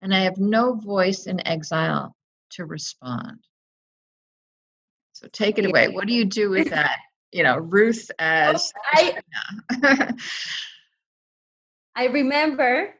And 0.00 0.14
I 0.14 0.20
have 0.20 0.38
no 0.38 0.74
voice 0.74 1.26
in 1.26 1.46
exile 1.46 2.14
to 2.50 2.64
respond. 2.64 3.38
So 5.12 5.28
take 5.32 5.58
it 5.58 5.66
away. 5.66 5.88
What 5.88 6.06
do 6.06 6.14
you 6.14 6.24
do 6.24 6.50
with 6.50 6.70
that? 6.76 6.98
You 7.30 7.44
know, 7.44 7.56
Ruth 7.56 8.10
as 8.18 8.72
I, 8.92 9.18
I 11.96 12.06
remember 12.06 12.94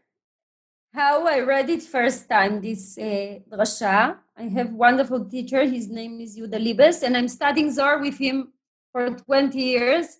how 0.94 1.26
I 1.26 1.40
read 1.40 1.68
it 1.70 1.82
first 1.82 2.28
time, 2.28 2.60
this 2.60 2.96
uh, 2.98 3.40
drasha. 3.50 4.16
I 4.36 4.42
have 4.44 4.72
wonderful 4.72 5.24
teacher. 5.24 5.64
His 5.64 5.88
name 5.88 6.20
is 6.20 6.38
Yuda 6.38 6.56
Liebes, 6.56 7.02
and 7.02 7.16
I'm 7.16 7.28
studying 7.28 7.70
Zohar 7.72 7.98
with 7.98 8.16
him 8.18 8.52
for 8.92 9.10
20 9.10 9.58
years. 9.58 10.18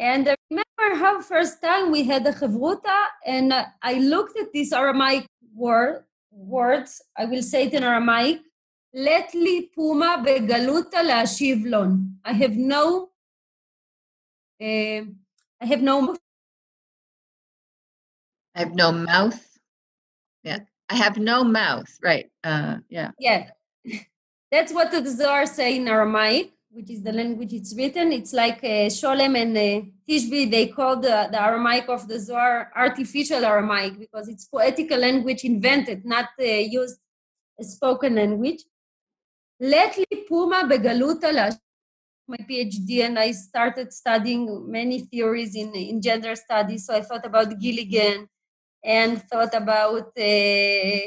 And 0.00 0.30
I 0.30 0.36
remember 0.50 0.96
how 1.04 1.20
first 1.20 1.62
time 1.62 1.92
we 1.92 2.04
had 2.04 2.26
a 2.26 2.32
chavruta, 2.32 2.98
and 3.26 3.52
I 3.82 3.98
looked 3.98 4.38
at 4.38 4.50
these 4.50 4.72
Aramaic 4.72 5.26
word, 5.54 6.04
words, 6.32 7.02
I 7.18 7.26
will 7.26 7.42
say 7.42 7.66
it 7.66 7.74
in 7.74 7.84
Aramaic, 7.84 8.40
let 8.94 9.34
li 9.34 9.70
puma 9.74 10.24
begaluta 10.26 11.04
laashivlon. 11.04 12.14
I 12.24 12.32
have 12.32 12.56
no, 12.56 13.10
uh, 14.58 15.02
I 15.60 15.66
have 15.66 15.82
no, 15.82 16.16
I 18.54 18.58
have 18.60 18.74
no 18.74 18.92
mouth. 18.92 19.58
Yeah, 20.42 20.60
I 20.88 20.94
have 20.96 21.18
no 21.18 21.44
mouth. 21.44 21.90
Right. 22.02 22.30
Uh, 22.42 22.78
yeah. 22.88 23.10
Yeah, 23.18 23.50
that's 24.50 24.72
what 24.72 24.92
the 24.92 25.06
Zohar 25.10 25.44
say 25.44 25.76
in 25.76 25.86
Aramaic 25.86 26.54
which 26.72 26.90
is 26.90 27.02
the 27.02 27.12
language 27.12 27.52
it's 27.52 27.74
written. 27.76 28.12
It's 28.12 28.32
like 28.32 28.58
uh, 28.62 28.88
Scholem 28.88 29.36
and 29.36 29.56
uh, 29.56 29.86
Tishby, 30.08 30.50
they 30.50 30.68
call 30.68 30.96
the, 30.96 31.28
the 31.30 31.42
Aramaic 31.42 31.88
of 31.88 32.06
the 32.06 32.18
Zohar 32.18 32.70
artificial 32.74 33.44
Aramaic 33.44 33.98
because 33.98 34.28
it's 34.28 34.44
poetical 34.44 34.98
language 34.98 35.44
invented, 35.44 36.04
not 36.04 36.28
uh, 36.38 36.44
used 36.44 36.98
spoken 37.60 38.14
language. 38.14 38.62
Let 39.58 39.96
li 39.98 40.24
puma 40.28 40.64
begaluta 40.64 41.32
la 41.32 41.50
my 42.26 42.38
PhD 42.48 43.04
and 43.04 43.18
I 43.18 43.32
started 43.32 43.92
studying 43.92 44.70
many 44.70 45.00
theories 45.00 45.56
in, 45.56 45.74
in 45.74 46.00
gender 46.00 46.36
studies. 46.36 46.86
So 46.86 46.94
I 46.94 47.02
thought 47.02 47.26
about 47.26 47.58
Gilligan 47.58 48.28
and 48.84 49.20
thought 49.24 49.52
about 49.52 50.12
uh, 50.16 51.00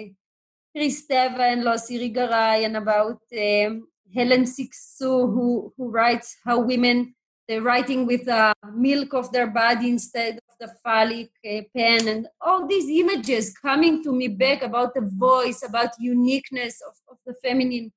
Kristeva 0.75 1.53
and 1.53 1.63
Luce 1.63 1.89
Irigaray 1.91 2.65
and 2.65 2.75
about 2.75 3.21
um, 3.31 3.87
Hélène 4.15 4.47
Cixous, 4.47 5.25
who, 5.33 5.73
who 5.77 5.89
writes 5.89 6.37
how 6.45 6.59
women, 6.59 7.15
they're 7.47 7.61
writing 7.61 8.05
with 8.05 8.25
the 8.25 8.53
milk 8.73 9.13
of 9.13 9.31
their 9.31 9.47
body 9.47 9.89
instead 9.89 10.35
of 10.49 10.55
the 10.59 10.73
phallic 10.83 11.29
uh, 11.45 11.61
pen, 11.75 12.07
and 12.07 12.27
all 12.39 12.65
these 12.67 12.89
images 12.89 13.53
coming 13.57 14.03
to 14.03 14.13
me 14.13 14.27
back 14.27 14.63
about 14.63 14.93
the 14.93 15.01
voice, 15.01 15.63
about 15.63 15.89
uniqueness 15.99 16.81
of, 16.87 16.93
of 17.11 17.17
the 17.25 17.33
feminine 17.43 17.91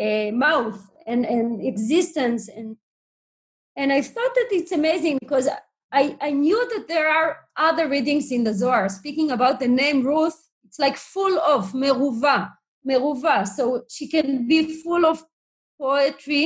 uh, 0.00 0.30
mouth 0.32 0.80
and, 1.06 1.26
and 1.26 1.64
existence. 1.64 2.48
And, 2.48 2.76
and 3.76 3.92
I 3.92 4.00
thought 4.00 4.34
that 4.34 4.48
it's 4.52 4.72
amazing 4.72 5.18
because 5.20 5.48
I, 5.92 6.16
I 6.20 6.30
knew 6.30 6.66
that 6.70 6.88
there 6.88 7.08
are 7.08 7.40
other 7.56 7.88
readings 7.88 8.32
in 8.32 8.44
the 8.44 8.54
Zohar. 8.54 8.88
Speaking 8.88 9.30
about 9.30 9.60
the 9.60 9.68
name 9.68 10.02
Ruth, 10.02 10.48
it's 10.64 10.78
like 10.78 10.96
full 10.96 11.38
of 11.40 11.72
meruva, 11.72 12.50
meruva. 12.88 13.46
So 13.46 13.82
she 13.90 14.08
can 14.08 14.48
be 14.48 14.80
full 14.82 15.04
of 15.04 15.22
poetry. 15.82 16.44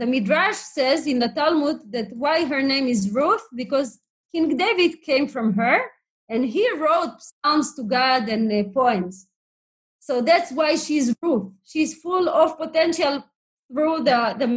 The 0.00 0.06
Midrash 0.06 0.60
says 0.78 1.00
in 1.12 1.18
the 1.18 1.32
Talmud 1.40 1.78
that 1.94 2.08
why 2.22 2.44
her 2.44 2.62
name 2.62 2.86
is 2.86 3.10
Ruth, 3.10 3.46
because 3.62 3.98
King 4.32 4.56
David 4.56 4.92
came 5.02 5.26
from 5.26 5.54
her 5.54 5.78
and 6.28 6.44
he 6.44 6.64
wrote 6.80 7.16
psalms 7.26 7.74
to 7.76 7.82
God 7.82 8.28
and 8.28 8.44
uh, 8.52 8.70
poems. 8.80 9.26
So 9.98 10.22
that's 10.22 10.50
why 10.52 10.76
she's 10.76 11.14
Ruth. 11.20 11.48
She's 11.64 11.92
full 12.04 12.28
of 12.28 12.56
potential 12.56 13.24
through 13.70 13.96
the, 14.08 14.20
the. 14.40 14.48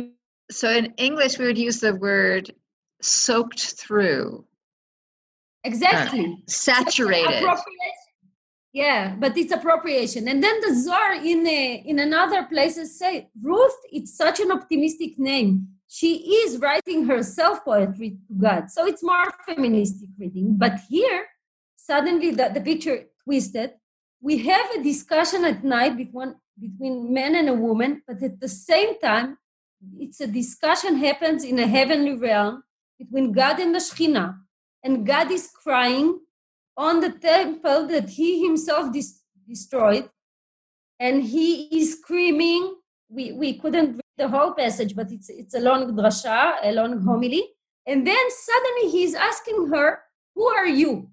So 0.51 0.69
in 0.69 0.93
English, 0.97 1.39
we 1.39 1.45
would 1.47 1.57
use 1.57 1.79
the 1.79 1.95
word 1.95 2.53
soaked 3.01 3.63
through. 3.82 4.45
Exactly. 5.63 6.25
Uh, 6.25 6.36
saturated. 6.47 7.43
Yeah, 8.74 9.15
but 9.19 9.38
it's 9.38 9.51
appropriation. 9.51 10.28
And 10.30 10.41
then 10.41 10.61
the 10.61 10.74
Zohar 10.74 11.15
in 11.15 11.45
a, 11.45 11.84
in 11.86 11.99
another 11.99 12.43
places 12.43 12.97
say 12.97 13.30
Ruth. 13.41 13.76
It's 13.91 14.15
such 14.15 14.39
an 14.39 14.51
optimistic 14.51 15.19
name. 15.19 15.67
She 15.88 16.15
is 16.43 16.57
writing 16.57 17.05
herself 17.05 17.65
poetry 17.65 18.11
to 18.28 18.34
God, 18.34 18.72
so 18.72 18.86
it's 18.86 19.03
more 19.03 19.26
feministic 19.45 20.07
reading. 20.17 20.55
But 20.57 20.80
here, 20.88 21.28
suddenly 21.76 22.32
the, 22.32 22.49
the 22.53 22.61
picture 22.61 23.07
twisted. 23.26 23.72
We 24.22 24.38
have 24.38 24.72
a 24.72 24.84
discussion 24.84 25.43
at 25.43 25.65
night 25.65 25.97
between 25.97 26.36
between 26.59 27.11
man 27.11 27.36
and 27.36 27.49
a 27.49 27.53
woman, 27.53 28.03
but 28.07 28.22
at 28.24 28.39
the 28.39 28.47
same 28.47 28.99
time, 28.99 29.38
it's 29.97 30.22
a 30.22 30.28
discussion 30.28 30.95
happens 30.97 31.43
in 31.43 31.59
a 31.59 31.67
heavenly 31.67 32.15
realm 32.15 32.63
between 32.99 33.32
God 33.32 33.59
and 33.59 33.74
the 33.74 33.80
Shekhinah, 33.80 34.38
and 34.84 35.05
God 35.05 35.32
is 35.32 35.49
crying 35.51 36.19
on 36.88 36.99
the 36.99 37.11
temple 37.11 37.88
that 37.93 38.09
he 38.09 38.43
himself 38.43 38.91
dis- 38.91 39.21
destroyed 39.47 40.09
and 40.99 41.23
he 41.23 41.47
is 41.79 41.99
screaming. 41.99 42.75
We, 43.09 43.34
we 43.34 43.49
couldn't 43.59 43.91
read 43.99 44.17
the 44.17 44.27
whole 44.27 44.53
passage 44.53 44.95
but 44.95 45.11
it's, 45.11 45.29
it's 45.29 45.53
a 45.53 45.59
long 45.59 45.95
drasha 45.95 46.55
a 46.63 46.71
long 46.71 46.93
homily. 47.01 47.43
And 47.86 48.05
then 48.05 48.25
suddenly 48.29 48.86
he's 48.95 49.13
asking 49.15 49.67
her 49.73 49.99
who 50.34 50.45
are 50.47 50.67
you? 50.67 51.09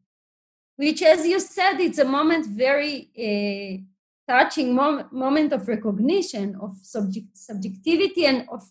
Which 0.76 1.02
as 1.02 1.26
you 1.26 1.38
said 1.40 1.80
it's 1.80 1.98
a 1.98 2.04
moment 2.04 2.46
very 2.46 2.94
uh, 3.26 4.32
touching 4.32 4.74
mom- 4.74 5.08
moment 5.12 5.52
of 5.52 5.68
recognition 5.68 6.56
of 6.62 6.76
subject- 6.82 7.36
subjectivity 7.36 8.24
and 8.24 8.46
of 8.50 8.62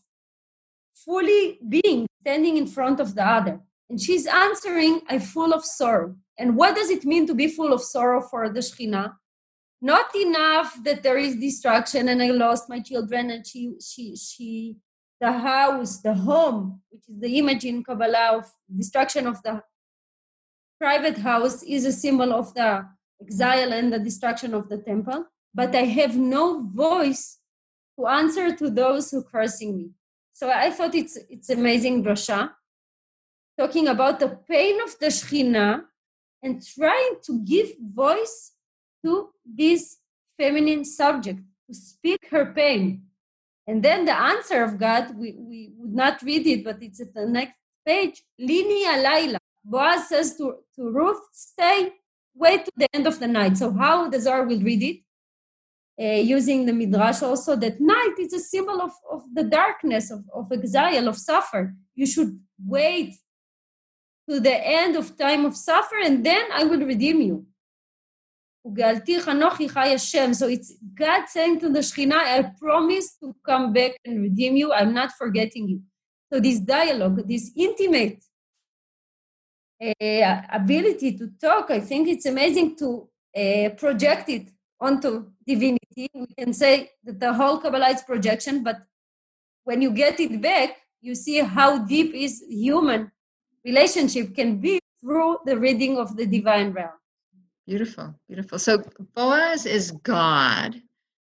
fully 0.95 1.59
being 1.69 2.07
standing 2.21 2.57
in 2.57 2.65
front 2.65 2.99
of 2.99 3.13
the 3.13 3.25
other. 3.37 3.59
And 3.89 4.01
she's 4.01 4.25
answering 4.25 5.01
i'm 5.09 5.19
full 5.19 5.53
of 5.53 5.63
sorrow 5.63 6.15
and 6.37 6.55
what 6.55 6.75
does 6.75 6.89
it 6.89 7.05
mean 7.05 7.25
to 7.27 7.33
be 7.33 7.47
full 7.47 7.73
of 7.73 7.81
sorrow 7.81 8.21
for 8.21 8.49
the 8.49 8.59
Shekhinah? 8.59 9.13
Not 9.81 10.15
enough 10.15 10.77
that 10.83 11.03
there 11.03 11.17
is 11.17 11.35
destruction 11.35 12.09
and 12.09 12.21
I 12.21 12.27
lost 12.27 12.69
my 12.69 12.79
children 12.79 13.29
and 13.31 13.45
she, 13.45 13.73
she, 13.81 14.15
she, 14.15 14.77
the 15.19 15.31
house, 15.31 15.99
the 16.01 16.13
home, 16.13 16.81
which 16.89 17.03
is 17.07 17.19
the 17.19 17.37
image 17.37 17.65
in 17.65 17.83
Kabbalah 17.83 18.37
of 18.37 18.51
destruction 18.75 19.25
of 19.25 19.41
the 19.43 19.63
private 20.79 21.17
house, 21.17 21.63
is 21.63 21.85
a 21.85 21.91
symbol 21.91 22.33
of 22.33 22.53
the 22.53 22.87
exile 23.21 23.73
and 23.73 23.91
the 23.91 23.99
destruction 23.99 24.53
of 24.53 24.69
the 24.69 24.77
temple. 24.77 25.25
But 25.53 25.75
I 25.75 25.85
have 25.85 26.15
no 26.15 26.63
voice 26.63 27.39
to 27.99 28.05
answer 28.05 28.55
to 28.55 28.69
those 28.69 29.09
who 29.09 29.19
are 29.19 29.23
cursing 29.23 29.75
me. 29.75 29.89
So 30.33 30.51
I 30.51 30.69
thought 30.69 30.93
it's 30.93 31.17
it's 31.31 31.49
amazing 31.49 32.03
drasha, 32.03 32.51
talking 33.57 33.87
about 33.87 34.19
the 34.19 34.37
pain 34.47 34.79
of 34.81 34.95
the 34.99 35.07
Shekhinah 35.07 35.81
and 36.43 36.65
trying 36.65 37.15
to 37.25 37.39
give 37.43 37.69
voice 37.79 38.53
to 39.03 39.29
this 39.45 39.97
feminine 40.37 40.85
subject, 40.85 41.39
to 41.67 41.73
speak 41.73 42.27
her 42.29 42.45
pain. 42.53 43.03
And 43.65 43.83
then 43.83 44.05
the 44.05 44.17
answer 44.17 44.63
of 44.63 44.79
God, 44.79 45.17
we, 45.17 45.35
we 45.37 45.71
would 45.77 45.93
not 45.93 46.21
read 46.21 46.47
it, 46.47 46.63
but 46.63 46.81
it's 46.81 47.01
at 47.01 47.13
the 47.13 47.25
next 47.25 47.55
page. 47.85 48.23
Lini 48.39 48.85
alayla. 48.85 49.37
Boaz 49.63 50.07
says 50.07 50.37
to, 50.37 50.57
to 50.75 50.89
Ruth, 50.91 51.21
stay, 51.33 51.91
wait 52.33 52.63
to 52.65 52.71
the 52.77 52.87
end 52.93 53.05
of 53.05 53.19
the 53.19 53.27
night. 53.27 53.57
So 53.57 53.73
how 53.73 54.09
the 54.09 54.19
Zohar 54.19 54.45
will 54.45 54.61
read 54.61 54.83
it? 54.83 54.97
Uh, 55.99 56.21
using 56.21 56.65
the 56.65 56.73
Midrash 56.73 57.23
also, 57.23 57.55
that 57.55 57.81
night 57.81 58.15
is 58.19 58.31
a 58.31 58.39
symbol 58.39 58.81
of, 58.81 58.91
of 59.11 59.23
the 59.33 59.43
darkness, 59.43 60.11
of, 60.11 60.23
of 60.33 60.51
exile, 60.51 61.07
of 61.07 61.17
suffer. 61.17 61.73
You 61.95 62.05
should 62.05 62.39
wait 62.65 63.15
to 64.29 64.39
the 64.39 64.67
end 64.67 64.95
of 64.95 65.17
time 65.17 65.45
of 65.45 65.55
suffer, 65.55 65.95
and 66.03 66.25
then 66.25 66.45
I 66.53 66.63
will 66.63 66.85
redeem 66.85 67.21
you. 67.21 67.45
So 68.65 68.73
it's 70.47 70.73
God 70.93 71.25
saying 71.29 71.59
to 71.61 71.69
the 71.69 71.79
Shekhinah, 71.79 72.13
I 72.13 72.51
promise 72.59 73.15
to 73.19 73.33
come 73.45 73.71
back 73.71 73.91
and 74.03 74.21
redeem 74.21 74.57
you. 74.57 74.73
I'm 74.73 74.93
not 74.93 75.11
forgetting 75.17 75.69
you. 75.69 75.81
So 76.31 76.41
this 76.41 76.59
dialogue, 76.59 77.25
this 77.25 77.51
intimate 77.55 78.21
uh, 79.81 80.41
ability 80.51 81.17
to 81.17 81.29
talk, 81.39 81.71
I 81.71 81.79
think 81.79 82.09
it's 82.09 82.25
amazing 82.25 82.75
to 82.77 83.07
uh, 83.37 83.69
project 83.77 84.27
it 84.27 84.49
onto 84.81 85.27
divinity. 85.45 86.09
We 86.13 86.27
can 86.37 86.51
say 86.51 86.91
that 87.05 87.21
the 87.21 87.33
whole 87.33 87.59
Kabbalah 87.59 87.91
is 87.91 88.01
projection, 88.01 88.63
but 88.63 88.81
when 89.63 89.81
you 89.81 89.91
get 89.91 90.19
it 90.19 90.41
back, 90.41 90.75
you 90.99 91.15
see 91.15 91.39
how 91.39 91.85
deep 91.85 92.13
is 92.13 92.43
human 92.49 93.11
relationship 93.67 94.33
can 94.33 94.57
be 94.57 94.79
through 95.01 95.37
the 95.45 95.57
reading 95.57 95.97
of 95.97 96.15
the 96.15 96.25
divine 96.25 96.71
realm. 96.71 96.97
Beautiful, 97.67 98.15
beautiful. 98.27 98.57
So 98.57 98.81
Boaz 99.13 99.65
is 99.65 99.91
God, 100.03 100.81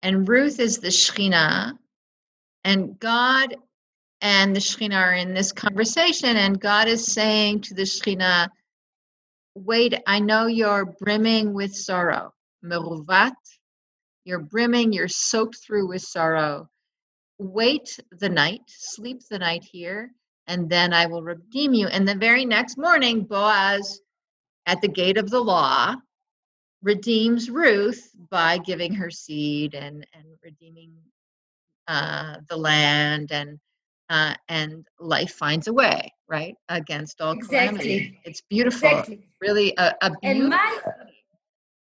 and 0.04 0.28
Ruth 0.28 0.60
is 0.60 0.80
the 0.80 0.90
Shekhinah, 0.90 1.78
and 2.66 3.00
God 3.00 3.56
and 4.22 4.54
the 4.54 4.60
Shekhinah 4.60 5.02
are 5.02 5.14
in 5.14 5.34
this 5.34 5.52
conversation, 5.52 6.36
and 6.36 6.60
God 6.60 6.88
is 6.90 7.06
saying 7.06 7.62
to 7.62 7.74
the 7.74 7.84
Shekhinah, 7.84 8.50
Wait, 9.56 9.94
I 10.06 10.20
know 10.20 10.48
you're 10.48 10.94
brimming 11.00 11.54
with 11.54 11.74
sorrow. 11.74 12.34
Meruvat, 12.62 13.32
you're 14.26 14.40
brimming, 14.40 14.92
you're 14.92 15.08
soaked 15.08 15.58
through 15.66 15.88
with 15.88 16.02
sorrow. 16.02 16.68
Wait 17.40 17.98
the 18.12 18.28
night, 18.28 18.62
sleep 18.68 19.22
the 19.30 19.40
night 19.40 19.64
here, 19.64 20.12
and 20.48 20.70
then 20.70 20.94
I 20.94 21.06
will 21.06 21.24
redeem 21.24 21.74
you. 21.74 21.88
And 21.88 22.08
the 22.08 22.16
very 22.16 22.46
next 22.46 22.78
morning, 22.78 23.24
Boaz, 23.24 24.00
at 24.66 24.82
the 24.82 24.88
gate 24.88 25.18
of 25.18 25.30
the 25.30 25.40
law, 25.40 25.96
redeems 26.82 27.50
Ruth 27.50 28.10
by 28.30 28.58
giving 28.60 28.94
her 28.94 29.10
seed 29.10 29.74
and, 29.74 30.06
and 30.14 30.26
redeeming 30.44 30.94
uh, 31.88 32.38
the 32.50 32.58
land 32.58 33.32
and 33.32 33.60
uh, 34.10 34.36
and 34.50 34.86
life 35.00 35.32
finds 35.32 35.68
a 35.68 35.74
way, 35.74 36.14
right? 36.30 36.56
Against 36.70 37.22
all 37.22 37.34
exactly. 37.34 37.80
calamity. 37.80 38.20
It's 38.24 38.42
beautiful. 38.50 38.88
Exactly. 38.88 39.28
Really 39.42 39.74
a, 39.78 39.96
a 40.02 40.12
beautiful. 40.22 40.50
My, 40.50 40.80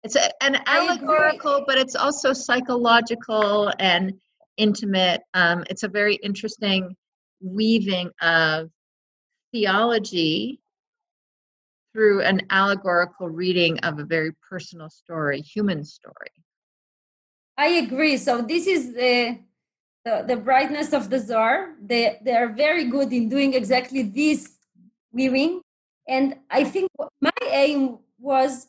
it's 0.03 0.16
a, 0.16 0.43
an 0.43 0.57
allegorical, 0.68 1.64
but 1.68 1.80
it's 1.80 1.95
also 1.95 2.34
psychological 2.34 3.72
and 3.80 4.14
intimate. 4.57 5.22
Um, 5.34 5.64
it's 5.70 5.84
a 5.84 5.88
very 5.88 6.16
interesting 6.16 6.95
weaving 7.42 8.12
of 8.22 8.70
theology 9.52 10.62
through 11.94 12.22
an 12.22 12.42
allegorical 12.50 13.30
reading 13.30 13.80
of 13.80 14.00
a 14.00 14.06
very 14.06 14.32
personal 14.50 14.89
story, 14.89 15.42
human 15.42 15.84
story. 15.84 16.32
I 17.58 17.68
agree. 17.86 18.18
So 18.18 18.42
this 18.42 18.68
is 18.68 18.94
the 18.94 19.39
the, 20.04 20.26
the 20.28 20.36
brightness 20.36 20.94
of 20.94 21.10
the 21.10 21.20
Zohar. 21.20 21.76
They 21.80 22.18
they 22.24 22.34
are 22.34 22.50
very 22.50 22.86
good 22.86 23.14
in 23.14 23.30
doing 23.30 23.54
exactly 23.54 24.02
this 24.04 24.58
weaving, 25.12 25.62
and 26.08 26.38
I 26.50 26.64
think 26.64 26.89
my 27.22 27.32
aim 27.44 28.00
was 28.18 28.66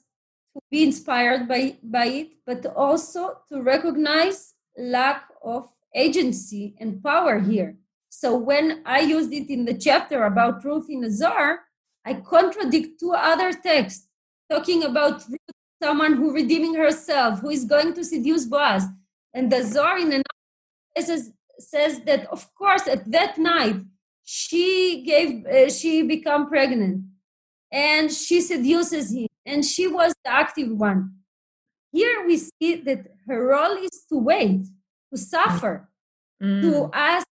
to 0.55 0.61
be 0.71 0.83
inspired 0.83 1.49
by 1.49 1.79
by 1.83 2.07
it, 2.07 2.29
but 2.45 2.67
also 2.67 3.39
to 3.49 3.63
recognize 3.63 4.55
lack 4.77 5.29
of 5.43 5.73
agency 5.95 6.75
and 6.79 7.03
power 7.03 7.39
here. 7.39 7.77
So 8.15 8.37
when 8.37 8.83
I 8.85 9.01
used 9.01 9.33
it 9.33 9.49
in 9.49 9.65
the 9.65 9.73
chapter 9.73 10.25
about 10.25 10.63
Ruth 10.67 10.89
in 10.91 11.01
the 11.01 11.11
Zohar, 11.11 11.61
I 12.05 12.13
contradict 12.15 13.01
two 13.01 13.13
other 13.15 13.53
texts 13.55 14.07
talking 14.51 14.85
about 14.85 15.23
someone 15.83 16.15
who 16.19 16.35
redeeming 16.35 16.75
herself, 16.75 17.41
who 17.41 17.49
is 17.49 17.65
going 17.65 17.95
to 17.95 18.05
seduce 18.05 18.45
Boaz. 18.45 18.85
And 19.33 19.51
the 19.51 19.63
Zohar 19.65 19.99
in 19.99 20.09
another 20.09 20.25
says, 21.01 21.33
says 21.59 22.01
that, 22.03 22.27
of 22.27 22.55
course, 22.55 22.87
at 22.87 23.11
that 23.11 23.39
night, 23.39 23.77
she 24.25 25.03
gave, 25.07 25.47
uh, 25.47 25.71
she 25.71 26.03
become 26.03 26.49
pregnant. 26.49 27.05
and 27.75 28.13
she 28.13 28.39
seduces 28.43 29.11
him, 29.17 29.29
and 29.47 29.65
she 29.65 29.87
was 29.99 30.13
the 30.23 30.31
active 30.31 30.71
one. 30.89 31.01
Here 31.91 32.19
we 32.27 32.37
see 32.37 32.73
that 32.89 33.03
her 33.27 33.41
role 33.53 33.77
is 33.89 33.97
to 34.11 34.17
wait, 34.31 34.61
to 35.11 35.17
suffer, 35.17 35.75
Mm. 36.43 36.61
to 36.65 36.73
ask 36.93 37.27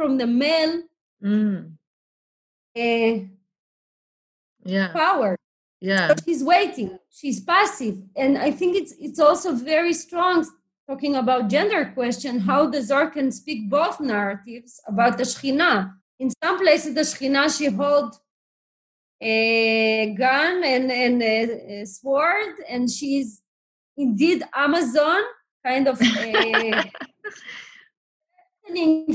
from 0.00 0.16
the 0.16 0.26
male 0.26 0.82
Mm. 1.22 1.76
uh, 2.74 3.16
Yeah. 4.64 4.88
power. 4.94 5.36
Yeah. 5.82 6.08
So 6.08 6.14
she's 6.24 6.42
waiting. 6.42 6.98
She's 7.18 7.38
passive, 7.52 7.96
and 8.16 8.32
I 8.38 8.50
think 8.58 8.70
it's 8.80 8.92
it's 9.06 9.20
also 9.26 9.48
very 9.72 9.92
strong. 10.04 10.36
Talking 10.88 11.14
about 11.22 11.50
gender 11.56 11.82
question, 11.98 12.32
how 12.50 12.60
the 12.72 12.80
Zohar 12.88 13.08
can 13.16 13.28
speak 13.40 13.60
both 13.78 13.96
narratives 14.00 14.72
about 14.92 15.12
the 15.18 15.24
Shekhinah. 15.32 15.76
In 16.22 16.28
some 16.42 16.56
places, 16.64 16.90
the 16.98 17.04
Shekhinah 17.10 17.46
she 17.56 17.66
hold 17.80 18.10
a 19.20 20.14
gun 20.24 20.54
and, 20.74 20.86
and 21.04 21.16
a, 21.22 21.36
a 21.82 21.86
sword, 21.86 22.54
and 22.72 22.82
she's 22.96 23.28
indeed 24.04 24.38
Amazon, 24.66 25.20
kind 25.68 25.86
of 25.92 25.96
a 26.02 26.90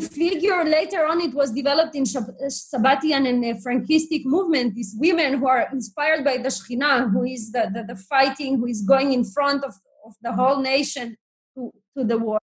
figure. 0.07 0.63
Later 0.63 1.05
on, 1.05 1.21
it 1.21 1.33
was 1.33 1.51
developed 1.51 1.95
in 1.95 2.03
Sabbatian 2.03 3.27
and 3.27 3.43
uh, 3.45 3.59
Frankistic 3.61 4.25
movement. 4.25 4.75
These 4.75 4.95
women 4.97 5.39
who 5.39 5.47
are 5.47 5.67
inspired 5.71 6.23
by 6.23 6.37
the 6.37 6.49
Shekhinah, 6.49 7.11
who 7.11 7.23
is 7.23 7.51
the, 7.51 7.69
the, 7.73 7.83
the 7.83 7.95
fighting, 7.95 8.57
who 8.57 8.67
is 8.67 8.81
going 8.81 9.13
in 9.13 9.23
front 9.23 9.63
of, 9.63 9.73
of 10.05 10.13
the 10.21 10.33
whole 10.33 10.61
nation 10.61 11.17
to, 11.55 11.71
to 11.97 12.03
the 12.03 12.17
war. 12.17 12.39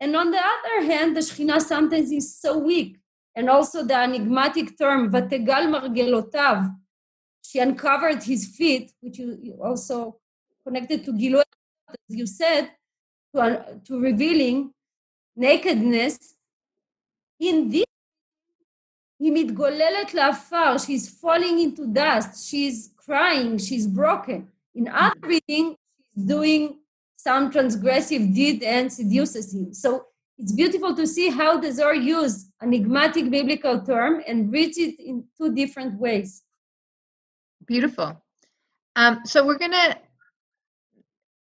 And 0.00 0.14
on 0.16 0.30
the 0.30 0.38
other 0.38 0.86
hand, 0.86 1.16
the 1.16 1.20
Shekhinah 1.20 1.60
sometimes 1.60 2.10
is 2.12 2.38
so 2.40 2.58
weak. 2.58 2.98
And 3.34 3.48
also 3.48 3.84
the 3.84 3.96
enigmatic 3.96 4.76
term, 4.78 5.10
Vategal 5.12 5.64
Margelotav, 5.72 6.74
she 7.44 7.58
uncovered 7.60 8.22
his 8.22 8.46
feet, 8.46 8.92
which 9.00 9.18
you, 9.18 9.58
also 9.62 10.18
connected 10.66 11.04
to 11.04 11.12
Gilui, 11.12 11.42
as 11.88 11.96
you 12.08 12.26
said, 12.26 12.70
to, 13.34 13.40
uh, 13.40 13.64
to 13.86 14.00
revealing 14.00 14.72
nakedness. 15.36 16.34
In 17.39 17.69
this, 17.69 17.83
היא 19.19 19.31
מתגוללת 19.33 20.13
לעפר, 20.13 20.75
she's 20.77 21.09
falling 21.21 21.59
into 21.59 21.87
dust, 21.87 22.49
she's 22.49 22.89
crying, 22.97 23.57
she's 23.57 23.87
broken. 23.87 24.47
In 24.75 24.87
other 24.87 25.19
reading, 25.21 25.75
she's 26.13 26.25
doing 26.25 26.79
some 27.15 27.51
transgressive 27.51 28.33
deed 28.33 28.63
and 28.63 28.91
seduces 28.91 29.53
him. 29.53 29.73
So 29.73 30.05
it's 30.37 30.51
beautiful 30.51 30.95
to 30.95 31.05
see 31.07 31.29
how 31.29 31.57
the 31.57 31.71
Zohar 31.71 31.95
used 31.95 32.49
enigmatic 32.61 33.29
biblical 33.29 33.81
term 33.81 34.21
and 34.27 34.51
reads 34.51 34.77
it 34.77 34.99
in 34.99 35.25
two 35.37 35.53
different 35.53 35.99
ways. 35.99 36.41
Beautiful. 37.65 38.21
Um, 38.95 39.21
so 39.25 39.45
we're 39.45 39.57
gonna 39.57 39.97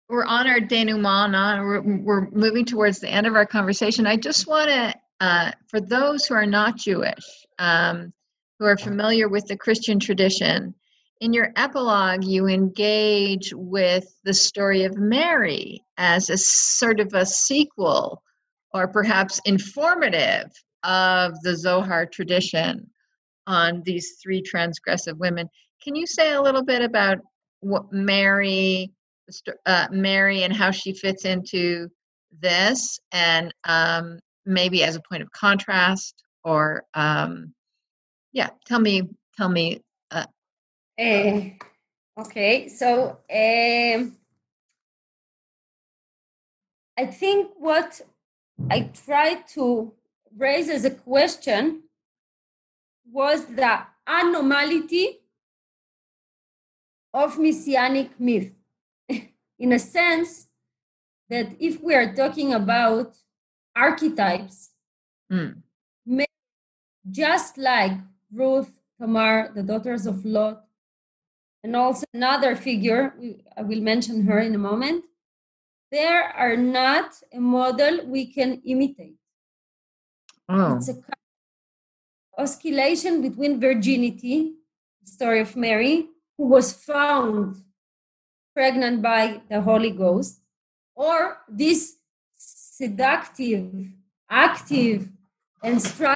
we're 0.08 0.24
on 0.24 0.46
our 0.46 0.60
denouement. 0.60 1.34
On 1.34 1.66
we're, 1.66 1.80
we're 1.80 2.30
moving 2.30 2.64
towards 2.64 3.00
the 3.00 3.08
end 3.08 3.26
of 3.26 3.34
our 3.34 3.46
conversation. 3.46 4.06
I 4.06 4.16
just 4.16 4.46
want 4.46 4.68
to, 4.68 4.94
uh, 5.19 5.51
for 5.67 5.81
those 5.81 6.25
who 6.25 6.33
are 6.33 6.45
not 6.45 6.77
Jewish, 6.77 7.45
um, 7.57 8.13
who 8.57 8.65
are 8.65 8.77
familiar 8.77 9.27
with 9.29 9.45
the 9.47 9.57
Christian 9.57 9.99
tradition, 9.99 10.73
in 11.21 11.33
your 11.33 11.51
epilogue, 11.57 12.23
you 12.23 12.47
engage 12.47 13.53
with 13.53 14.05
the 14.23 14.33
story 14.33 14.83
of 14.83 14.97
Mary 14.97 15.83
as 15.97 16.29
a 16.29 16.37
sort 16.37 17.01
of 17.01 17.13
a 17.13 17.25
sequel, 17.25 18.23
or 18.73 18.87
perhaps 18.87 19.41
informative 19.45 20.49
of 20.83 21.33
the 21.41 21.57
Zohar 21.57 22.05
tradition 22.05 22.89
on 23.47 23.81
these 23.83 24.17
three 24.23 24.41
transgressive 24.41 25.17
women. 25.17 25.49
Can 25.83 25.95
you 25.95 26.07
say 26.07 26.33
a 26.33 26.41
little 26.41 26.63
bit 26.63 26.81
about 26.81 27.17
what 27.59 27.91
Mary, 27.91 28.91
uh, 29.65 29.87
Mary, 29.91 30.43
and 30.43 30.55
how 30.55 30.71
she 30.71 30.93
fits 30.93 31.25
into 31.25 31.89
this, 32.39 32.97
and 33.11 33.53
um, 33.65 34.19
maybe 34.49 34.83
as 34.83 34.95
a 34.95 35.01
point 35.01 35.21
of 35.21 35.31
contrast, 35.31 36.23
or 36.43 36.83
um, 36.93 37.53
yeah, 38.33 38.49
tell 38.65 38.79
me, 38.79 39.03
tell 39.37 39.49
me. 39.49 39.81
Uh, 40.11 40.25
uh, 40.99 41.41
okay, 42.19 42.67
so 42.67 43.19
um, 43.31 44.17
I 46.97 47.05
think 47.05 47.51
what 47.57 48.01
I 48.69 48.89
tried 49.05 49.47
to 49.49 49.93
raise 50.35 50.69
as 50.69 50.85
a 50.85 50.91
question 50.91 51.83
was 53.11 53.45
the 53.45 53.79
anomality 54.05 55.19
of 57.13 57.39
messianic 57.39 58.19
myth 58.19 58.53
in 59.59 59.73
a 59.73 59.79
sense 59.79 60.47
that 61.29 61.55
if 61.59 61.81
we 61.81 61.95
are 61.95 62.13
talking 62.13 62.53
about 62.53 63.15
archetypes 63.75 64.71
mm. 65.31 65.55
just 67.09 67.57
like 67.57 67.93
ruth 68.31 68.79
tamar 68.99 69.51
the 69.55 69.63
daughters 69.63 70.05
of 70.05 70.25
lot 70.25 70.65
and 71.63 71.75
also 71.75 72.05
another 72.13 72.55
figure 72.55 73.13
i 73.57 73.61
will 73.61 73.81
mention 73.81 74.25
her 74.25 74.39
in 74.39 74.55
a 74.55 74.57
moment 74.57 75.03
there 75.91 76.23
are 76.23 76.55
not 76.55 77.15
a 77.33 77.39
model 77.39 78.05
we 78.05 78.25
can 78.25 78.61
imitate 78.65 79.17
oh. 80.49 80.75
it's 80.75 80.89
a 80.89 80.97
oscillation 82.37 83.21
between 83.21 83.59
virginity 83.59 84.53
the 85.01 85.11
story 85.11 85.41
of 85.41 85.55
mary 85.55 86.07
who 86.37 86.47
was 86.47 86.71
found 86.71 87.61
pregnant 88.59 89.01
by 89.01 89.41
the 89.49 89.61
Holy 89.61 89.91
Ghost, 89.91 90.41
or 90.95 91.37
this 91.47 91.95
seductive, 92.79 93.91
active, 94.29 95.09
and 95.63 95.81
strong 95.81 96.15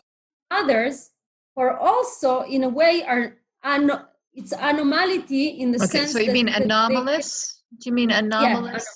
others, 0.50 1.12
or 1.56 1.78
also 1.78 2.42
in 2.44 2.64
a 2.64 2.70
way 2.70 3.04
are 3.04 3.36
an- 3.64 4.06
it's 4.34 4.54
anomality 4.54 5.46
in 5.62 5.72
the 5.72 5.78
okay, 5.78 5.88
sense. 5.88 6.14
So 6.14 6.20
you 6.20 6.28
that 6.28 6.34
mean 6.34 6.46
that 6.48 6.64
anomalous? 6.64 7.62
Do 7.80 7.90
you 7.90 7.94
mean 7.94 8.12
anomalous? 8.12 8.88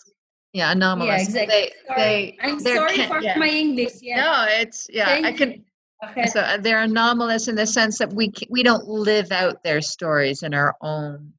Yeah, 0.54 0.72
anomalous. 0.72 1.10
Yeah, 1.10 1.28
exactly. 1.28 1.56
They, 1.56 1.72
sorry. 1.88 2.02
they, 2.02 2.38
I'm 2.42 2.60
sorry 2.60 2.96
can- 2.96 3.10
for 3.10 3.20
yeah. 3.22 3.38
my 3.38 3.50
English. 3.50 3.96
Yeah. 4.02 4.22
No, 4.24 4.46
it's 4.62 4.88
yeah. 4.90 5.06
Thank 5.06 5.26
I 5.26 5.32
can. 5.34 5.66
Okay. 6.10 6.28
So 6.28 6.42
uh, 6.42 6.58
they're 6.58 6.84
anomalous 6.84 7.48
in 7.48 7.56
the 7.56 7.66
sense 7.66 7.98
that 7.98 8.14
we 8.14 8.32
ca- 8.32 8.48
we 8.50 8.64
don't 8.64 8.88
live 8.88 9.32
out 9.32 9.64
their 9.64 9.82
stories 9.82 10.44
in 10.44 10.54
our 10.54 10.76
own 10.82 11.34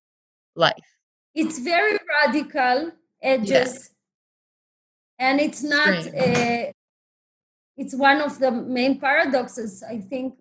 life. 0.57 0.89
it's 1.35 1.59
very 1.61 1.97
radical 2.15 2.91
edges 3.23 3.91
and 5.19 5.41
it's 5.41 5.63
not 5.63 6.07
uh, 6.07 6.67
it's 7.77 7.95
one 7.95 8.21
of 8.21 8.39
the 8.39 8.51
main 8.51 8.99
paradoxes 8.99 9.83
i 9.83 9.99
think 9.99 10.35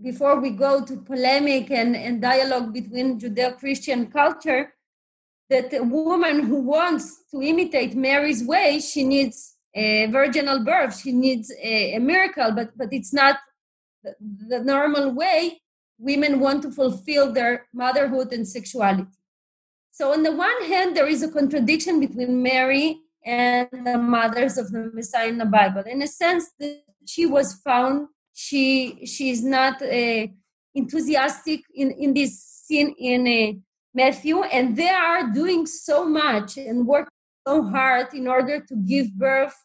before 0.00 0.38
we 0.40 0.50
go 0.50 0.84
to 0.84 0.96
polemic 0.96 1.70
and, 1.70 1.96
and 1.96 2.22
dialogue 2.22 2.72
between 2.72 3.18
judeo-christian 3.18 4.06
culture 4.06 4.72
that 5.50 5.72
a 5.72 5.82
woman 5.82 6.44
who 6.44 6.60
wants 6.60 7.24
to 7.30 7.42
imitate 7.42 7.94
mary's 7.94 8.44
way 8.44 8.78
she 8.80 9.04
needs 9.04 9.56
a 9.74 10.06
virginal 10.06 10.64
birth 10.64 10.98
she 10.98 11.12
needs 11.12 11.52
a, 11.62 11.94
a 11.94 11.98
miracle 11.98 12.52
but 12.52 12.70
but 12.76 12.88
it's 12.92 13.12
not 13.12 13.36
the, 14.02 14.14
the 14.48 14.60
normal 14.60 15.10
way 15.12 15.60
women 15.98 16.38
want 16.40 16.62
to 16.62 16.70
fulfill 16.70 17.32
their 17.32 17.66
motherhood 17.72 18.32
and 18.32 18.46
sexuality. 18.46 19.06
So, 19.90 20.12
on 20.12 20.22
the 20.22 20.32
one 20.32 20.64
hand, 20.64 20.96
there 20.96 21.08
is 21.08 21.22
a 21.22 21.30
contradiction 21.30 21.98
between 21.98 22.42
Mary 22.42 23.00
and 23.28 23.68
the 23.86 23.98
mothers 23.98 24.56
of 24.56 24.72
the 24.72 24.90
Messiah 24.94 25.28
in 25.28 25.36
the 25.36 25.44
Bible. 25.44 25.82
In 25.86 26.00
a 26.00 26.06
sense, 26.06 26.50
that 26.58 26.82
she 27.04 27.26
was 27.26 27.54
found, 27.66 28.08
she 28.32 29.04
she 29.04 29.30
is 29.30 29.44
not 29.44 29.82
uh, 29.82 30.26
enthusiastic 30.74 31.60
in, 31.74 31.90
in 31.90 32.14
this 32.14 32.32
scene 32.64 32.94
in 32.98 33.20
uh, 33.26 33.58
Matthew, 33.94 34.42
and 34.42 34.76
they 34.76 34.88
are 34.88 35.30
doing 35.30 35.66
so 35.66 36.06
much 36.06 36.56
and 36.56 36.86
working 36.86 37.20
so 37.46 37.64
hard 37.64 38.14
in 38.14 38.26
order 38.26 38.60
to 38.60 38.74
give 38.76 39.12
birth 39.12 39.56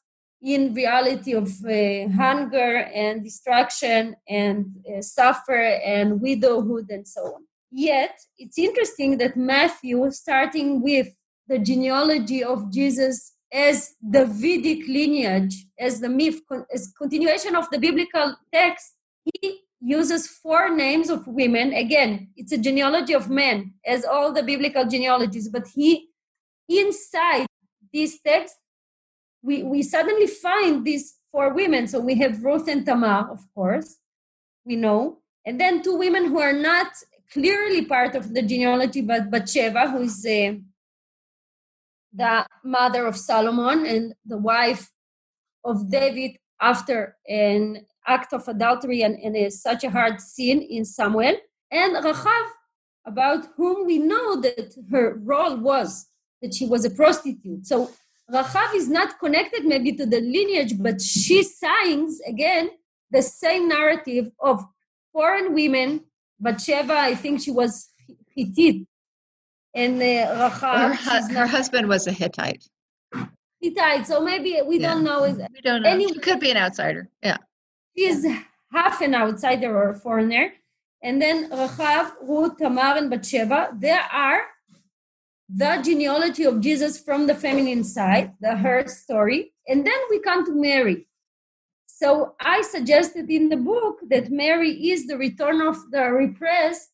in 0.41 0.74
reality 0.74 1.34
of 1.34 1.47
uh, 1.64 2.09
hunger 2.24 2.72
and 2.93 3.24
destruction 3.24 4.14
and 4.28 4.66
uh, 4.89 5.01
suffer 5.01 5.64
and 5.93 6.20
widowhood 6.20 6.89
and 6.89 7.07
so 7.07 7.22
on. 7.36 7.41
Yet, 7.72 8.20
it's 8.38 8.59
interesting 8.59 9.18
that 9.20 9.38
Matthew, 9.38 10.11
starting 10.11 10.82
with 10.82 11.07
the 11.47 11.59
genealogy 11.59 12.43
of 12.43 12.72
Jesus 12.72 13.32
as 13.54 13.95
Davidic 14.10 14.88
lineage, 14.88 15.68
as 15.80 15.99
the 15.99 16.10
myth, 16.10 16.41
as 16.74 16.91
continuation 16.97 17.56
of 17.56 17.70
the 17.70 17.78
biblical 17.78 18.36
text, 18.51 18.95
he 19.24 19.60
uses 19.80 20.28
four 20.28 20.76
names 20.76 21.10
of 21.10 21.28
women. 21.28 21.72
Again, 21.74 22.30
it's 22.36 22.51
a 22.51 22.58
genealogy 22.58 23.14
of 23.14 23.30
men, 23.30 23.74
as 23.86 24.06
all 24.06 24.34
the 24.34 24.41
biblical 24.41 24.86
genealogies, 24.86 25.49
but 25.49 25.68
he, 25.76 26.08
inside 26.68 27.45
this 27.93 28.20
text, 28.26 28.56
we, 29.43 29.62
we 29.62 29.84
suddenly 29.84 30.26
find 30.28 30.84
these 30.84 31.20
four 31.32 31.54
women. 31.54 31.88
So 31.88 31.99
we 31.99 32.16
have 32.16 32.43
Ruth 32.43 32.68
and 32.68 32.86
Tamar, 32.86 33.30
of 33.30 33.41
course, 33.54 33.97
we 34.66 34.78
know, 34.78 35.20
and 35.45 35.60
then 35.60 35.84
two 35.84 35.97
women 35.97 36.26
who 36.26 36.39
are 36.39 36.54
not 36.54 36.88
clearly 37.32 37.86
part 37.86 38.16
of 38.16 38.34
the 38.34 38.41
genealogy, 38.41 39.01
but 39.01 39.30
Bathsheba, 39.30 39.89
who 39.89 40.01
is 40.01 40.26
uh, 40.26 40.54
the 42.14 42.45
mother 42.64 43.05
of 43.05 43.18
Solomon 43.18 43.86
and 43.86 44.14
the 44.26 44.38
wife 44.38 44.91
of 45.64 45.89
David 45.89 46.38
after 46.61 47.18
an 47.28 47.86
act 48.07 48.34
of 48.34 48.47
adultery 48.47 49.01
and, 49.01 49.18
and 49.20 49.36
a, 49.36 49.49
such 49.49 49.84
a 49.84 49.89
hard 49.89 50.22
sin 50.22 50.61
in 50.61 50.86
Samuel, 50.86 51.36
and 51.72 51.95
Rachav, 51.95 52.45
about 53.05 53.47
whom 53.57 53.86
we 53.86 53.97
know 53.97 54.39
that 54.39 54.76
her 54.91 55.16
role 55.16 55.57
was 55.57 56.07
that 56.41 56.53
she 56.53 56.66
was 56.66 56.86
a 56.86 56.89
prostitute. 56.89 57.66
So 57.66 57.89
Rachav 58.32 58.74
is 58.76 58.88
not 58.88 59.20
connected 59.20 59.66
maybe 59.66 59.93
to 59.93 60.05
the 60.05 60.22
lineage, 60.22 60.74
but 60.80 61.01
she 61.01 61.43
signs 61.43 62.22
again 62.28 62.70
the 63.11 63.22
same 63.22 63.68
narrative 63.68 64.32
of 64.39 64.64
foreign 65.11 65.53
women. 65.53 66.05
Bathsheba, 66.39 66.93
I 66.93 67.16
think 67.16 67.41
she 67.41 67.51
was 67.51 67.89
Hittite, 68.36 68.88
and 69.76 70.01
uh, 70.01 70.05
Rachav. 70.49 70.95
Her, 70.95 71.19
hu- 71.19 71.34
her 71.36 71.47
husband 71.47 71.88
was 71.88 72.07
a 72.07 72.11
Hittite. 72.11 72.63
Hittite, 73.61 74.05
so 74.07 74.21
maybe 74.21 74.59
we 74.65 74.80
Yeah. 74.80 74.93
don't 74.93 75.03
know. 75.03 75.21
We 75.24 75.61
don't 75.61 75.82
know. 75.84 75.89
Anyway. 75.89 76.11
She 76.13 76.19
could 76.19 76.39
be 76.39 76.51
an 76.51 76.57
outsider. 76.57 77.09
Yeah. 77.24 77.38
She 77.97 78.05
is 78.05 78.28
half 78.71 79.01
an 79.01 79.15
outsider 79.15 79.76
or 79.76 79.89
a 79.89 79.93
foreigner. 79.93 80.53
And 81.01 81.21
then 81.21 81.49
Rachav, 81.49 82.11
Ruth, 82.21 82.57
Tamar, 82.57 82.97
and 82.97 83.09
Bathsheba, 83.09 83.74
they 83.78 83.91
are 84.11 84.43
the 85.49 85.82
genealogy 85.84 86.43
of 86.45 86.61
Jesus 86.61 86.99
from 86.99 87.28
the 87.28 87.36
feminine 87.36 87.84
side, 87.84 88.34
the 88.41 88.55
her 88.55 88.88
story. 88.88 89.53
And 89.67 89.86
then 89.86 89.99
we 90.09 90.19
come 90.19 90.45
to 90.45 90.51
Mary. 90.53 91.07
So 91.88 92.36
I 92.39 92.61
suggested 92.61 93.30
in 93.30 93.49
the 93.49 93.57
book 93.57 93.99
that 94.09 94.30
Mary 94.32 94.71
is 94.91 95.05
the 95.07 95.17
return 95.17 95.61
of 95.61 95.78
the 95.91 96.11
repressed 96.11 96.89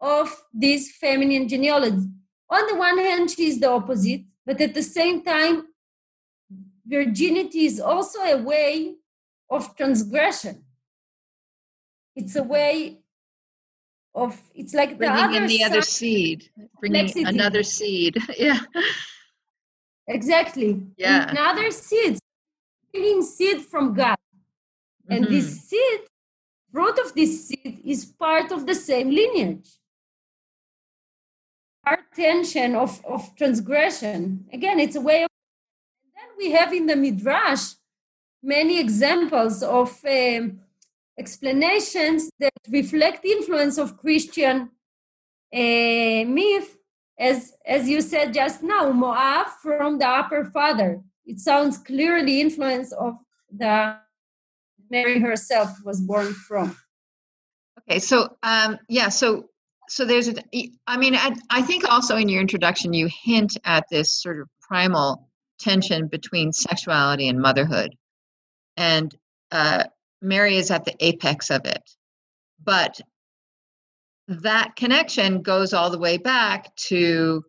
of 0.00 0.44
this 0.52 0.92
feminine 1.00 1.48
genealogy. 1.48 2.08
On 2.56 2.66
the 2.66 2.76
one 2.76 2.98
hand, 2.98 3.30
she 3.30 3.44
is 3.46 3.58
the 3.60 3.70
opposite, 3.70 4.22
but 4.44 4.60
at 4.60 4.74
the 4.74 4.82
same 4.82 5.22
time, 5.24 5.68
virginity 6.86 7.64
is 7.64 7.80
also 7.80 8.20
a 8.20 8.36
way 8.36 8.96
of 9.48 9.74
transgression. 9.74 10.56
It's 12.14 12.36
a 12.36 12.42
way 12.42 12.98
of, 14.14 14.38
it's 14.54 14.74
like 14.74 14.90
the 14.90 14.96
Bringing 15.06 15.24
other 15.24 15.42
in 15.42 15.46
the 15.46 15.64
other 15.64 15.80
seed, 15.80 16.50
bringing 16.78 17.26
another 17.26 17.62
seed. 17.62 18.18
Yeah. 18.38 18.60
Exactly. 20.06 20.70
Yeah. 20.98 21.30
Another 21.30 21.70
seed, 21.70 22.18
bringing 22.92 23.22
seed 23.22 23.62
from 23.62 23.94
God. 23.94 24.16
And 25.08 25.24
Mm-hmm. 25.24 25.34
this 25.34 25.48
seed, 25.68 26.00
fruit 26.70 26.98
of 26.98 27.14
this 27.14 27.48
seed, 27.48 27.80
is 27.84 28.04
part 28.04 28.52
of 28.52 28.66
the 28.66 28.74
same 28.74 29.08
lineage. 29.10 29.68
Our 31.84 31.98
tension 32.14 32.76
of, 32.76 33.04
of 33.04 33.34
transgression. 33.36 34.46
Again, 34.52 34.78
it's 34.78 34.96
a 34.96 35.00
way 35.00 35.24
of. 35.24 35.30
Then 36.14 36.30
we 36.38 36.52
have 36.52 36.72
in 36.72 36.86
the 36.86 36.96
Midrash 36.96 37.74
many 38.42 38.78
examples 38.78 39.62
of 39.62 39.98
um, 40.04 40.60
explanations 41.18 42.30
that 42.38 42.52
reflect 42.70 43.22
the 43.22 43.32
influence 43.32 43.78
of 43.78 43.96
Christian 43.98 44.70
uh, 45.52 46.24
myth, 46.38 46.76
as 47.18 47.54
as 47.66 47.88
you 47.88 48.00
said 48.00 48.32
just 48.32 48.62
now, 48.62 48.90
Moab 48.92 49.48
from 49.62 49.98
the 49.98 50.08
upper 50.08 50.44
father. 50.44 51.02
It 51.26 51.38
sounds 51.38 51.78
clearly 51.78 52.40
influence 52.40 52.92
of 52.92 53.14
the 53.50 53.96
Mary 54.90 55.20
herself 55.20 55.70
was 55.84 56.00
born 56.00 56.32
from. 56.32 56.76
Okay, 57.80 57.98
so 57.98 58.36
um, 58.42 58.78
yeah, 58.88 59.08
so 59.08 59.48
so 59.92 60.06
there's 60.06 60.26
a. 60.26 60.34
I 60.86 60.96
mean, 60.96 61.14
I, 61.14 61.36
I 61.50 61.60
think 61.60 61.84
also 61.84 62.16
in 62.16 62.30
your 62.30 62.40
introduction 62.40 62.94
you 62.94 63.10
hint 63.10 63.58
at 63.62 63.84
this 63.90 64.10
sort 64.10 64.40
of 64.40 64.48
primal 64.62 65.28
tension 65.58 66.08
between 66.08 66.50
sexuality 66.50 67.28
and 67.28 67.38
motherhood, 67.38 67.94
and 68.78 69.14
uh, 69.50 69.84
Mary 70.22 70.56
is 70.56 70.70
at 70.70 70.86
the 70.86 70.94
apex 70.98 71.50
of 71.50 71.66
it, 71.66 71.82
but 72.64 73.02
that 74.28 74.76
connection 74.76 75.42
goes 75.42 75.74
all 75.74 75.90
the 75.90 75.98
way 75.98 76.16
back 76.16 76.74
to 76.76 77.44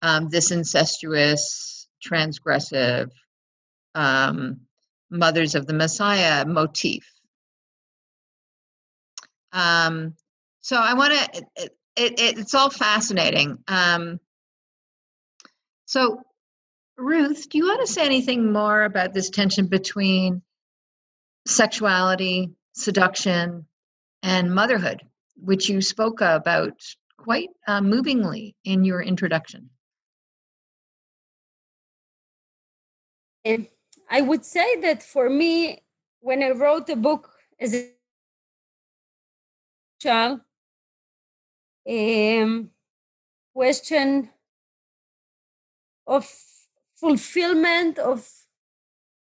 um, 0.00 0.30
this 0.30 0.50
incestuous, 0.50 1.88
transgressive 2.02 3.10
um, 3.94 4.60
mothers 5.10 5.54
of 5.54 5.66
the 5.66 5.74
Messiah 5.74 6.46
motif. 6.46 7.06
Um, 9.52 10.14
so 10.62 10.76
I 10.76 10.94
want 10.94 11.12
to. 11.12 11.70
It, 11.96 12.12
it, 12.12 12.20
it, 12.20 12.38
it's 12.38 12.54
all 12.54 12.70
fascinating. 12.70 13.58
Um, 13.68 14.20
so, 15.86 16.22
Ruth, 16.96 17.48
do 17.48 17.58
you 17.58 17.66
want 17.66 17.80
to 17.80 17.92
say 17.92 18.04
anything 18.04 18.52
more 18.52 18.82
about 18.82 19.12
this 19.12 19.30
tension 19.30 19.66
between 19.66 20.42
sexuality, 21.46 22.50
seduction, 22.74 23.66
and 24.22 24.54
motherhood, 24.54 25.02
which 25.36 25.68
you 25.68 25.80
spoke 25.80 26.20
about 26.20 26.80
quite 27.18 27.50
uh, 27.66 27.80
movingly 27.80 28.54
in 28.64 28.84
your 28.84 29.02
introduction? 29.02 29.70
And 33.44 33.66
I 34.08 34.20
would 34.20 34.44
say 34.44 34.80
that 34.82 35.02
for 35.02 35.28
me, 35.28 35.82
when 36.20 36.42
I 36.42 36.50
wrote 36.50 36.86
the 36.86 36.96
book 36.96 37.30
as 37.58 37.74
a 37.74 37.90
child, 40.00 40.40
um, 41.88 42.70
question 43.54 44.30
of 46.06 46.28
fulfillment 46.94 47.98
of 47.98 48.28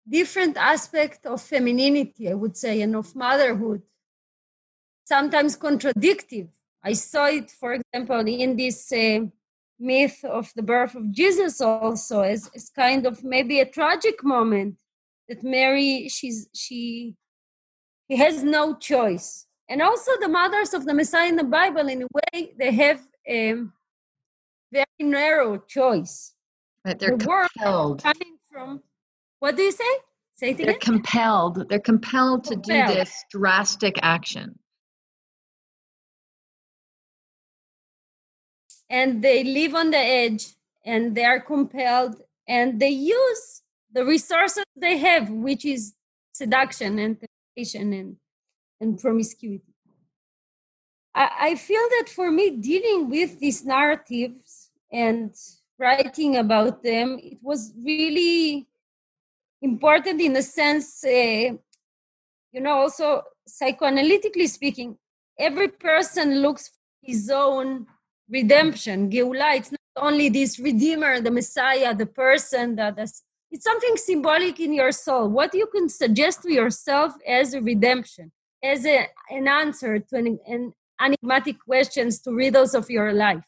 different 0.09 0.57
aspect 0.57 1.27
of 1.27 1.41
femininity, 1.43 2.31
I 2.31 2.35
would 2.35 2.57
say, 2.57 2.81
and 2.81 2.97
of 2.97 3.15
motherhood, 3.15 3.83
sometimes 5.05 5.57
contradictive. 5.57 6.49
I 6.83 6.95
saw 6.95 7.27
it, 7.27 7.51
for 7.51 7.75
example, 7.75 8.21
in 8.21 8.57
this 8.57 8.91
uh, 8.93 9.21
myth 9.79 10.25
of 10.25 10.53
the 10.57 10.63
birth 10.63 10.95
of 10.95 11.11
Jesus 11.13 11.61
also 11.61 12.21
as, 12.21 12.51
as 12.55 12.71
kind 12.71 13.07
of 13.07 13.23
maybe 13.23 13.61
a 13.61 13.71
tragic 13.71 14.25
moment 14.25 14.81
that 15.29 15.43
Mary 15.43 16.09
she's 16.09 16.49
she 16.55 17.15
he 18.09 18.17
has 18.17 18.43
no 18.43 18.75
choice. 18.75 19.47
And 19.69 19.83
also 19.83 20.13
the 20.21 20.29
mothers 20.29 20.73
of 20.73 20.87
the 20.87 20.95
Messiah 20.95 21.29
in 21.29 21.37
the 21.37 21.45
Bible, 21.45 21.89
in 21.89 22.03
a 22.03 22.07
way, 22.07 22.55
they 22.59 22.73
have 22.73 23.07
a 23.27 23.55
very 24.73 24.87
narrow 25.01 25.59
choice. 25.59 26.33
That 26.85 26.99
they're 26.99 27.17
The 27.17 27.25
compelled. 27.25 28.03
coming 28.03 28.39
from 28.51 28.83
what 29.41 29.57
do 29.57 29.63
you 29.63 29.73
say? 29.73 29.85
Say 30.37 30.51
it 30.51 30.57
They're 30.59 30.71
again. 30.71 30.81
compelled. 30.81 31.69
They're 31.69 31.79
compelled 31.81 32.45
to 32.45 32.57
do 32.57 32.73
this 32.87 33.25
drastic 33.31 33.99
action. 34.03 34.59
and 38.91 39.23
they 39.23 39.45
live 39.45 39.75
on 39.75 39.91
the 39.91 39.99
edge 39.99 40.55
and 40.85 41.15
they 41.15 41.25
are 41.25 41.41
compelled 41.41 42.23
and 42.49 42.81
they 42.81 42.89
use 42.89 43.63
the 43.93 44.05
resources 44.05 44.65
they 44.77 44.97
have 44.97 45.29
which 45.31 45.65
is 45.65 45.95
seduction 46.33 46.99
and 46.99 47.19
temptation 47.55 47.93
and, 47.93 48.17
and 48.81 48.99
promiscuity 48.99 49.75
I, 51.15 51.31
I 51.41 51.55
feel 51.55 51.87
that 51.99 52.09
for 52.09 52.31
me 52.31 52.51
dealing 52.51 53.11
with 53.11 53.39
these 53.41 53.65
narratives 53.65 54.71
and 54.93 55.35
writing 55.79 56.37
about 56.37 56.83
them 56.83 57.19
it 57.23 57.39
was 57.43 57.73
really 57.85 58.67
important 59.63 60.21
in 60.21 60.37
a 60.37 60.43
sense 60.43 61.05
uh, 61.05 61.55
you 62.53 62.61
know 62.61 62.75
also 62.75 63.23
psychoanalytically 63.49 64.49
speaking 64.49 64.97
every 65.39 65.69
person 65.69 66.43
looks 66.43 66.69
for 66.69 66.75
his 67.03 67.31
own 67.31 67.87
redemption, 68.29 69.11
Geulah. 69.11 69.57
It's 69.57 69.73
not 69.73 69.81
only 69.97 70.29
this 70.29 70.59
redeemer, 70.59 71.21
the 71.21 71.31
Messiah, 71.31 71.95
the 71.95 72.07
person 72.07 72.77
that 72.77 72.99
is, 72.99 73.23
it's 73.51 73.65
something 73.65 73.97
symbolic 73.97 74.61
in 74.61 74.73
your 74.73 74.93
soul. 74.93 75.29
What 75.29 75.55
you 75.55 75.67
can 75.67 75.89
suggest 75.89 76.43
to 76.43 76.53
yourself 76.53 77.15
as 77.27 77.55
a 77.55 77.63
redemption, 77.63 78.31
as 78.63 78.85
a, 78.87 79.07
an 79.31 79.49
answer 79.49 79.99
to 79.99 80.17
an, 80.17 80.39
an 80.47 80.73
enigmatic 81.01 81.57
questions, 81.61 82.21
to 82.21 82.33
riddles 82.33 82.75
of 82.75 82.91
your 82.91 83.13
life. 83.13 83.45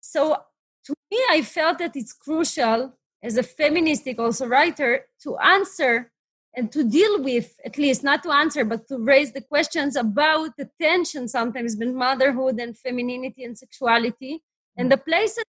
So 0.00 0.36
to 0.84 0.94
me, 1.10 1.18
I 1.30 1.42
felt 1.42 1.78
that 1.78 1.96
it's 1.96 2.12
crucial 2.12 2.98
as 3.22 3.36
a 3.36 3.42
feministic 3.42 4.18
also 4.18 4.46
writer 4.46 5.06
to 5.22 5.36
answer 5.38 6.12
and 6.54 6.72
to 6.72 6.82
deal 6.84 7.22
with 7.22 7.54
at 7.64 7.76
least 7.76 8.02
not 8.02 8.22
to 8.22 8.30
answer 8.30 8.64
but 8.64 8.88
to 8.88 8.98
raise 8.98 9.32
the 9.32 9.40
questions 9.40 9.96
about 9.96 10.56
the 10.56 10.68
tension 10.80 11.28
sometimes 11.28 11.76
between 11.76 11.96
motherhood 11.96 12.58
and 12.58 12.78
femininity 12.78 13.44
and 13.44 13.58
sexuality 13.58 14.42
and 14.76 14.90
the 14.90 14.96
places 14.96 15.44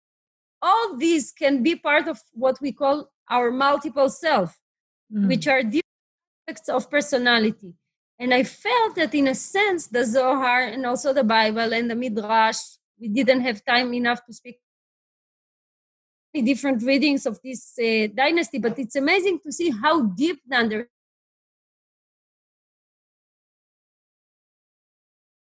all 0.61 0.97
these 0.97 1.31
can 1.31 1.61
be 1.61 1.75
part 1.75 2.07
of 2.07 2.19
what 2.33 2.59
we 2.61 2.71
call 2.71 3.11
our 3.29 3.51
multiple 3.51 4.09
self 4.09 4.57
mm. 5.13 5.27
which 5.27 5.47
are 5.47 5.61
different 5.61 5.85
aspects 6.47 6.69
of 6.69 6.89
personality 6.89 7.73
And 8.19 8.33
I 8.33 8.43
felt 8.43 8.95
that, 8.95 9.13
in 9.13 9.27
a 9.27 9.35
sense, 9.35 9.87
the 9.87 10.03
Zohar 10.03 10.61
and 10.61 10.85
also 10.85 11.13
the 11.13 11.23
Bible 11.23 11.73
and 11.73 11.89
the 11.89 11.95
Midrash, 11.95 12.57
we 12.99 13.09
didn't 13.09 13.41
have 13.41 13.63
time 13.63 13.93
enough 13.93 14.25
to 14.25 14.33
speak 14.33 14.59
different 16.33 16.83
readings 16.83 17.25
of 17.25 17.39
this 17.43 17.73
uh, 17.79 18.07
dynasty, 18.13 18.59
but 18.59 18.77
it's 18.77 18.95
amazing 18.95 19.39
to 19.39 19.51
see 19.51 19.71
how 19.71 20.01
deep 20.01 20.39
the 20.47 20.85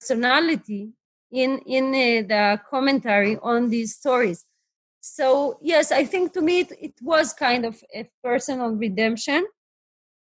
personality 0.00 0.92
in 1.30 1.58
in 1.66 1.86
uh, 1.86 2.28
the 2.28 2.60
commentary 2.68 3.38
on 3.42 3.70
these 3.70 3.94
stories. 3.94 4.44
So 5.00 5.58
yes, 5.62 5.90
I 5.90 6.04
think 6.04 6.32
to 6.34 6.42
me 6.42 6.60
it, 6.60 6.72
it 6.80 6.94
was 7.00 7.32
kind 7.32 7.64
of 7.64 7.82
a 7.94 8.08
personal 8.22 8.70
redemption 8.70 9.46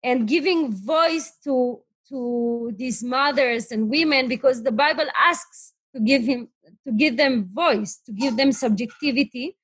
and 0.03 0.29
giving 0.29 0.73
voice 0.73 1.33
to 1.45 1.81
to 2.09 2.73
these 2.77 3.03
mothers 3.03 3.71
and 3.71 3.89
women 3.89 4.29
because 4.29 4.63
the 4.63 4.73
Bible 4.73 5.07
asks 5.17 5.75
to 5.95 6.01
give 6.01 6.23
him 6.25 6.49
to 6.87 6.93
give 6.93 7.17
them 7.17 7.51
voice, 7.53 8.01
to 8.07 8.13
give 8.13 8.37
them 8.37 8.53
subjectivity. 8.53 9.57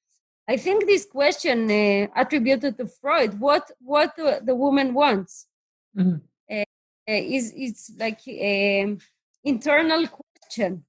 I 0.48 0.56
think 0.56 0.84
this 0.84 1.06
question 1.06 1.70
uh, 1.70 2.06
attributed 2.16 2.76
to 2.78 2.86
Freud, 2.86 3.40
what 3.40 3.70
what 3.80 4.14
the, 4.16 4.40
the 4.44 4.54
woman 4.54 4.92
wants, 4.92 5.46
mm-hmm. 5.96 6.16
uh, 6.50 6.64
is 7.06 7.52
it's 7.56 7.90
like 7.98 8.26
an 8.28 9.00
internal 9.42 10.06
question, 10.06 10.84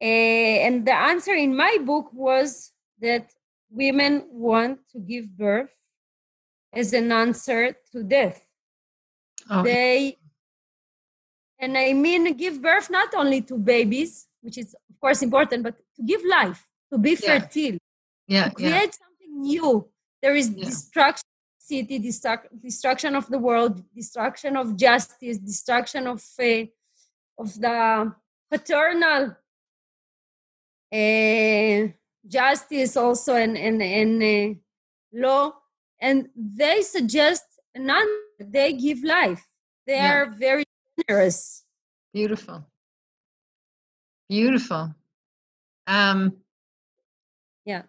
uh, 0.00 0.04
and 0.66 0.84
the 0.86 0.94
answer 0.94 1.34
in 1.34 1.56
my 1.56 1.78
book 1.84 2.10
was 2.12 2.72
that 3.00 3.30
women 3.70 4.24
want 4.28 4.78
to 4.92 4.98
give 4.98 5.36
birth 5.36 5.76
as 6.72 6.92
an 6.92 7.12
answer 7.12 7.76
to 7.92 8.02
death. 8.02 8.44
Okay. 9.50 9.62
They 9.62 10.18
and 11.62 11.78
I 11.78 11.92
mean 11.92 12.36
give 12.36 12.60
birth 12.60 12.90
not 12.90 13.14
only 13.14 13.40
to 13.42 13.56
babies, 13.56 14.26
which 14.42 14.58
is 14.58 14.74
of 14.90 15.00
course 15.00 15.22
important, 15.22 15.62
but 15.62 15.78
to 15.96 16.02
give 16.02 16.20
life, 16.28 16.66
to 16.92 16.98
be 16.98 17.10
yeah. 17.10 17.38
fertile, 17.38 17.78
yeah, 18.26 18.48
to 18.48 18.54
create 18.54 18.72
yeah. 18.72 19.02
something 19.02 19.40
new. 19.40 19.88
There 20.20 20.34
is 20.34 20.50
yeah. 20.50 20.64
destruction 20.64 21.28
city, 21.58 21.98
destruction 22.60 23.14
of 23.14 23.28
the 23.28 23.38
world, 23.38 23.80
destruction 23.94 24.56
of 24.56 24.76
justice, 24.76 25.38
destruction 25.38 26.08
of 26.08 26.22
uh, 26.38 26.64
of 27.38 27.48
the 27.60 28.12
paternal 28.50 29.36
uh, 30.92 31.88
justice 32.26 32.96
also 32.96 33.36
and 33.36 33.56
and, 33.56 33.80
and 33.80 34.22
uh, 34.22 34.58
law, 35.12 35.54
and 36.00 36.28
they 36.34 36.82
suggest 36.82 37.44
none. 37.76 38.08
They 38.40 38.72
give 38.72 39.04
life. 39.04 39.46
They 39.86 39.94
yeah. 39.94 40.14
are 40.14 40.26
very 40.26 40.64
generous. 41.08 41.64
Beautiful. 42.12 42.66
Beautiful. 44.28 44.94
Um, 45.86 46.36
yeah. 47.64 47.82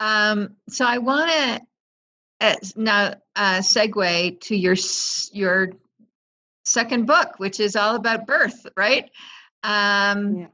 um, 0.00 0.56
so 0.68 0.84
I 0.84 0.98
want 0.98 1.30
to 1.30 1.60
uh, 2.40 2.54
now 2.76 3.14
uh, 3.36 3.58
segue 3.58 4.40
to 4.40 4.56
your 4.56 4.76
your 5.32 5.72
second 6.64 7.06
book, 7.06 7.38
which 7.38 7.60
is 7.60 7.76
all 7.76 7.96
about 7.96 8.26
birth, 8.26 8.66
right? 8.76 9.10
Um, 9.62 10.38
yeah. 10.38 10.46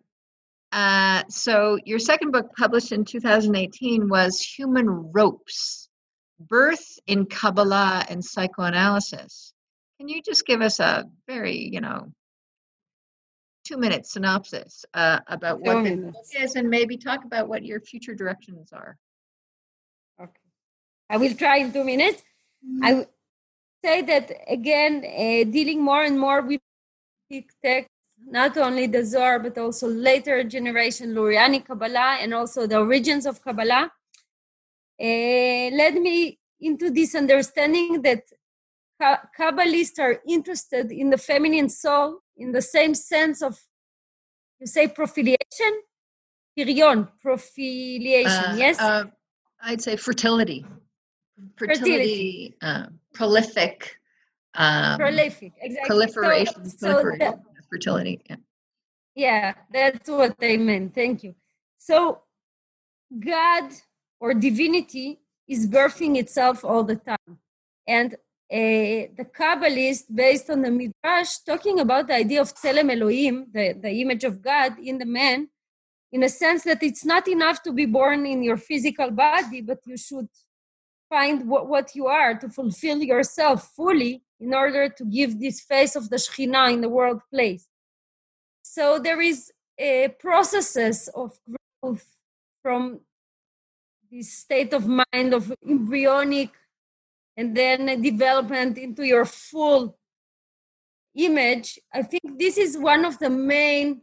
Uh, 0.73 1.23
so 1.29 1.79
your 1.85 2.01
second 2.01 2.33
book, 2.33 2.51
published 2.57 2.91
in 2.91 3.05
2018, 3.05 4.09
was 4.09 4.41
Human 4.41 4.89
Ropes: 5.13 5.89
Birth 6.41 6.99
in 7.07 7.27
Kabbalah 7.27 8.05
and 8.09 8.25
Psychoanalysis. 8.25 9.54
Can 10.05 10.15
you 10.15 10.21
just 10.21 10.45
give 10.45 10.61
us 10.61 10.81
a 10.81 11.07
very, 11.27 11.57
you 11.73 11.81
know, 11.81 12.13
two 13.65 13.79
minute 13.79 14.05
synopsis 14.05 14.85
uh, 14.93 15.21
about 15.29 15.63
what 15.63 15.83
the 15.83 15.97
book 15.97 16.15
is 16.39 16.57
and 16.57 16.69
maybe 16.69 16.99
talk 16.99 17.25
about 17.25 17.49
what 17.49 17.65
your 17.65 17.81
future 17.81 18.15
directions 18.15 18.71
are? 18.71 18.99
Okay. 20.21 20.45
I 21.09 21.17
will 21.17 21.33
try 21.33 21.57
in 21.57 21.73
two 21.73 21.85
minutes. 21.85 22.23
Mm-hmm. 22.63 22.85
I 22.85 22.93
would 22.93 23.09
say 23.83 24.03
that 24.03 24.31
again, 24.47 25.07
uh, 25.07 25.51
dealing 25.51 25.83
more 25.83 26.03
and 26.03 26.21
more 26.21 26.43
with 26.43 26.61
text, 27.65 27.89
not 28.27 28.59
only 28.59 28.87
the 28.87 29.07
Zohar, 29.07 29.39
but 29.39 29.57
also 29.57 29.89
later 29.89 30.45
generation 30.45 31.15
Lurianic 31.15 31.65
Kabbalah 31.65 32.19
and 32.21 32.35
also 32.35 32.67
the 32.67 32.77
origins 32.77 33.25
of 33.25 33.43
Kabbalah, 33.43 33.91
uh, 35.01 35.67
led 35.81 35.95
me 35.95 36.39
into 36.61 36.91
this 36.91 37.15
understanding 37.15 38.03
that 38.03 38.25
Kabbalists 39.39 39.99
are 39.99 40.21
interested 40.27 40.91
in 40.91 41.11
the 41.11 41.19
feminine 41.19 41.69
soul 41.69 42.21
in 42.37 42.53
the 42.53 42.63
same 42.63 42.95
sense 42.95 43.43
of, 43.43 43.59
you 44.61 44.67
say, 44.67 44.89
profiliation? 44.89 45.73
Pirion, 46.57 47.09
profiliation, 47.21 48.31
uh, 48.31 48.55
yes? 48.57 48.81
Uh, 48.81 49.05
I'd 49.63 49.83
say 49.83 49.97
fertility. 49.97 50.65
Fertility, 51.57 51.81
fertility. 51.81 52.57
Uh, 52.63 52.87
prolific. 53.13 53.97
Um, 54.55 54.99
prolific, 54.99 55.53
exactly. 55.61 55.89
Proliferation, 55.89 56.65
so, 56.67 57.03
proliferation 57.03 57.21
so 57.21 57.35
that, 57.55 57.65
fertility. 57.69 58.21
Yeah. 58.31 58.37
yeah, 59.17 59.55
that's 59.73 60.09
what 60.09 60.37
I 60.41 60.57
meant. 60.59 60.95
Thank 60.95 61.25
you. 61.25 61.35
So, 61.79 62.23
God 63.19 63.71
or 64.21 64.33
divinity 64.33 65.21
is 65.49 65.67
birthing 65.67 66.17
itself 66.17 66.65
all 66.65 66.85
the 66.85 66.97
time. 66.97 67.39
And 67.87 68.15
uh, 68.55 69.11
the 69.17 69.27
Kabbalist, 69.37 70.05
based 70.15 70.49
on 70.49 70.63
the 70.63 70.71
Midrash, 70.71 71.39
talking 71.39 71.81
about 71.81 72.07
the 72.07 72.15
idea 72.15 72.41
of 72.41 72.55
Tselem 72.55 72.93
Elohim, 72.93 73.47
the, 73.53 73.73
the 73.73 73.91
image 74.01 74.23
of 74.23 74.41
God 74.41 74.79
in 74.79 74.99
the 74.99 75.07
man, 75.07 75.49
in 76.13 76.23
a 76.23 76.29
sense 76.29 76.63
that 76.63 76.81
it's 76.81 77.05
not 77.05 77.27
enough 77.27 77.65
to 77.65 77.73
be 77.73 77.85
born 77.85 78.25
in 78.25 78.45
your 78.45 78.57
physical 78.57 79.11
body, 79.11 79.61
but 79.61 79.81
you 79.85 79.97
should 79.97 80.29
find 81.09 81.49
what, 81.49 81.67
what 81.67 81.97
you 81.97 82.07
are 82.07 82.35
to 82.39 82.49
fulfill 82.49 82.99
yourself 82.99 83.73
fully 83.75 84.23
in 84.39 84.55
order 84.55 84.89
to 84.89 85.05
give 85.05 85.41
this 85.41 85.61
face 85.61 85.97
of 85.97 86.09
the 86.09 86.17
Shekhinah 86.17 86.75
in 86.75 86.81
the 86.81 86.89
world 86.89 87.23
place. 87.33 87.67
So 88.63 89.01
there 89.01 89.21
is 89.21 89.51
a 89.77 90.15
processes 90.21 91.09
of 91.09 91.37
growth 91.83 92.07
from 92.63 93.01
this 94.13 94.33
state 94.33 94.73
of 94.73 94.87
mind 94.87 95.35
of 95.35 95.53
embryonic 95.69 96.51
and 97.37 97.57
then 97.57 98.01
development 98.01 98.79
into 98.79 99.05
your 99.05 99.25
full 99.25 99.97
image. 101.17 101.79
I 101.93 102.03
think 102.03 102.39
this 102.39 102.59
is 102.59 102.79
one 102.79 103.05
of 103.05 103.19
the 103.19 103.31
main 103.31 104.03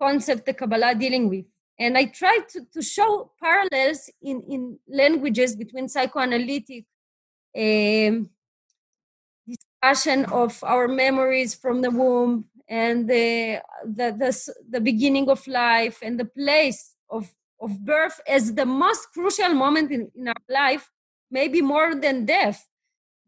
concepts 0.00 0.42
the 0.44 0.54
kabbalah 0.54 0.94
dealing 0.94 1.28
with. 1.28 1.46
And 1.78 1.98
i 1.98 2.06
try 2.06 2.38
to, 2.50 2.66
to 2.72 2.82
show 2.82 3.32
parallels 3.40 4.10
in, 4.22 4.42
in 4.48 4.78
languages 4.88 5.54
between 5.54 5.88
psychoanalytic 5.88 6.84
um, 7.56 8.30
discussion 9.46 10.24
of 10.26 10.62
our 10.64 10.88
memories 10.88 11.54
from 11.54 11.82
the 11.82 11.90
womb 11.90 12.46
and 12.68 13.08
the, 13.08 13.60
the, 13.84 14.12
the, 14.18 14.54
the 14.70 14.80
beginning 14.80 15.28
of 15.28 15.46
life 15.46 15.98
and 16.02 16.18
the 16.18 16.24
place 16.24 16.94
of, 17.10 17.30
of 17.60 17.78
birth 17.84 18.20
as 18.26 18.54
the 18.54 18.66
most 18.66 19.12
crucial 19.12 19.50
moment 19.50 19.92
in, 19.92 20.10
in 20.14 20.28
our 20.28 20.34
life 20.48 20.90
maybe 21.30 21.60
more 21.60 21.94
than 21.94 22.24
death 22.24 22.66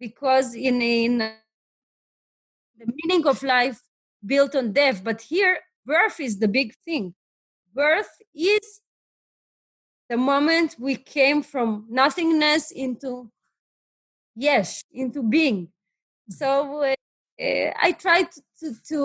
because 0.01 0.55
in, 0.55 0.81
in 0.83 1.19
the 1.19 2.87
meaning 2.87 3.27
of 3.27 3.43
life 3.43 3.81
built 4.25 4.55
on 4.55 4.73
death 4.73 5.03
but 5.03 5.21
here 5.23 5.59
birth 5.89 6.21
is 6.21 6.39
the 6.39 6.49
big 6.49 6.75
thing. 6.85 7.15
Birth 7.75 8.13
is 8.35 8.81
the 10.11 10.17
moment 10.17 10.77
we 10.79 10.95
came 10.97 11.43
from 11.43 11.87
nothingness 11.89 12.71
into 12.71 13.31
yes 14.37 14.83
into 14.93 15.23
being. 15.23 15.69
So 16.31 16.83
uh, 16.85 16.95
uh, 17.41 17.71
i 17.87 17.93
tried 18.05 18.29
to, 18.61 18.67
to 18.91 19.01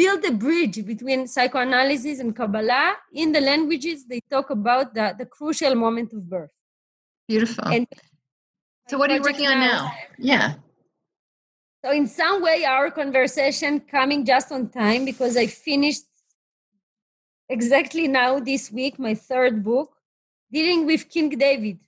build 0.00 0.24
a 0.24 0.32
bridge 0.32 0.84
between 0.92 1.26
psychoanalysis 1.26 2.18
and 2.20 2.34
kabbalah 2.34 2.96
in 3.12 3.32
the 3.32 3.40
languages 3.40 4.06
they 4.06 4.20
talk 4.30 4.48
about 4.50 4.94
the, 4.94 5.14
the 5.18 5.26
crucial 5.26 5.74
moment 5.74 6.12
of 6.12 6.28
birth. 6.28 6.52
Beautiful. 7.28 7.68
And 7.68 7.86
so, 8.88 8.98
what 8.98 9.10
are 9.10 9.16
you 9.16 9.22
working 9.22 9.46
on 9.46 9.60
now? 9.60 9.90
Yeah. 10.18 10.54
So, 11.84 11.92
in 11.92 12.06
some 12.06 12.42
way, 12.42 12.64
our 12.64 12.90
conversation 12.90 13.80
coming 13.80 14.24
just 14.24 14.52
on 14.52 14.68
time 14.68 15.04
because 15.04 15.36
I 15.36 15.46
finished 15.46 16.04
exactly 17.48 18.08
now 18.08 18.40
this 18.40 18.70
week 18.70 18.98
my 18.98 19.14
third 19.14 19.62
book 19.62 19.96
dealing 20.50 20.86
with 20.86 21.08
King 21.08 21.30
David. 21.30 21.78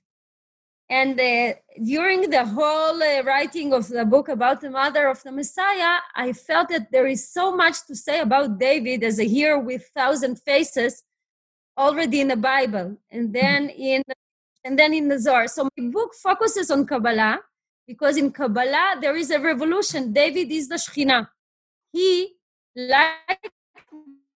And 0.89 1.19
uh, 1.19 1.53
during 1.83 2.29
the 2.29 2.45
whole 2.45 3.01
uh, 3.01 3.23
writing 3.23 3.73
of 3.73 3.87
the 3.87 4.05
book 4.05 4.29
about 4.29 4.61
the 4.61 4.69
mother 4.69 5.07
of 5.07 5.21
the 5.23 5.31
Messiah, 5.31 5.99
I 6.15 6.33
felt 6.33 6.69
that 6.69 6.91
there 6.91 7.07
is 7.07 7.27
so 7.27 7.55
much 7.55 7.87
to 7.87 7.95
say 7.95 8.19
about 8.19 8.59
David 8.59 9.03
as 9.03 9.19
a 9.19 9.23
hero 9.23 9.59
with 9.59 9.87
thousand 9.95 10.39
faces 10.41 11.03
already 11.77 12.21
in 12.21 12.27
the 12.27 12.35
Bible. 12.35 12.97
And 13.09 13.33
then 13.33 13.69
in 13.69 14.03
and 14.65 14.77
then 14.77 14.93
in 14.93 15.07
the 15.07 15.19
Zohar. 15.19 15.47
So 15.47 15.69
my 15.77 15.87
book 15.89 16.13
focuses 16.15 16.71
on 16.71 16.85
Kabbalah, 16.85 17.39
because 17.87 18.17
in 18.17 18.31
Kabbalah 18.31 18.97
there 18.99 19.15
is 19.15 19.29
a 19.29 19.39
revolution. 19.39 20.11
David 20.11 20.51
is 20.51 20.67
the 20.67 20.75
Shekhinah. 20.75 21.27
He, 21.93 22.33
like 22.75 23.51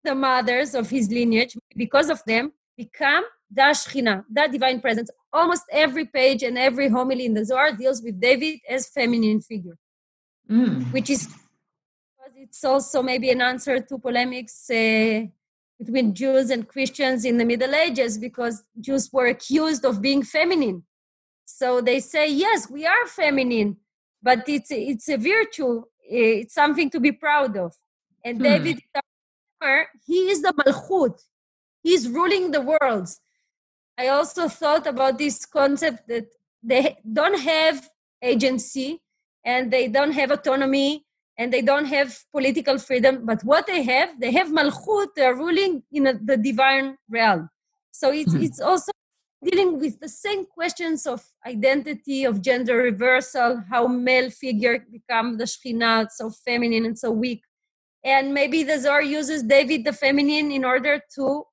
the 0.04 0.14
mothers 0.14 0.76
of 0.76 0.90
his 0.90 1.10
lineage, 1.10 1.58
because 1.76 2.10
of 2.10 2.22
them, 2.28 2.52
become 2.76 3.24
the 3.49 3.62
Shekhinah, 3.62 4.26
the 4.30 4.49
divine 4.52 4.82
presence. 4.82 5.10
Almost 5.32 5.64
every 5.72 6.06
page 6.06 6.44
and 6.44 6.58
every 6.58 6.90
homily 6.90 7.26
in 7.26 7.34
the 7.34 7.45
Zohar 7.45 7.72
deals 7.72 8.04
with 8.04 8.20
David 8.20 8.60
as 8.70 8.90
feminine 8.90 9.41
figure, 9.41 9.78
mm. 10.49 10.91
which 10.91 11.10
is 11.10 11.28
it's 12.40 12.64
also 12.64 13.02
maybe 13.02 13.32
an 13.32 13.41
answer 13.41 13.80
to 13.80 13.98
polemics 13.98 14.70
uh, 14.70 15.26
between 15.80 16.14
Jews 16.14 16.49
and 16.49 16.68
Christians 16.68 17.26
in 17.26 17.38
the 17.38 17.45
Middle 17.45 17.76
Ages 17.76 18.18
because 18.18 18.64
Jews 18.80 19.10
were 19.12 19.28
accused 19.28 19.86
of 19.86 20.02
being 20.02 20.24
feminine. 20.24 20.84
So 21.45 21.82
they 21.82 21.99
say, 21.99 22.30
yes, 22.30 22.70
we 22.70 22.86
are 22.86 23.08
feminine, 23.08 23.78
but 24.22 24.48
it's 24.48 24.72
it's 24.72 25.08
a 25.10 25.18
virtue. 25.18 25.84
It's 26.04 26.54
something 26.54 26.90
to 26.90 26.99
be 26.99 27.12
proud 27.12 27.58
of. 27.58 27.74
And 28.24 28.38
hmm. 28.38 28.44
David, 28.44 28.82
he 30.06 30.30
is 30.30 30.41
the 30.41 30.54
Malchut. 30.54 31.22
He's 31.84 32.10
ruling 32.10 32.52
the 32.52 32.62
world. 32.62 33.10
I 33.98 34.10
also 34.10 34.48
thought 34.48 34.86
about 34.86 35.18
this 35.18 35.45
concept 35.45 36.08
that 36.08 36.28
they 36.62 36.98
don't 37.12 37.40
have 37.40 37.90
agency 38.22 39.02
and 39.44 39.72
they 39.72 39.88
don't 39.88 40.12
have 40.12 40.32
autonomy 40.32 41.06
and 41.38 41.53
they 41.53 41.61
don't 41.61 41.85
have 41.85 42.18
political 42.31 42.77
freedom. 42.77 43.26
But 43.26 43.43
what 43.43 43.68
they 43.68 43.84
have, 43.84 44.19
they 44.19 44.31
have 44.31 44.47
Malchut, 44.47 45.09
they're 45.15 45.35
ruling 45.35 45.84
in 45.91 46.07
a, 46.07 46.14
the 46.14 46.38
divine 46.38 46.97
realm. 47.09 47.49
So 47.91 48.11
it's, 48.11 48.34
mm-hmm. 48.34 48.43
it's 48.43 48.59
also 48.59 48.91
dealing 49.43 49.80
with 49.80 49.99
the 49.99 50.09
same 50.09 50.45
questions 50.45 51.05
of 51.05 51.23
identity, 51.45 52.23
of 52.23 52.41
gender 52.41 52.77
reversal, 52.77 53.64
how 53.69 53.88
male 53.88 54.30
figure 54.30 54.85
become 54.91 55.38
the 55.38 55.45
Shekhinah, 55.45 56.09
so 56.11 56.30
feminine 56.30 56.85
and 56.85 56.97
so 56.97 57.11
weak. 57.11 57.43
And 58.03 58.34
maybe 58.34 58.64
the 58.64 58.80
Zohar 58.80 59.01
uses 59.01 59.43
David 59.43 59.85
the 59.85 59.93
feminine 59.93 60.51
in 60.51 60.65
order 60.65 61.01
to 61.15 61.43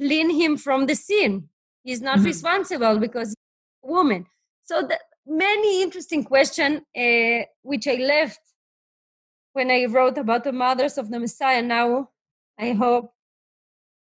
clean 0.00 0.30
him 0.30 0.56
from 0.56 0.86
the 0.86 0.94
sin. 0.94 1.48
He's 1.84 2.00
not 2.00 2.18
mm-hmm. 2.18 2.26
responsible 2.26 2.98
because 2.98 3.28
he's 3.28 3.34
a 3.84 3.92
woman. 3.92 4.26
So 4.64 4.82
the, 4.82 4.98
many 5.28 5.82
interesting 5.82 6.24
questions, 6.24 6.80
uh, 6.96 7.44
which 7.62 7.86
I 7.86 7.94
left 7.94 8.40
when 9.52 9.70
I 9.70 9.84
wrote 9.86 10.18
about 10.18 10.44
the 10.44 10.52
mothers 10.52 10.98
of 10.98 11.10
the 11.10 11.20
Messiah. 11.20 11.62
Now 11.62 12.10
I 12.58 12.72
hope 12.72 13.12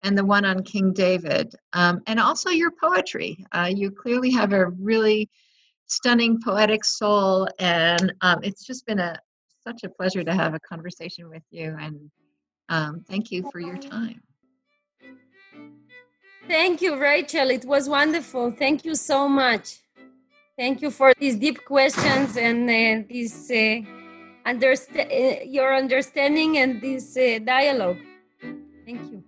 and 0.03 0.19
the 0.19 0.25
one 0.25 0.45
on 0.45 0.65
King 0.65 0.93
David, 0.93 1.55
um, 1.73 2.01
and 2.09 2.19
also 2.19 2.51
your 2.51 2.73
poetry. 2.73 3.47
Uh, 3.53 3.71
you 3.73 3.93
clearly 3.93 4.33
have 4.33 4.53
a 4.53 4.71
really 4.71 5.31
stunning 5.87 6.41
poetic 6.45 6.85
soul, 6.85 7.47
and 7.61 8.13
um, 8.23 8.41
it's 8.43 8.67
just 8.67 8.85
been 8.87 8.99
a 8.99 9.17
such 9.63 9.85
a 9.85 9.89
pleasure 9.89 10.25
to 10.25 10.35
have 10.35 10.55
a 10.55 10.61
conversation 10.69 11.29
with 11.29 11.45
you. 11.53 11.77
And 11.79 12.11
um, 12.71 13.05
thank 13.09 13.31
you 13.31 13.49
for 13.53 13.61
your 13.61 13.79
time. 13.79 14.21
Thank 16.49 16.81
you, 16.81 16.97
Rachel. 16.99 17.51
It 17.51 17.67
was 17.67 17.89
wonderful. 17.91 18.53
Thank 18.53 18.85
you 18.85 18.95
so 18.95 19.29
much. 19.29 19.81
Thank 20.57 20.81
you 20.81 20.91
for 20.91 21.13
these 21.19 21.37
deep 21.37 21.63
questions 21.65 22.37
and 22.37 22.69
uh, 22.69 23.07
this 23.09 23.51
uh, 23.51 23.83
uh, 24.99 25.45
your 25.45 25.77
understanding 25.77 26.57
and 26.57 26.81
this 26.81 27.17
uh, 27.17 27.39
dialogue. 27.45 27.99
Thank 28.87 29.13
you. 29.13 29.28